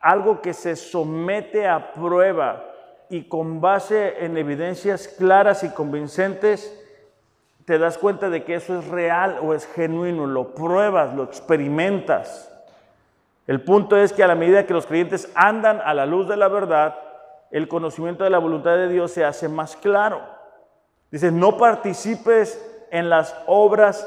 algo 0.00 0.40
que 0.40 0.54
se 0.54 0.76
somete 0.76 1.68
a 1.68 1.92
prueba 1.92 2.64
y 3.08 3.24
con 3.24 3.60
base 3.60 4.24
en 4.24 4.36
evidencias 4.36 5.08
claras 5.08 5.64
y 5.64 5.70
convincentes 5.70 6.76
te 7.64 7.78
das 7.78 7.98
cuenta 7.98 8.30
de 8.30 8.42
que 8.44 8.54
eso 8.54 8.78
es 8.78 8.88
real 8.88 9.38
o 9.42 9.54
es 9.54 9.66
genuino, 9.66 10.26
lo 10.26 10.54
pruebas, 10.54 11.14
lo 11.14 11.22
experimentas. 11.24 12.50
El 13.46 13.62
punto 13.62 13.96
es 13.96 14.12
que 14.12 14.24
a 14.24 14.28
la 14.28 14.34
medida 14.34 14.66
que 14.66 14.72
los 14.72 14.86
creyentes 14.86 15.30
andan 15.34 15.80
a 15.84 15.94
la 15.94 16.06
luz 16.06 16.28
de 16.28 16.36
la 16.36 16.48
verdad, 16.48 16.96
el 17.50 17.68
conocimiento 17.68 18.24
de 18.24 18.30
la 18.30 18.38
voluntad 18.38 18.76
de 18.76 18.88
Dios 18.88 19.12
se 19.12 19.24
hace 19.24 19.48
más 19.48 19.76
claro. 19.76 20.22
Dice, 21.10 21.30
no 21.30 21.56
participes 21.56 22.69
en 22.90 23.10
las 23.10 23.34
obras 23.46 24.06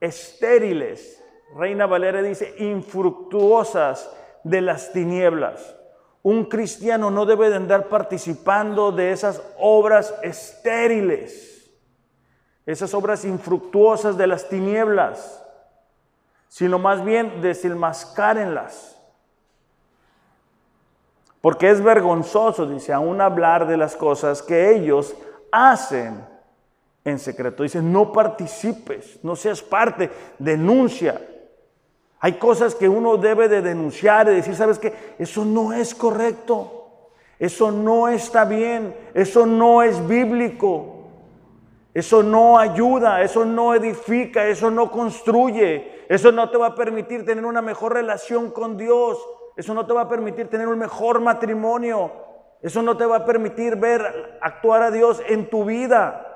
estériles. 0.00 1.22
Reina 1.56 1.86
Valera 1.86 2.22
dice, 2.22 2.54
infructuosas 2.58 4.10
de 4.44 4.60
las 4.60 4.92
tinieblas. 4.92 5.76
Un 6.22 6.44
cristiano 6.44 7.10
no 7.10 7.26
debe 7.26 7.50
de 7.50 7.56
andar 7.56 7.88
participando 7.88 8.92
de 8.92 9.12
esas 9.12 9.42
obras 9.58 10.14
estériles 10.22 11.52
esas 12.66 12.94
obras 12.94 13.24
infructuosas 13.24 14.16
de 14.16 14.26
las 14.26 14.48
tinieblas, 14.48 15.42
sino 16.48 16.78
más 16.78 17.04
bien 17.04 17.40
desenmascárenlas. 17.40 18.96
Porque 21.40 21.70
es 21.70 21.82
vergonzoso, 21.82 22.66
dice, 22.66 22.92
aún 22.92 23.20
hablar 23.20 23.66
de 23.66 23.76
las 23.76 23.96
cosas 23.96 24.42
que 24.42 24.76
ellos 24.76 25.16
hacen 25.50 26.24
en 27.04 27.18
secreto. 27.18 27.62
Dice, 27.62 27.82
no 27.82 28.12
participes, 28.12 29.18
no 29.22 29.36
seas 29.36 29.62
parte, 29.62 30.10
denuncia. 30.38 31.20
Hay 32.20 32.34
cosas 32.34 32.74
que 32.74 32.88
uno 32.88 33.16
debe 33.16 33.48
de 33.48 33.62
denunciar 33.62 34.28
y 34.28 34.36
decir, 34.36 34.54
¿sabes 34.54 34.78
qué? 34.78 34.92
Eso 35.18 35.44
no 35.44 35.72
es 35.72 35.94
correcto, 35.94 37.10
eso 37.38 37.72
no 37.72 38.08
está 38.08 38.44
bien, 38.44 38.94
eso 39.14 39.44
no 39.46 39.82
es 39.82 40.06
bíblico. 40.06 40.92
Eso 41.94 42.22
no 42.22 42.58
ayuda, 42.58 43.22
eso 43.22 43.44
no 43.44 43.74
edifica, 43.74 44.46
eso 44.46 44.70
no 44.70 44.90
construye, 44.90 46.06
eso 46.08 46.32
no 46.32 46.48
te 46.48 46.56
va 46.56 46.68
a 46.68 46.74
permitir 46.74 47.26
tener 47.26 47.44
una 47.44 47.60
mejor 47.60 47.92
relación 47.92 48.50
con 48.50 48.78
Dios, 48.78 49.18
eso 49.56 49.74
no 49.74 49.84
te 49.84 49.92
va 49.92 50.02
a 50.02 50.08
permitir 50.08 50.48
tener 50.48 50.68
un 50.68 50.78
mejor 50.78 51.20
matrimonio, 51.20 52.10
eso 52.62 52.80
no 52.80 52.96
te 52.96 53.04
va 53.04 53.16
a 53.16 53.24
permitir 53.26 53.76
ver 53.76 54.38
actuar 54.40 54.82
a 54.82 54.90
Dios 54.90 55.22
en 55.28 55.50
tu 55.50 55.66
vida. 55.66 56.31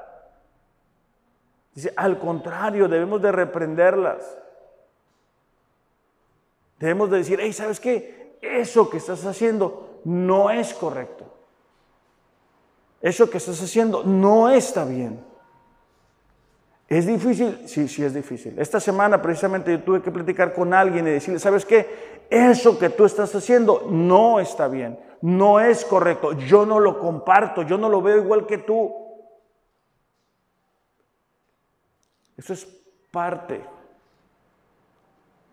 Dice, 1.77 1.93
al 1.95 2.19
contrario, 2.19 2.89
debemos 2.89 3.23
de 3.23 3.31
reprenderlas. 3.31 4.37
Debemos 6.81 7.09
de 7.11 7.19
decir, 7.19 7.39
hey, 7.41 7.53
¿sabes 7.53 7.79
qué? 7.79 8.17
eso 8.43 8.89
que 8.91 8.99
estás 8.99 9.25
haciendo 9.25 10.01
no 10.05 10.51
es 10.51 10.75
correcto. 10.75 11.25
Eso 13.01 13.29
que 13.29 13.39
estás 13.39 13.63
haciendo 13.63 14.03
no 14.05 14.49
está 14.49 14.85
bien. 14.85 15.21
¿Es 16.89 17.07
difícil? 17.07 17.63
Sí, 17.67 17.89
sí 17.89 18.05
es 18.05 18.15
difícil. 18.15 18.59
Esta 18.59 18.79
semana 18.79 19.21
precisamente 19.21 19.73
yo 19.73 19.83
tuve 19.83 20.03
que 20.03 20.11
platicar 20.11 20.55
con 20.55 20.73
alguien 20.73 21.07
y 21.07 21.11
decirle, 21.11 21.41
¿sabes 21.41 21.65
qué? 21.65 22.25
Eso 22.31 22.79
que 22.79 22.91
tú 22.91 23.05
estás 23.05 23.35
haciendo 23.35 23.87
no 23.91 24.41
está 24.41 24.69
bien, 24.69 24.99
no 25.21 25.61
es 25.61 25.85
correcto. 25.85 26.33
Yo 26.33 26.65
no 26.65 26.81
lo 26.81 26.99
comparto, 26.99 27.63
yo 27.63 27.77
no 27.77 27.89
lo 27.89 28.03
veo 28.03 28.17
igual 28.17 28.47
que 28.47 28.59
tú. 28.59 29.06
Eso 32.37 32.53
es 32.53 32.67
parte 33.11 33.65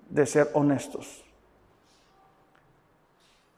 de 0.09 0.25
ser 0.25 0.49
honestos. 0.53 1.23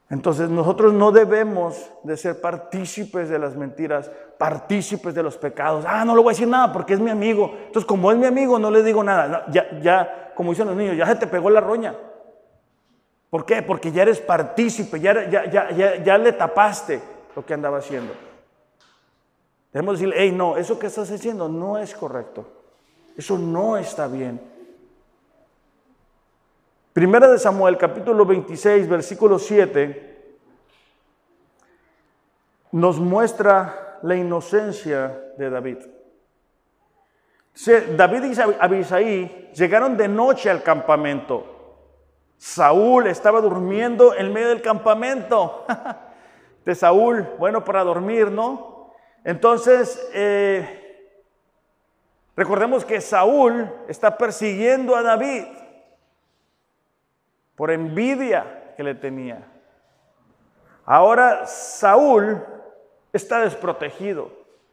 Entonces 0.09 0.49
nosotros 0.49 0.93
no 0.93 1.11
debemos 1.11 1.89
de 2.03 2.15
ser 2.15 2.39
partícipes 2.39 3.27
de 3.27 3.39
las 3.39 3.55
mentiras, 3.55 4.11
partícipes 4.37 5.15
de 5.15 5.23
los 5.23 5.35
pecados. 5.37 5.83
Ah, 5.87 6.05
no 6.05 6.15
le 6.15 6.21
voy 6.21 6.31
a 6.31 6.33
decir 6.33 6.47
nada 6.47 6.71
porque 6.71 6.93
es 6.93 6.99
mi 6.99 7.09
amigo. 7.09 7.51
Entonces 7.65 7.85
como 7.85 8.11
es 8.11 8.17
mi 8.17 8.27
amigo 8.27 8.59
no 8.59 8.69
le 8.69 8.83
digo 8.83 9.03
nada. 9.03 9.45
Ya, 9.49 9.79
ya, 9.81 10.31
como 10.35 10.51
dicen 10.51 10.67
los 10.67 10.75
niños, 10.75 10.95
ya 10.95 11.07
se 11.07 11.15
te 11.15 11.27
pegó 11.27 11.49
la 11.49 11.59
roña. 11.59 11.95
¿Por 13.31 13.45
qué? 13.45 13.63
Porque 13.63 13.91
ya 13.91 14.03
eres 14.03 14.21
partícipe, 14.21 14.99
ya, 14.99 15.27
ya, 15.27 15.49
ya, 15.49 16.03
ya 16.03 16.17
le 16.17 16.31
tapaste 16.33 17.01
lo 17.35 17.43
que 17.43 17.53
andaba 17.53 17.79
haciendo. 17.79 18.13
Debemos 19.73 19.95
decirle, 19.95 20.15
hey, 20.19 20.31
no, 20.31 20.55
eso 20.55 20.79
que 20.79 20.87
estás 20.87 21.11
haciendo 21.11 21.49
no 21.49 21.77
es 21.77 21.93
correcto. 21.95 22.45
Eso 23.17 23.37
no 23.37 23.77
está 23.77 24.07
bien. 24.07 24.41
Primera 26.91 27.29
de 27.29 27.39
Samuel, 27.39 27.77
capítulo 27.77 28.25
26, 28.25 28.87
versículo 28.87 29.37
7, 29.37 30.15
nos 32.71 32.99
muestra 32.99 33.99
la 34.01 34.15
inocencia 34.15 35.33
de 35.37 35.49
David. 35.49 35.77
David 37.95 38.23
y 38.23 38.41
Abisaí 38.59 39.51
llegaron 39.53 39.95
de 39.95 40.07
noche 40.07 40.49
al 40.49 40.61
campamento. 40.61 41.53
Saúl 42.37 43.07
estaba 43.07 43.39
durmiendo 43.39 44.13
en 44.13 44.33
medio 44.33 44.49
del 44.49 44.61
campamento 44.61 45.65
de 46.65 46.75
Saúl, 46.75 47.27
bueno, 47.39 47.63
para 47.63 47.83
dormir, 47.83 48.29
¿no? 48.29 48.91
Entonces, 49.23 50.09
eh, 50.13 50.84
recordemos 52.35 52.85
que 52.85 53.01
Saúl 53.01 53.71
está 53.87 54.17
persiguiendo 54.17 54.95
a 54.95 55.01
David 55.01 55.45
por 57.55 57.71
envidia 57.71 58.73
que 58.75 58.83
le 58.83 58.95
tenía. 58.95 59.45
Ahora 60.85 61.45
Saúl 61.47 62.43
está 63.11 63.39
desprotegido, 63.39 64.31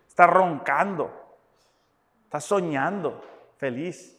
está 0.09 0.27
roncando, 0.27 1.11
está 2.25 2.41
soñando, 2.41 3.23
feliz. 3.57 4.19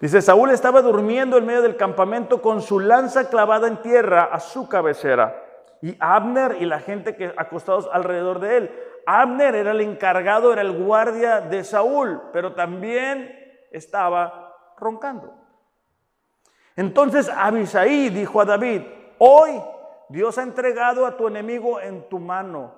Dice, 0.00 0.22
Saúl 0.22 0.50
estaba 0.50 0.80
durmiendo 0.82 1.38
en 1.38 1.46
medio 1.46 1.62
del 1.62 1.76
campamento 1.76 2.40
con 2.40 2.62
su 2.62 2.78
lanza 2.78 3.28
clavada 3.28 3.66
en 3.66 3.82
tierra 3.82 4.24
a 4.24 4.38
su 4.38 4.68
cabecera. 4.68 5.44
Y 5.82 5.96
Abner 5.98 6.56
y 6.60 6.66
la 6.66 6.80
gente 6.80 7.16
que 7.16 7.32
acostados 7.36 7.88
alrededor 7.92 8.38
de 8.38 8.56
él. 8.56 8.70
Abner 9.10 9.54
era 9.54 9.70
el 9.70 9.80
encargado, 9.80 10.52
era 10.52 10.60
el 10.60 10.84
guardia 10.84 11.40
de 11.40 11.64
Saúl, 11.64 12.20
pero 12.30 12.52
también 12.52 13.34
estaba 13.70 14.54
roncando. 14.76 15.34
Entonces 16.76 17.30
Abisaí 17.34 18.10
dijo 18.10 18.42
a 18.42 18.44
David, 18.44 18.82
hoy 19.16 19.62
Dios 20.10 20.36
ha 20.36 20.42
entregado 20.42 21.06
a 21.06 21.16
tu 21.16 21.26
enemigo 21.26 21.80
en 21.80 22.06
tu 22.10 22.18
mano. 22.18 22.74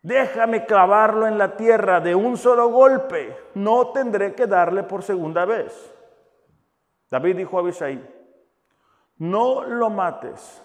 Déjame 0.00 0.64
clavarlo 0.64 1.26
en 1.26 1.36
la 1.36 1.58
tierra 1.58 2.00
de 2.00 2.14
un 2.14 2.38
solo 2.38 2.68
golpe. 2.68 3.36
No 3.52 3.88
tendré 3.92 4.34
que 4.34 4.46
darle 4.46 4.84
por 4.84 5.02
segunda 5.02 5.44
vez. 5.44 5.94
David 7.10 7.36
dijo 7.36 7.58
a 7.58 7.60
Abisaí, 7.60 8.02
no 9.18 9.62
lo 9.62 9.90
mates, 9.90 10.63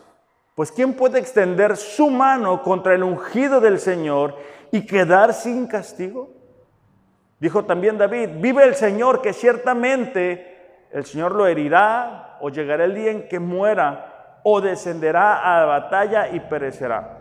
pues 0.60 0.74
¿quién 0.74 0.94
puede 0.94 1.20
extender 1.20 1.78
su 1.78 2.10
mano 2.10 2.62
contra 2.64 2.94
el 2.94 3.02
ungido 3.02 3.62
del 3.62 3.80
Señor 3.80 4.36
y 4.72 4.86
quedar 4.86 5.34
sin 5.34 5.68
castigo? 5.68 6.32
Dijo 7.40 7.64
también 7.64 7.98
David, 7.98 8.32
vive 8.42 8.66
el 8.66 8.76
Señor 8.76 9.22
que 9.22 9.32
ciertamente 9.32 10.90
el 10.92 11.06
Señor 11.06 11.34
lo 11.34 11.48
herirá 11.48 12.38
o 12.42 12.50
llegará 12.50 12.84
el 12.84 12.94
día 12.94 13.12
en 13.12 13.30
que 13.30 13.40
muera 13.40 14.42
o 14.44 14.60
descenderá 14.60 15.38
a 15.38 15.62
la 15.62 15.66
batalla 15.66 16.28
y 16.28 16.42
perecerá. 16.42 17.20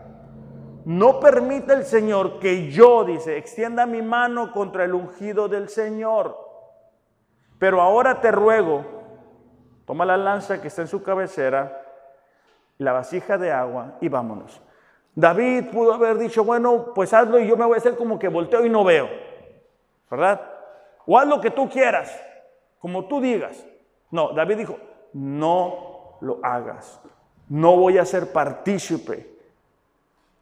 No 0.84 1.20
permita 1.20 1.74
el 1.74 1.84
Señor 1.84 2.40
que 2.40 2.72
yo, 2.72 3.04
dice, 3.04 3.36
extienda 3.36 3.86
mi 3.86 4.02
mano 4.02 4.50
contra 4.50 4.82
el 4.82 4.94
ungido 4.94 5.46
del 5.46 5.68
Señor. 5.68 6.36
Pero 7.60 7.80
ahora 7.82 8.20
te 8.20 8.32
ruego, 8.32 8.84
toma 9.86 10.04
la 10.04 10.16
lanza 10.16 10.60
que 10.60 10.66
está 10.66 10.82
en 10.82 10.88
su 10.88 11.04
cabecera, 11.04 11.84
la 12.78 12.92
vasija 12.92 13.36
de 13.38 13.50
agua 13.52 13.98
y 14.00 14.08
vámonos. 14.08 14.62
David 15.14 15.70
pudo 15.72 15.92
haber 15.92 16.16
dicho, 16.16 16.44
bueno, 16.44 16.92
pues 16.94 17.12
hazlo 17.12 17.38
y 17.38 17.46
yo 17.46 17.56
me 17.56 17.64
voy 17.64 17.74
a 17.74 17.78
hacer 17.78 17.96
como 17.96 18.18
que 18.18 18.28
volteo 18.28 18.64
y 18.64 18.70
no 18.70 18.84
veo, 18.84 19.08
¿verdad? 20.10 20.40
O 21.06 21.18
haz 21.18 21.26
lo 21.26 21.40
que 21.40 21.50
tú 21.50 21.68
quieras, 21.68 22.16
como 22.78 23.06
tú 23.06 23.20
digas. 23.20 23.66
No, 24.10 24.32
David 24.32 24.58
dijo, 24.58 24.78
no 25.12 26.16
lo 26.20 26.38
hagas. 26.42 27.00
No 27.48 27.76
voy 27.76 27.98
a 27.98 28.04
ser 28.04 28.32
partícipe. 28.32 29.38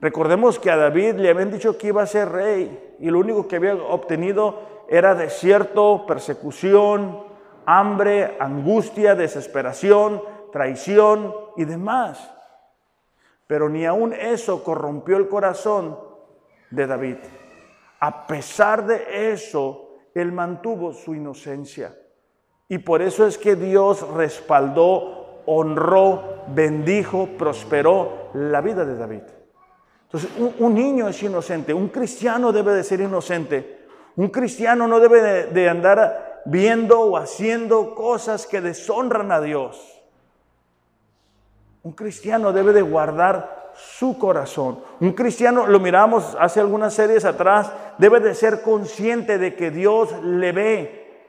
Recordemos 0.00 0.58
que 0.58 0.70
a 0.70 0.76
David 0.76 1.14
le 1.14 1.30
habían 1.30 1.50
dicho 1.50 1.78
que 1.78 1.88
iba 1.88 2.02
a 2.02 2.06
ser 2.06 2.30
rey 2.30 2.96
y 2.98 3.10
lo 3.10 3.18
único 3.18 3.48
que 3.48 3.56
había 3.56 3.74
obtenido 3.74 4.60
era 4.88 5.14
desierto, 5.14 6.04
persecución, 6.06 7.24
hambre, 7.64 8.36
angustia, 8.38 9.14
desesperación, 9.14 10.20
traición 10.56 11.34
y 11.58 11.66
demás. 11.66 12.32
Pero 13.46 13.68
ni 13.68 13.84
aun 13.84 14.14
eso 14.14 14.64
corrompió 14.64 15.18
el 15.18 15.28
corazón 15.28 15.98
de 16.70 16.86
David. 16.86 17.16
A 18.00 18.26
pesar 18.26 18.86
de 18.86 19.32
eso, 19.32 19.98
él 20.14 20.32
mantuvo 20.32 20.94
su 20.94 21.14
inocencia. 21.14 21.94
Y 22.70 22.78
por 22.78 23.02
eso 23.02 23.26
es 23.26 23.36
que 23.36 23.54
Dios 23.54 24.08
respaldó, 24.14 25.42
honró, 25.44 26.44
bendijo, 26.48 27.28
prosperó 27.36 28.30
la 28.32 28.62
vida 28.62 28.86
de 28.86 28.96
David. 28.96 29.22
Entonces, 30.04 30.30
un, 30.58 30.74
niño 30.74 31.06
es 31.06 31.22
inocente, 31.22 31.74
un 31.74 31.88
cristiano 31.88 32.50
debe 32.50 32.72
de 32.72 32.82
ser 32.82 33.02
inocente. 33.02 33.84
Un 34.16 34.28
cristiano 34.28 34.88
no 34.88 35.00
debe 35.00 35.48
de, 35.48 35.68
andar 35.68 36.42
viendo 36.46 37.02
o 37.02 37.18
haciendo 37.18 37.94
cosas 37.94 38.46
que 38.46 38.62
deshonran 38.62 39.30
a 39.32 39.42
Dios. 39.42 39.95
Un 41.86 41.92
cristiano 41.92 42.52
debe 42.52 42.72
de 42.72 42.82
guardar 42.82 43.70
su 43.76 44.18
corazón. 44.18 44.80
Un 44.98 45.12
cristiano, 45.12 45.68
lo 45.68 45.78
miramos 45.78 46.36
hace 46.40 46.58
algunas 46.58 46.92
series 46.94 47.24
atrás, 47.24 47.72
debe 47.98 48.18
de 48.18 48.34
ser 48.34 48.62
consciente 48.62 49.38
de 49.38 49.54
que 49.54 49.70
Dios 49.70 50.12
le 50.24 50.50
ve, 50.50 51.28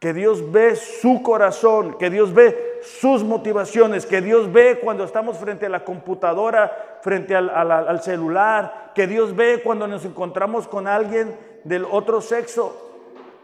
que 0.00 0.12
Dios 0.12 0.52
ve 0.52 0.76
su 0.76 1.22
corazón, 1.22 1.96
que 1.96 2.10
Dios 2.10 2.34
ve 2.34 2.82
sus 2.82 3.24
motivaciones, 3.24 4.04
que 4.04 4.20
Dios 4.20 4.52
ve 4.52 4.80
cuando 4.84 5.04
estamos 5.04 5.38
frente 5.38 5.64
a 5.64 5.70
la 5.70 5.82
computadora, 5.82 6.98
frente 7.00 7.34
al, 7.34 8.02
celular, 8.02 8.92
que 8.94 9.06
Dios 9.06 9.34
ve 9.34 9.62
cuando 9.64 9.86
nos 9.86 10.04
encontramos 10.04 10.68
con 10.68 10.86
alguien 10.86 11.38
del 11.64 11.86
otro 11.86 12.20
sexo, 12.20 12.76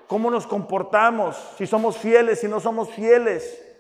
cómo 0.07 0.31
nos 0.31 0.47
comportamos, 0.47 1.55
si 1.57 1.67
somos 1.67 1.97
fieles, 1.97 2.41
si 2.41 2.47
no 2.47 2.61
somos 2.61 2.91
fieles. 2.91 3.72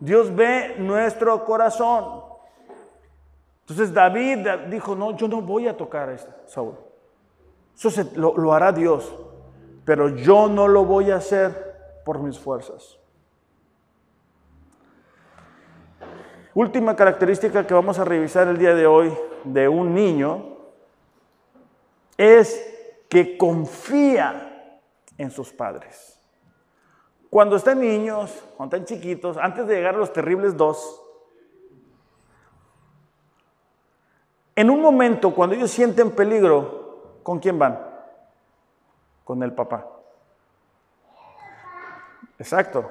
Dios 0.00 0.34
ve 0.34 0.76
nuestro 0.78 1.44
corazón. 1.44 2.24
Entonces 3.60 3.94
David 3.94 4.48
dijo, 4.68 4.96
no, 4.96 5.16
yo 5.16 5.28
no 5.28 5.40
voy 5.42 5.68
a 5.68 5.76
tocar 5.76 6.08
a 6.08 6.14
este 6.14 6.32
Saúl. 6.46 6.74
Eso 7.76 7.90
lo 8.16 8.52
hará 8.52 8.72
Dios, 8.72 9.14
pero 9.84 10.08
yo 10.08 10.48
no 10.48 10.66
lo 10.66 10.84
voy 10.84 11.10
a 11.10 11.16
hacer 11.16 12.02
por 12.04 12.18
mis 12.18 12.38
fuerzas. 12.38 12.98
Última 16.54 16.96
característica 16.96 17.66
que 17.66 17.74
vamos 17.74 17.98
a 17.98 18.04
revisar 18.04 18.48
el 18.48 18.58
día 18.58 18.74
de 18.74 18.86
hoy 18.86 19.16
de 19.44 19.68
un 19.68 19.94
niño 19.94 20.56
es 22.16 22.66
que 23.08 23.38
confía 23.38 24.80
en 25.16 25.30
sus 25.30 25.52
padres. 25.52 26.19
Cuando 27.30 27.54
están 27.54 27.80
niños, 27.80 28.44
cuando 28.56 28.76
están 28.76 28.86
chiquitos, 28.86 29.36
antes 29.36 29.64
de 29.68 29.76
llegar 29.76 29.94
a 29.94 29.98
los 29.98 30.12
terribles 30.12 30.56
dos, 30.56 31.00
en 34.56 34.68
un 34.68 34.82
momento 34.82 35.32
cuando 35.32 35.54
ellos 35.54 35.70
sienten 35.70 36.10
peligro, 36.10 37.20
¿con 37.22 37.38
quién 37.38 37.56
van? 37.56 37.80
Con 39.24 39.44
el 39.44 39.52
papá. 39.52 39.86
Exacto. 42.36 42.90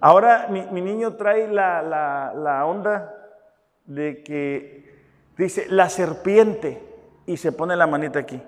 Ahora 0.00 0.48
mi, 0.48 0.80
niño 0.80 1.16
trae 1.16 1.46
la, 1.46 1.82
la 1.82 2.64
onda 2.64 3.12
de 3.84 4.22
que 4.22 5.04
dice 5.36 5.66
la 5.68 5.90
serpiente 5.90 6.82
y 7.26 7.36
se 7.36 7.52
pone 7.52 7.76
la 7.76 7.86
manita 7.86 8.18
aquí. 8.18 8.42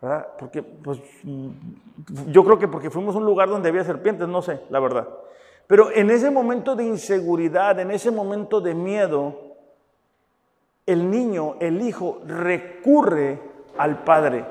¿Verdad? 0.00 0.26
Porque, 0.38 0.62
pues, 0.62 1.00
yo 2.26 2.44
creo 2.44 2.58
que 2.58 2.68
porque 2.68 2.90
fuimos 2.90 3.14
a 3.14 3.18
un 3.18 3.24
lugar 3.24 3.48
donde 3.48 3.68
había 3.70 3.84
serpientes, 3.84 4.28
no 4.28 4.42
sé, 4.42 4.60
la 4.70 4.78
verdad. 4.78 5.08
Pero 5.66 5.90
en 5.90 6.10
ese 6.10 6.30
momento 6.30 6.76
de 6.76 6.84
inseguridad, 6.84 7.80
en 7.80 7.90
ese 7.90 8.10
momento 8.10 8.60
de 8.60 8.74
miedo, 8.74 9.34
el 10.84 11.10
niño, 11.10 11.56
el 11.60 11.80
hijo, 11.82 12.20
recurre 12.26 13.40
al 13.76 14.04
padre, 14.04 14.44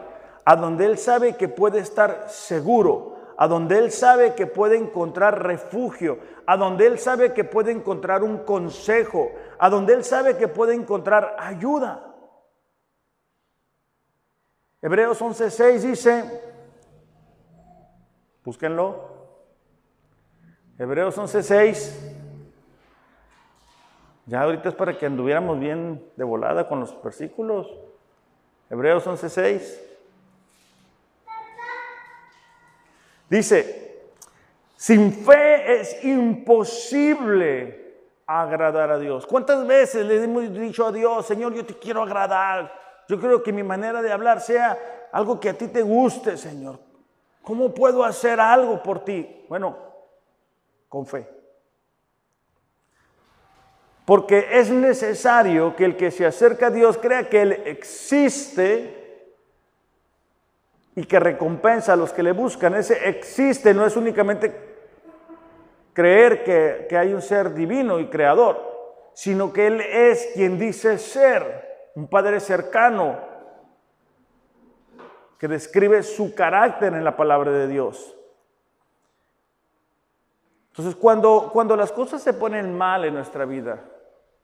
a 0.43 0.55
donde 0.55 0.85
él 0.85 0.97
sabe 0.97 1.35
que 1.35 1.47
puede 1.47 1.79
estar 1.79 2.25
seguro, 2.27 3.15
a 3.37 3.47
donde 3.47 3.77
él 3.77 3.91
sabe 3.91 4.33
que 4.33 4.47
puede 4.47 4.77
encontrar 4.77 5.43
refugio, 5.43 6.19
a 6.45 6.57
donde 6.57 6.87
él 6.87 6.99
sabe 6.99 7.33
que 7.33 7.43
puede 7.43 7.71
encontrar 7.71 8.23
un 8.23 8.39
consejo, 8.39 9.31
a 9.57 9.69
donde 9.69 9.93
él 9.93 10.03
sabe 10.03 10.37
que 10.37 10.47
puede 10.47 10.73
encontrar 10.75 11.35
ayuda. 11.39 12.14
Hebreos 14.85 15.19
11:6 15.19 15.79
dice, 15.79 16.41
búsquenlo, 18.43 19.09
Hebreos 20.77 21.17
11:6, 21.17 21.91
ya 24.27 24.43
ahorita 24.43 24.69
es 24.69 24.75
para 24.75 24.95
que 24.95 25.07
anduviéramos 25.07 25.59
bien 25.59 26.07
de 26.15 26.23
volada 26.23 26.67
con 26.67 26.81
los 26.81 27.01
versículos. 27.01 27.67
Hebreos 28.69 29.07
11:6. 29.07 29.81
Dice, 33.27 34.03
sin 34.75 35.11
fe 35.11 35.79
es 35.79 36.03
imposible 36.03 38.03
agradar 38.27 38.91
a 38.91 38.99
Dios. 38.99 39.25
¿Cuántas 39.25 39.65
veces 39.65 40.05
le 40.05 40.23
hemos 40.23 40.53
dicho 40.53 40.85
a 40.85 40.91
Dios, 40.91 41.25
Señor, 41.25 41.55
yo 41.55 41.65
te 41.65 41.73
quiero 41.73 42.03
agradar? 42.03 42.84
Yo 43.07 43.19
creo 43.19 43.43
que 43.43 43.53
mi 43.53 43.63
manera 43.63 44.01
de 44.01 44.11
hablar 44.11 44.41
sea 44.41 45.07
algo 45.11 45.39
que 45.39 45.49
a 45.49 45.53
ti 45.53 45.67
te 45.67 45.81
guste, 45.81 46.37
Señor. 46.37 46.79
¿Cómo 47.41 47.73
puedo 47.73 48.03
hacer 48.03 48.39
algo 48.39 48.81
por 48.81 49.05
ti? 49.05 49.45
Bueno, 49.47 49.77
con 50.89 51.05
fe. 51.05 51.29
Porque 54.03 54.47
es 54.51 54.69
necesario 54.69 55.75
que 55.75 55.85
el 55.85 55.97
que 55.97 56.11
se 56.11 56.25
acerca 56.25 56.67
a 56.67 56.71
Dios 56.71 56.97
crea 56.97 57.29
que 57.29 57.41
Él 57.41 57.51
existe 57.65 59.33
y 60.95 61.03
que 61.05 61.19
recompensa 61.19 61.93
a 61.93 61.95
los 61.95 62.13
que 62.13 62.23
le 62.23 62.31
buscan. 62.31 62.75
Ese 62.75 63.09
existe 63.09 63.73
no 63.73 63.85
es 63.85 63.95
únicamente 63.95 64.53
creer 65.93 66.43
que, 66.43 66.85
que 66.89 66.97
hay 66.97 67.13
un 67.13 67.21
ser 67.21 67.53
divino 67.53 67.99
y 67.99 68.07
creador, 68.07 69.09
sino 69.13 69.51
que 69.51 69.67
Él 69.67 69.81
es 69.81 70.29
quien 70.33 70.59
dice 70.59 70.97
ser, 70.97 71.64
un 71.95 72.07
Padre 72.07 72.39
cercano, 72.39 73.17
que 75.39 75.47
describe 75.47 76.03
su 76.03 76.33
carácter 76.33 76.93
en 76.93 77.03
la 77.03 77.15
palabra 77.15 77.51
de 77.51 77.67
Dios. 77.67 78.15
Entonces, 80.69 80.95
cuando, 80.95 81.49
cuando 81.53 81.75
las 81.75 81.91
cosas 81.91 82.21
se 82.21 82.33
ponen 82.33 82.77
mal 82.77 83.05
en 83.05 83.13
nuestra 83.13 83.45
vida, 83.45 83.83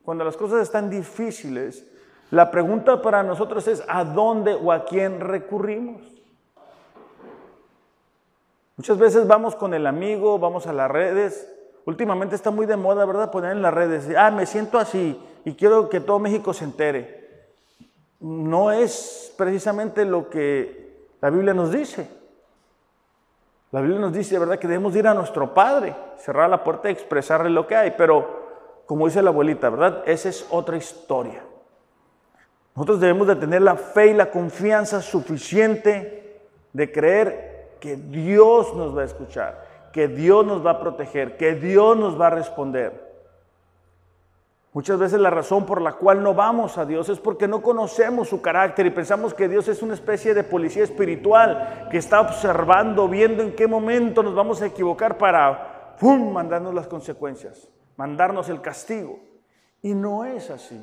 cuando 0.03 0.23
las 0.23 0.37
cosas 0.37 0.61
están 0.61 0.89
difíciles, 0.89 1.85
la 2.29 2.49
pregunta 2.51 3.01
para 3.01 3.23
nosotros 3.23 3.67
es, 3.67 3.83
¿a 3.87 4.05
dónde 4.05 4.53
o 4.53 4.71
a 4.71 4.85
quién 4.85 5.19
recurrimos? 5.19 6.01
Muchas 8.77 8.97
veces 8.97 9.27
vamos 9.27 9.55
con 9.55 9.73
el 9.73 9.85
amigo, 9.85 10.39
vamos 10.39 10.65
a 10.67 10.73
las 10.73 10.89
redes. 10.89 11.51
Últimamente 11.85 12.35
está 12.35 12.49
muy 12.49 12.65
de 12.65 12.77
moda, 12.77 13.05
¿verdad? 13.05 13.31
Poner 13.31 13.51
en 13.51 13.61
las 13.61 13.73
redes, 13.73 14.07
ah, 14.17 14.31
me 14.31 14.45
siento 14.45 14.77
así 14.77 15.21
y 15.43 15.55
quiero 15.55 15.89
que 15.89 15.99
todo 15.99 16.19
México 16.19 16.53
se 16.53 16.63
entere. 16.63 17.20
No 18.21 18.71
es 18.71 19.33
precisamente 19.35 20.05
lo 20.05 20.29
que 20.29 21.07
la 21.21 21.29
Biblia 21.29 21.53
nos 21.53 21.71
dice. 21.71 22.07
La 23.71 23.81
Biblia 23.81 23.99
nos 23.99 24.13
dice, 24.13 24.37
¿verdad?, 24.37 24.59
que 24.59 24.67
debemos 24.67 24.95
ir 24.95 25.07
a 25.07 25.13
nuestro 25.13 25.53
Padre, 25.53 25.95
cerrar 26.17 26.49
la 26.49 26.63
puerta 26.63 26.89
y 26.89 26.93
expresarle 26.93 27.49
lo 27.49 27.65
que 27.65 27.75
hay. 27.75 27.93
Pero, 27.97 28.83
como 28.85 29.07
dice 29.07 29.21
la 29.21 29.29
abuelita, 29.29 29.69
¿verdad? 29.69 30.03
Esa 30.05 30.29
es 30.29 30.45
otra 30.49 30.77
historia. 30.77 31.43
Nosotros 32.75 32.99
debemos 32.99 33.27
de 33.27 33.35
tener 33.35 33.61
la 33.61 33.75
fe 33.75 34.07
y 34.07 34.13
la 34.13 34.29
confianza 34.29 35.01
suficiente 35.01 36.41
de 36.73 36.91
creer 36.91 37.77
que 37.79 37.95
Dios 37.95 38.73
nos 38.75 38.95
va 38.95 39.01
a 39.01 39.05
escuchar, 39.05 39.89
que 39.91 40.07
Dios 40.07 40.45
nos 40.45 40.65
va 40.65 40.71
a 40.71 40.79
proteger, 40.79 41.37
que 41.37 41.55
Dios 41.55 41.97
nos 41.97 42.19
va 42.19 42.27
a 42.27 42.31
responder. 42.31 43.10
Muchas 44.73 44.97
veces 44.97 45.19
la 45.19 45.29
razón 45.29 45.65
por 45.65 45.81
la 45.81 45.93
cual 45.93 46.23
no 46.23 46.33
vamos 46.33 46.77
a 46.77 46.85
Dios 46.85 47.09
es 47.09 47.19
porque 47.19 47.45
no 47.45 47.61
conocemos 47.61 48.29
su 48.29 48.41
carácter 48.41 48.85
y 48.85 48.91
pensamos 48.91 49.33
que 49.33 49.49
Dios 49.49 49.67
es 49.67 49.81
una 49.81 49.93
especie 49.93 50.33
de 50.33 50.45
policía 50.45 50.83
espiritual 50.83 51.87
que 51.91 51.97
está 51.97 52.21
observando, 52.21 53.09
viendo 53.09 53.43
en 53.43 53.53
qué 53.53 53.67
momento 53.67 54.23
nos 54.23 54.33
vamos 54.33 54.61
a 54.61 54.67
equivocar 54.67 55.17
para, 55.17 55.95
mandarnos 56.01 56.73
las 56.73 56.87
consecuencias, 56.87 57.67
mandarnos 57.97 58.47
el 58.47 58.61
castigo. 58.61 59.19
Y 59.81 59.93
no 59.93 60.23
es 60.23 60.49
así. 60.49 60.81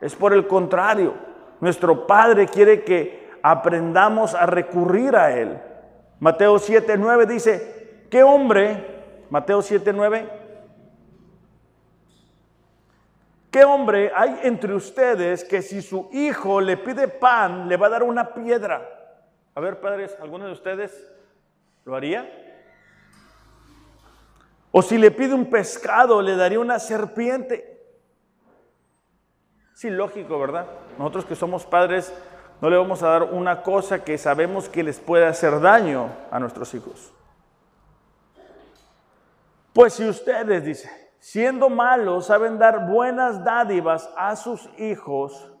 Es 0.00 0.16
por 0.16 0.32
el 0.32 0.48
contrario. 0.48 1.14
Nuestro 1.60 2.08
Padre 2.08 2.46
quiere 2.46 2.82
que 2.82 3.30
aprendamos 3.40 4.34
a 4.34 4.46
recurrir 4.46 5.14
a 5.14 5.38
Él. 5.38 5.60
Mateo 6.18 6.58
7, 6.58 6.96
9 6.98 7.26
dice, 7.26 8.06
¿qué 8.10 8.24
hombre, 8.24 9.26
Mateo 9.30 9.62
7, 9.62 9.92
¿qué 13.52 13.64
hombre 13.64 14.10
hay 14.16 14.40
entre 14.42 14.74
ustedes 14.74 15.44
que 15.44 15.62
si 15.62 15.82
su 15.82 16.08
hijo 16.10 16.60
le 16.60 16.78
pide 16.78 17.06
pan, 17.06 17.68
le 17.68 17.76
va 17.76 17.86
a 17.86 17.90
dar 17.90 18.02
una 18.02 18.34
piedra? 18.34 18.88
A 19.54 19.60
ver, 19.60 19.78
padres, 19.78 20.16
¿alguno 20.20 20.46
de 20.46 20.52
ustedes 20.52 21.06
lo 21.84 21.94
haría? 21.94 22.28
O 24.72 24.80
si 24.80 24.96
le 24.96 25.10
pide 25.10 25.34
un 25.34 25.50
pescado, 25.50 26.22
le 26.22 26.34
daría 26.34 26.58
una 26.58 26.78
serpiente. 26.78 27.68
Sí, 29.74 29.90
lógico, 29.90 30.38
¿verdad? 30.40 30.66
Nosotros 30.98 31.26
que 31.26 31.36
somos 31.36 31.66
padres 31.66 32.12
no 32.62 32.70
le 32.70 32.76
vamos 32.78 33.02
a 33.02 33.08
dar 33.08 33.22
una 33.24 33.62
cosa 33.62 34.02
que 34.02 34.16
sabemos 34.16 34.68
que 34.68 34.82
les 34.82 34.98
puede 34.98 35.26
hacer 35.26 35.60
daño 35.60 36.08
a 36.30 36.38
nuestros 36.38 36.72
hijos. 36.72 37.12
Pues 39.74 39.94
si 39.94 40.08
ustedes, 40.08 40.64
dice, 40.64 41.01
siendo 41.22 41.70
malos, 41.70 42.26
saben 42.26 42.58
dar 42.58 42.88
buenas 42.88 43.44
dádivas 43.44 44.12
a 44.16 44.34
sus 44.34 44.68
hijos, 44.76 45.52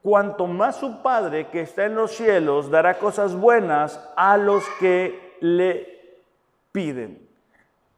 cuanto 0.00 0.46
más 0.46 0.76
su 0.76 1.02
Padre 1.02 1.48
que 1.48 1.62
está 1.62 1.86
en 1.86 1.96
los 1.96 2.12
cielos 2.12 2.70
dará 2.70 2.96
cosas 3.00 3.34
buenas 3.34 4.00
a 4.16 4.36
los 4.36 4.64
que 4.78 5.36
le 5.40 6.22
piden. 6.70 7.28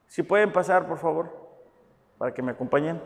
Si 0.07 0.22
pueden 0.22 0.51
pasar, 0.51 0.89
por 0.89 0.97
favor, 0.97 1.30
para 2.16 2.32
que 2.32 2.41
me 2.41 2.53
acompañen. 2.53 3.03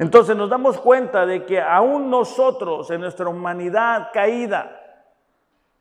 Entonces 0.00 0.36
nos 0.36 0.50
damos 0.50 0.76
cuenta 0.80 1.24
de 1.24 1.46
que 1.46 1.60
aún 1.60 2.10
nosotros 2.10 2.90
en 2.90 3.00
nuestra 3.00 3.28
humanidad 3.28 4.08
caída 4.12 4.82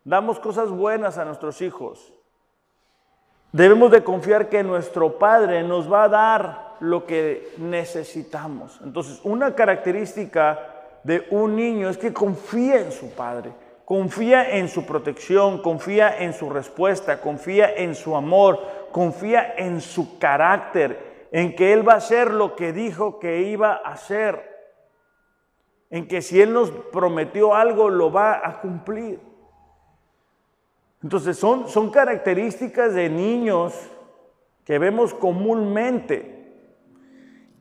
damos 0.03 0.39
cosas 0.39 0.69
buenas 0.69 1.17
a 1.17 1.25
nuestros 1.25 1.59
hijos. 1.63 2.13
Debemos 3.51 3.89
de 3.89 4.03
confiar 4.03 4.49
que 4.49 4.61
nuestro 4.61 5.17
Padre 5.17 5.63
nos 5.63 5.91
va 5.91 6.03
a 6.03 6.09
dar 6.09 6.64
lo 6.79 7.05
que 7.05 7.53
necesitamos. 7.57 8.79
Entonces, 8.83 9.19
una 9.23 9.55
característica 9.55 10.59
de 11.03 11.27
un 11.29 11.55
niño 11.55 11.89
es 11.89 11.97
que 11.97 12.13
confía 12.13 12.81
en 12.81 12.91
su 12.91 13.11
Padre, 13.11 13.51
confía 13.85 14.57
en 14.57 14.67
su 14.67 14.85
protección, 14.85 15.61
confía 15.61 16.17
en 16.23 16.33
su 16.33 16.49
respuesta, 16.49 17.21
confía 17.21 17.75
en 17.75 17.95
su 17.95 18.15
amor, 18.15 18.59
confía 18.91 19.53
en 19.57 19.81
su 19.81 20.17
carácter 20.17 21.27
en 21.31 21.55
que 21.55 21.73
Él 21.73 21.87
va 21.87 21.93
a 21.93 21.97
hacer 21.97 22.31
lo 22.31 22.55
que 22.55 22.73
dijo 22.73 23.19
que 23.19 23.41
iba 23.41 23.73
a 23.73 23.91
hacer, 23.91 24.55
en 25.89 26.07
que 26.07 26.21
si 26.21 26.41
Él 26.41 26.53
nos 26.53 26.71
prometió 26.71 27.53
algo, 27.53 27.89
lo 27.89 28.11
va 28.11 28.47
a 28.47 28.61
cumplir. 28.61 29.19
Entonces 31.03 31.37
son, 31.37 31.67
son 31.69 31.91
características 31.91 32.93
de 32.93 33.09
niños 33.09 33.73
que 34.63 34.79
vemos 34.79 35.13
comúnmente 35.13 36.44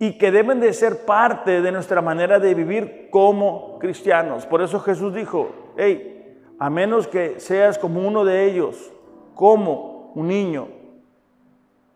y 0.07 0.19
que 0.19 0.31
deben 0.31 0.61
de 0.61 0.75
ser 0.75 1.07
parte 1.07 1.63
de 1.63 1.73
nuestra 1.73 2.03
manera 2.03 2.39
de 2.39 2.53
vivir 2.53 3.09
como 3.11 3.79
cristianos. 3.79 4.45
Por 4.45 4.61
eso 4.61 4.79
Jesús 4.81 5.15
dijo, 5.15 5.73
hey, 5.79 6.43
a 6.59 6.69
menos 6.69 7.09
que 7.09 7.41
seas 7.41 7.79
como 7.79 8.07
uno 8.07 8.23
de 8.23 8.45
ellos, 8.45 8.93
como 9.35 10.13
un 10.15 10.29
niño, 10.29 10.69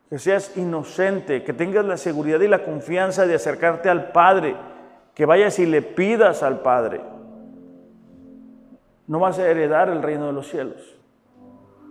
que 0.09 0.19
seas 0.19 0.57
inocente, 0.57 1.45
que 1.45 1.53
tengas 1.53 1.85
la 1.85 1.99
seguridad 1.99 2.41
y 2.41 2.49
la 2.49 2.65
confianza 2.65 3.27
de 3.27 3.35
acercarte 3.35 3.91
al 3.91 4.11
Padre, 4.11 4.57
que 5.13 5.27
vayas 5.27 5.59
y 5.59 5.67
le 5.67 5.83
pidas 5.83 6.43
al 6.43 6.61
Padre. 6.61 7.03
No 9.07 9.19
vas 9.19 9.39
a 9.39 9.47
heredar 9.47 9.91
el 9.91 10.03
reino 10.03 10.29
de 10.29 10.33
los 10.33 10.49
cielos. 10.49 10.97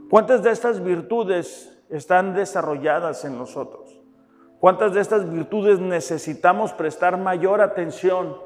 ¿Cuántas 0.09 0.41
de 0.41 0.49
estas 0.49 0.83
virtudes 0.83 1.77
están 1.91 2.33
desarrolladas 2.33 3.23
en 3.23 3.37
nosotros? 3.37 3.86
¿Cuántas 4.59 4.93
de 4.93 5.01
estas 5.01 5.31
virtudes 5.31 5.79
necesitamos 5.79 6.73
prestar 6.73 7.17
mayor 7.17 7.61
atención 7.61 8.37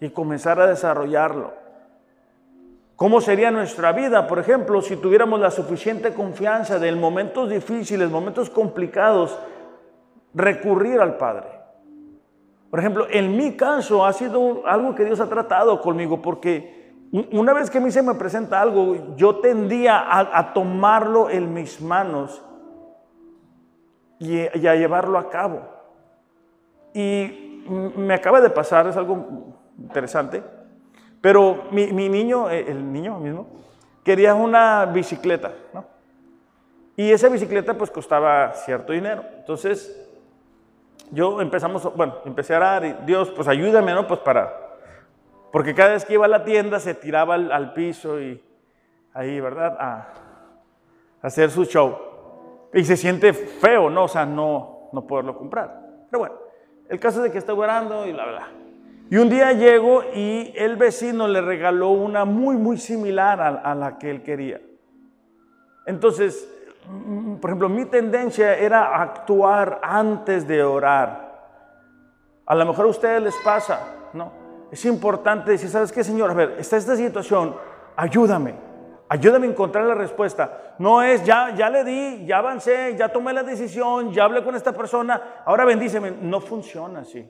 y 0.00 0.10
comenzar 0.10 0.60
a 0.60 0.66
desarrollarlo? 0.66 1.52
¿Cómo 2.96 3.20
sería 3.20 3.50
nuestra 3.50 3.92
vida, 3.92 4.26
por 4.26 4.38
ejemplo, 4.38 4.82
si 4.82 4.96
tuviéramos 4.96 5.38
la 5.38 5.50
suficiente 5.50 6.14
confianza 6.14 6.78
de 6.78 6.88
en 6.88 6.98
momentos 6.98 7.48
difíciles, 7.48 8.10
momentos 8.10 8.50
complicados, 8.50 9.38
recurrir 10.34 11.00
al 11.00 11.16
Padre? 11.16 11.46
Por 12.70 12.80
ejemplo, 12.80 13.06
en 13.10 13.36
mi 13.36 13.56
caso 13.56 14.04
ha 14.04 14.12
sido 14.12 14.66
algo 14.66 14.94
que 14.94 15.04
Dios 15.04 15.20
ha 15.20 15.28
tratado 15.28 15.80
conmigo 15.80 16.20
porque 16.20 16.92
una 17.32 17.52
vez 17.52 17.70
que 17.70 17.78
a 17.78 17.80
mí 17.80 17.90
se 17.90 18.02
me 18.02 18.14
presenta 18.14 18.60
algo, 18.60 19.16
yo 19.16 19.36
tendía 19.36 20.04
a, 20.10 20.52
tomarlo 20.52 21.30
en 21.30 21.54
mis 21.54 21.80
manos 21.80 22.42
y, 24.18 24.40
a 24.66 24.74
llevarlo 24.74 25.18
a 25.18 25.28
cabo. 25.30 25.62
Y 26.94 27.64
me 27.68 28.14
acaba 28.14 28.40
de 28.40 28.50
pasar, 28.50 28.86
es 28.86 28.96
algo 28.96 29.54
interesante 29.78 30.42
pero 31.20 31.64
mi, 31.70 31.86
niño, 32.08 32.50
eh, 32.50 32.64
el 32.68 32.92
niño 32.92 33.18
mismo, 33.18 33.46
quería 34.04 34.34
una 34.34 34.86
bicicleta, 34.86 35.52
¿no? 35.72 35.84
Y 36.96 37.10
esa 37.12 37.28
bicicleta 37.28 37.74
pues 37.74 37.90
costaba 37.90 38.52
cierto 38.54 38.92
dinero. 38.92 39.24
Entonces, 39.36 40.08
yo 41.10 41.40
empezamos, 41.40 41.94
bueno, 41.94 42.18
empecé 42.24 42.54
a 42.54 42.58
orar 42.58 42.84
y 42.84 42.92
Dios, 43.04 43.30
pues 43.30 43.46
ayúdame, 43.46 43.94
¿no? 43.94 44.06
Pues 44.06 44.20
para, 44.20 44.52
porque 45.52 45.74
cada 45.74 45.90
vez 45.90 46.04
que 46.04 46.14
iba 46.14 46.24
a 46.24 46.28
la 46.28 46.44
tienda 46.44 46.80
se 46.80 46.94
tiraba 46.94 47.34
al, 47.34 47.72
piso 47.72 48.20
y 48.20 48.42
ahí, 49.12 49.40
¿verdad? 49.40 49.76
A, 49.78 50.08
hacer 51.22 51.50
su 51.50 51.64
show. 51.64 51.98
Y 52.72 52.84
se 52.84 52.96
siente 52.96 53.32
feo, 53.32 53.88
¿no? 53.90 54.04
O 54.04 54.08
sea, 54.08 54.26
no, 54.26 54.90
no 54.92 55.06
poderlo 55.06 55.36
comprar. 55.36 55.80
Pero 56.10 56.20
bueno, 56.20 56.34
el 56.88 57.00
caso 57.00 57.18
es 57.18 57.24
de 57.24 57.32
que 57.32 57.38
está 57.38 57.54
orando 57.54 58.06
y 58.06 58.12
bla, 58.12 58.26
bla. 58.26 58.48
Y 59.10 59.16
un 59.16 59.30
día 59.30 59.52
llego 59.52 60.02
y 60.14 60.52
el 60.54 60.76
vecino 60.76 61.28
le 61.28 61.40
regaló 61.40 61.90
una 61.90 62.26
muy, 62.26 62.56
muy 62.56 62.76
similar 62.76 63.40
a, 63.40 63.74
la 63.74 63.98
que 63.98 64.10
él 64.10 64.22
quería. 64.22 64.60
Entonces, 65.86 66.46
mm, 66.86 67.36
por 67.36 67.50
ejemplo, 67.50 67.70
mi 67.70 67.86
tendencia 67.86 68.54
era 68.54 69.00
actuar 69.00 69.80
antes 69.82 70.46
de 70.46 70.62
orar. 70.62 71.28
A 72.44 72.54
lo 72.54 72.66
mejor 72.66 72.84
a 72.84 72.88
ustedes 72.88 73.22
les 73.22 73.36
pasa, 73.36 73.80
¿no? 74.12 74.30
Es 74.70 74.84
importante 74.84 75.52
decir, 75.52 75.70
¿sabes 75.70 75.90
qué, 75.90 76.04
Señor? 76.04 76.30
A 76.30 76.34
ver, 76.34 76.56
está 76.58 76.76
esta 76.76 76.94
situación, 76.94 77.56
ayúdame, 77.96 78.54
ayúdame 79.08 79.46
a 79.46 79.50
encontrar 79.50 79.84
la 79.84 79.94
respuesta. 79.94 80.74
No 80.78 81.02
es, 81.02 81.24
ya, 81.24 81.54
ya 81.54 81.70
le 81.70 81.84
di, 81.84 82.26
ya 82.26 82.38
avancé, 82.38 82.96
ya 82.96 83.08
tomé 83.08 83.32
la 83.32 83.42
decisión, 83.42 84.12
ya 84.12 84.24
hablé 84.24 84.42
con 84.44 84.54
esta 84.54 84.72
persona, 84.72 85.42
ahora 85.44 85.64
bendíceme. 85.64 86.10
No 86.10 86.40
funciona 86.40 87.00
así 87.00 87.28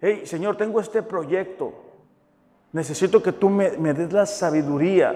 hey, 0.00 0.22
Señor, 0.24 0.56
tengo 0.56 0.80
este 0.80 1.02
proyecto. 1.02 1.72
Necesito 2.72 3.22
que 3.22 3.32
tú 3.32 3.50
me, 3.50 3.70
des 3.70 4.12
la 4.12 4.26
sabiduría. 4.26 5.14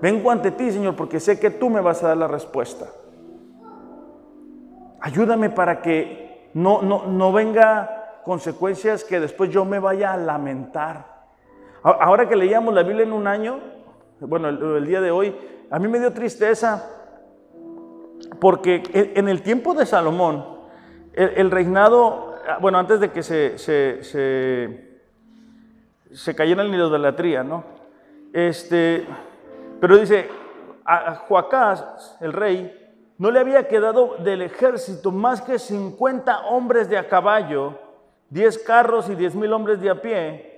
Vengo 0.00 0.30
ante 0.30 0.50
ti, 0.50 0.70
Señor, 0.70 0.96
porque 0.96 1.20
sé 1.20 1.38
que 1.38 1.50
tú 1.50 1.70
me 1.70 1.80
vas 1.80 2.02
a 2.02 2.08
dar 2.08 2.16
la 2.16 2.28
respuesta. 2.28 2.86
Ayúdame 5.00 5.50
para 5.50 5.80
que 5.80 6.50
no, 6.54 6.82
no, 6.82 7.06
no 7.06 7.32
venga 7.32 8.20
consecuencias 8.24 9.04
que 9.04 9.20
después 9.20 9.50
yo 9.50 9.64
me 9.64 9.78
vaya 9.78 10.12
a 10.12 10.16
lamentar. 10.16 11.12
Ahora 11.82 12.28
que 12.28 12.36
leíamos 12.36 12.72
la 12.74 12.82
Biblia 12.84 13.04
en 13.04 13.12
un 13.12 13.26
año, 13.26 13.58
bueno, 14.26 14.48
el, 14.48 14.86
día 14.86 15.00
de 15.00 15.10
hoy, 15.10 15.34
a 15.70 15.78
mí 15.78 15.88
me 15.88 15.98
dio 15.98 16.12
tristeza 16.12 16.88
porque 18.40 18.82
en 18.92 19.28
el 19.28 19.42
tiempo 19.42 19.74
de 19.74 19.86
Salomón, 19.86 20.44
el 21.14 21.50
reinado 21.50 22.32
Ah, 22.44 22.58
bueno, 22.60 22.78
antes 22.78 22.98
de 22.98 23.12
que 23.12 23.22
se, 23.22 23.56
se, 23.56 24.02
se, 24.02 25.00
se 26.10 26.34
cayera 26.34 26.62
en 26.62 26.70
la 26.70 26.76
idolatría, 26.76 27.44
¿no? 27.44 27.64
Este, 28.32 29.06
pero 29.80 29.96
dice, 29.96 30.28
a 30.84 31.14
Joacás, 31.14 32.16
el 32.20 32.32
rey, 32.32 32.78
no 33.18 33.30
le 33.30 33.38
había 33.38 33.68
quedado 33.68 34.16
del 34.18 34.42
ejército 34.42 35.12
más 35.12 35.40
que 35.40 35.60
50 35.60 36.46
hombres 36.46 36.88
de 36.88 36.98
a 36.98 37.08
caballo, 37.08 37.78
10 38.30 38.58
carros 38.64 39.08
y 39.08 39.14
10 39.14 39.36
mil 39.36 39.52
hombres 39.52 39.80
de 39.80 39.90
a 39.90 40.02
pie, 40.02 40.51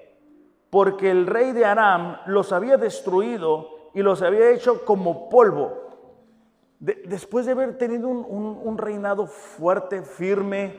porque 0.75 1.09
el 1.09 1.29
rey 1.29 1.53
de 1.53 1.65
Aram 1.65 2.17
los 2.27 2.53
había 2.53 2.77
destruido 2.77 3.69
y 3.95 4.03
los 4.03 4.23
había 4.23 4.51
hecho 4.51 4.85
como 4.85 5.29
polvo. 5.29 5.73
después 6.81 7.47
de 7.47 7.53
haber 7.53 7.79
tenido 7.79 8.09
un, 8.09 8.77
reinado 8.77 9.29
fuerte, 9.29 10.03
firme, 10.03 10.75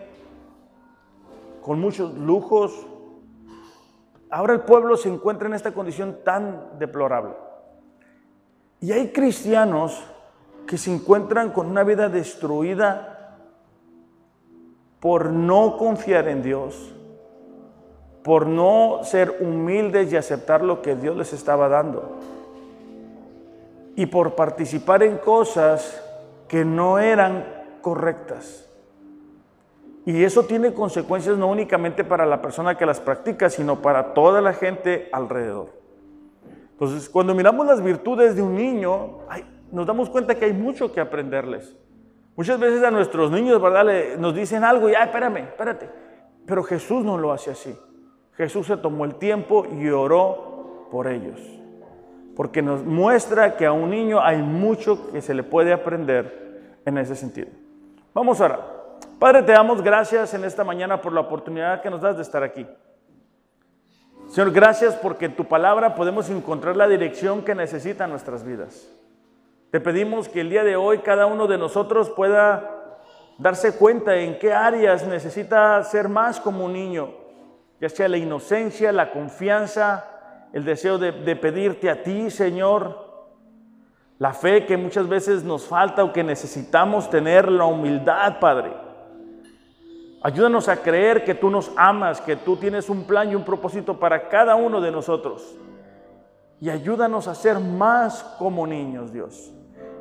con 1.61 1.79
muchos 1.79 2.13
lujos. 2.13 2.85
Ahora 4.29 4.51
el 4.51 4.63
pueblo 4.63 4.97
se 4.97 5.07
encuentra 5.07 5.47
en 5.47 5.53
esta 5.53 5.73
condición 5.73 6.17
tan 6.25 6.77
deplorable. 6.77 7.33
Y 8.81 8.91
hay 8.91 9.13
cristianos 9.13 10.03
que 10.67 10.77
se 10.77 10.93
encuentran 10.93 11.51
con 11.51 11.67
una 11.67 11.85
vida 11.85 12.09
destruida 12.09 13.37
por 14.99 15.31
no 15.31 15.77
confiar 15.77 16.27
en 16.27 16.43
Dios, 16.43 16.94
por 18.25 18.47
no 18.47 19.01
ser 19.03 19.37
humildes 19.39 20.11
y 20.11 20.17
aceptar 20.17 20.63
lo 20.63 20.81
que 20.81 20.95
Dios 20.95 21.15
les 21.15 21.31
estaba 21.31 21.69
dando, 21.69 22.17
y 23.95 24.07
por 24.07 24.33
participar 24.33 25.03
en 25.03 25.17
cosas 25.17 26.03
que 26.47 26.65
no 26.65 26.97
eran 26.97 27.45
correctas. 27.81 28.67
Y 30.07 30.23
eso 30.23 30.43
tiene 30.43 30.73
consecuencias 30.73 31.37
no 31.37 31.45
únicamente 31.47 32.03
para 32.03 32.25
la 32.25 32.41
persona 32.41 32.75
que 32.75 32.87
las 32.87 32.99
practica, 32.99 33.47
sino 33.51 33.83
para 33.83 34.15
toda 34.15 34.41
la 34.41 34.53
gente 34.53 35.07
alrededor. 35.11 35.69
Entonces, 36.71 37.07
cuando 37.07 37.35
miramos 37.35 37.67
las 37.67 37.83
virtudes 37.83 38.35
de 38.35 38.41
un 38.41 38.55
niño, 38.55 39.19
nos 39.71 39.85
damos 39.85 40.09
cuenta 40.09 40.33
que 40.33 40.45
hay 40.45 40.53
mucho 40.53 40.91
que 40.91 40.99
aprenderles. 40.99 41.75
Muchas 42.35 42.59
veces 42.59 42.83
a 42.83 42.89
nuestros 42.89 43.29
niños, 43.29 43.61
¿verdad? 43.61 44.17
nos 44.17 44.33
dicen 44.33 44.63
algo 44.63 44.89
y, 44.89 44.95
ay, 44.95 45.05
espérame, 45.05 45.37
espérate. 45.37 45.89
Pero 46.47 46.63
Jesús 46.63 47.03
no 47.03 47.19
lo 47.19 47.31
hace 47.31 47.51
así. 47.51 47.77
Jesús 48.37 48.67
se 48.67 48.77
tomó 48.77 49.05
el 49.05 49.15
tiempo 49.15 49.65
y 49.65 49.89
oró 49.89 50.87
por 50.91 51.07
ellos. 51.07 51.39
Porque 52.35 52.61
nos 52.61 52.83
muestra 52.83 53.55
que 53.55 53.65
a 53.65 53.71
un 53.71 53.89
niño 53.89 54.19
hay 54.21 54.41
mucho 54.41 55.11
que 55.11 55.21
se 55.21 55.33
le 55.33 55.43
puede 55.43 55.71
aprender 55.71 56.79
en 56.85 56.97
ese 56.97 57.15
sentido. 57.15 57.47
Vamos 58.13 58.41
a 58.41 58.45
orar. 58.45 58.75
Padre, 59.19 59.43
te 59.43 59.53
damos 59.53 59.81
gracias 59.81 60.33
en 60.33 60.43
esta 60.43 60.63
mañana 60.63 61.01
por 61.01 61.13
la 61.13 61.21
oportunidad 61.21 61.81
que 61.81 61.89
nos 61.89 62.01
das 62.01 62.17
de 62.17 62.21
estar 62.21 62.43
aquí. 62.43 62.67
Señor, 64.27 64.51
gracias 64.51 64.95
porque 64.95 65.25
en 65.25 65.35
tu 65.35 65.45
palabra 65.45 65.95
podemos 65.95 66.29
encontrar 66.29 66.75
la 66.75 66.87
dirección 66.87 67.43
que 67.43 67.55
necesitan 67.55 68.09
nuestras 68.09 68.43
vidas. 68.43 68.91
Te 69.71 69.79
pedimos 69.79 70.27
que 70.27 70.41
el 70.41 70.49
día 70.49 70.63
de 70.63 70.75
hoy 70.75 70.99
cada 70.99 71.25
uno 71.25 71.47
de 71.47 71.57
nosotros 71.57 72.09
pueda 72.09 72.99
darse 73.37 73.77
cuenta 73.77 74.15
en 74.15 74.39
qué 74.39 74.53
áreas 74.53 75.05
necesita 75.07 75.81
ser 75.83 76.09
más 76.09 76.39
como 76.39 76.65
un 76.65 76.73
niño, 76.73 77.09
ya 77.79 77.89
sea 77.89 78.07
la 78.07 78.17
inocencia, 78.17 78.91
la 78.91 79.11
confianza, 79.11 80.05
el 80.53 80.63
deseo 80.63 80.97
de, 80.97 81.11
de 81.11 81.35
pedirte 81.35 81.89
a 81.89 82.03
ti, 82.03 82.29
Señor, 82.29 83.05
la 84.17 84.33
fe 84.33 84.65
que 84.65 84.77
muchas 84.77 85.09
veces 85.09 85.43
nos 85.43 85.65
falta 85.65 86.03
o 86.03 86.13
que 86.13 86.23
necesitamos 86.23 87.09
tener, 87.09 87.51
la 87.51 87.65
humildad, 87.65 88.39
Padre. 88.39 88.71
Ayúdanos 90.23 90.69
a 90.69 90.77
creer 90.77 91.23
que 91.23 91.35
tú 91.35 91.49
nos 91.49 91.71
amas, 91.75 92.21
que 92.21 92.35
tú 92.35 92.55
tienes 92.55 92.89
un 92.89 93.05
plan 93.05 93.29
y 93.29 93.35
un 93.35 93.43
propósito 93.43 93.99
para 93.99 94.27
cada 94.29 94.55
uno 94.55 94.81
de 94.81 94.91
nosotros. 94.91 95.55
Y 96.59 96.69
ayúdanos 96.69 97.27
a 97.27 97.35
ser 97.35 97.59
más 97.59 98.23
como 98.39 98.65
niños, 98.65 99.11
Dios. 99.11 99.53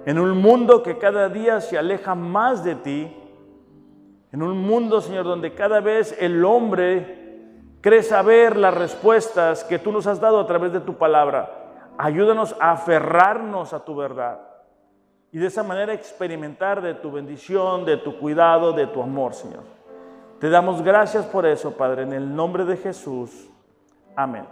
En 0.07 0.19
un 0.19 0.39
mundo 0.39 0.83
que 0.83 0.97
cada 0.97 1.29
día 1.29 1.61
se 1.61 1.77
aleja 1.77 2.15
más 2.15 2.63
de 2.63 2.75
ti. 2.77 3.15
En 4.33 4.43
un 4.43 4.59
mundo, 4.59 5.01
Señor, 5.01 5.25
donde 5.25 5.53
cada 5.53 5.81
vez 5.81 6.17
el 6.21 6.45
hombre 6.45 7.24
cree 7.85 8.03
saber 8.03 8.57
las 8.57 8.73
respuestas 8.73 9.63
que 9.63 9.79
tú 9.79 9.93
nos 9.93 10.07
has 10.07 10.19
dado 10.19 10.41
a 10.41 10.47
través 10.47 10.73
de 10.73 10.81
tu 10.81 10.95
palabra. 10.95 11.51
Ayúdanos 11.99 12.57
a 12.59 12.71
aferrarnos 12.73 13.75
a 13.75 13.85
tu 13.85 13.95
verdad. 13.95 14.41
Y 15.33 15.39
de 15.39 15.49
esa 15.49 15.63
manera 15.63 15.93
experimentar 15.93 16.81
de 16.81 16.95
tu 16.95 17.13
bendición, 17.13 17.85
de 17.85 17.99
tu 17.99 18.19
cuidado, 18.19 18.73
de 18.73 18.87
tu 18.87 19.03
amor, 19.03 19.35
Señor. 19.35 19.65
Te 20.41 20.49
damos 20.49 20.81
gracias 20.81 21.27
por 21.27 21.45
eso, 21.45 21.73
Padre, 21.73 22.05
en 22.05 22.15
el 22.15 22.35
nombre 22.35 22.65
de 22.65 22.79
Jesús. 22.79 23.51
Amén. 24.17 24.47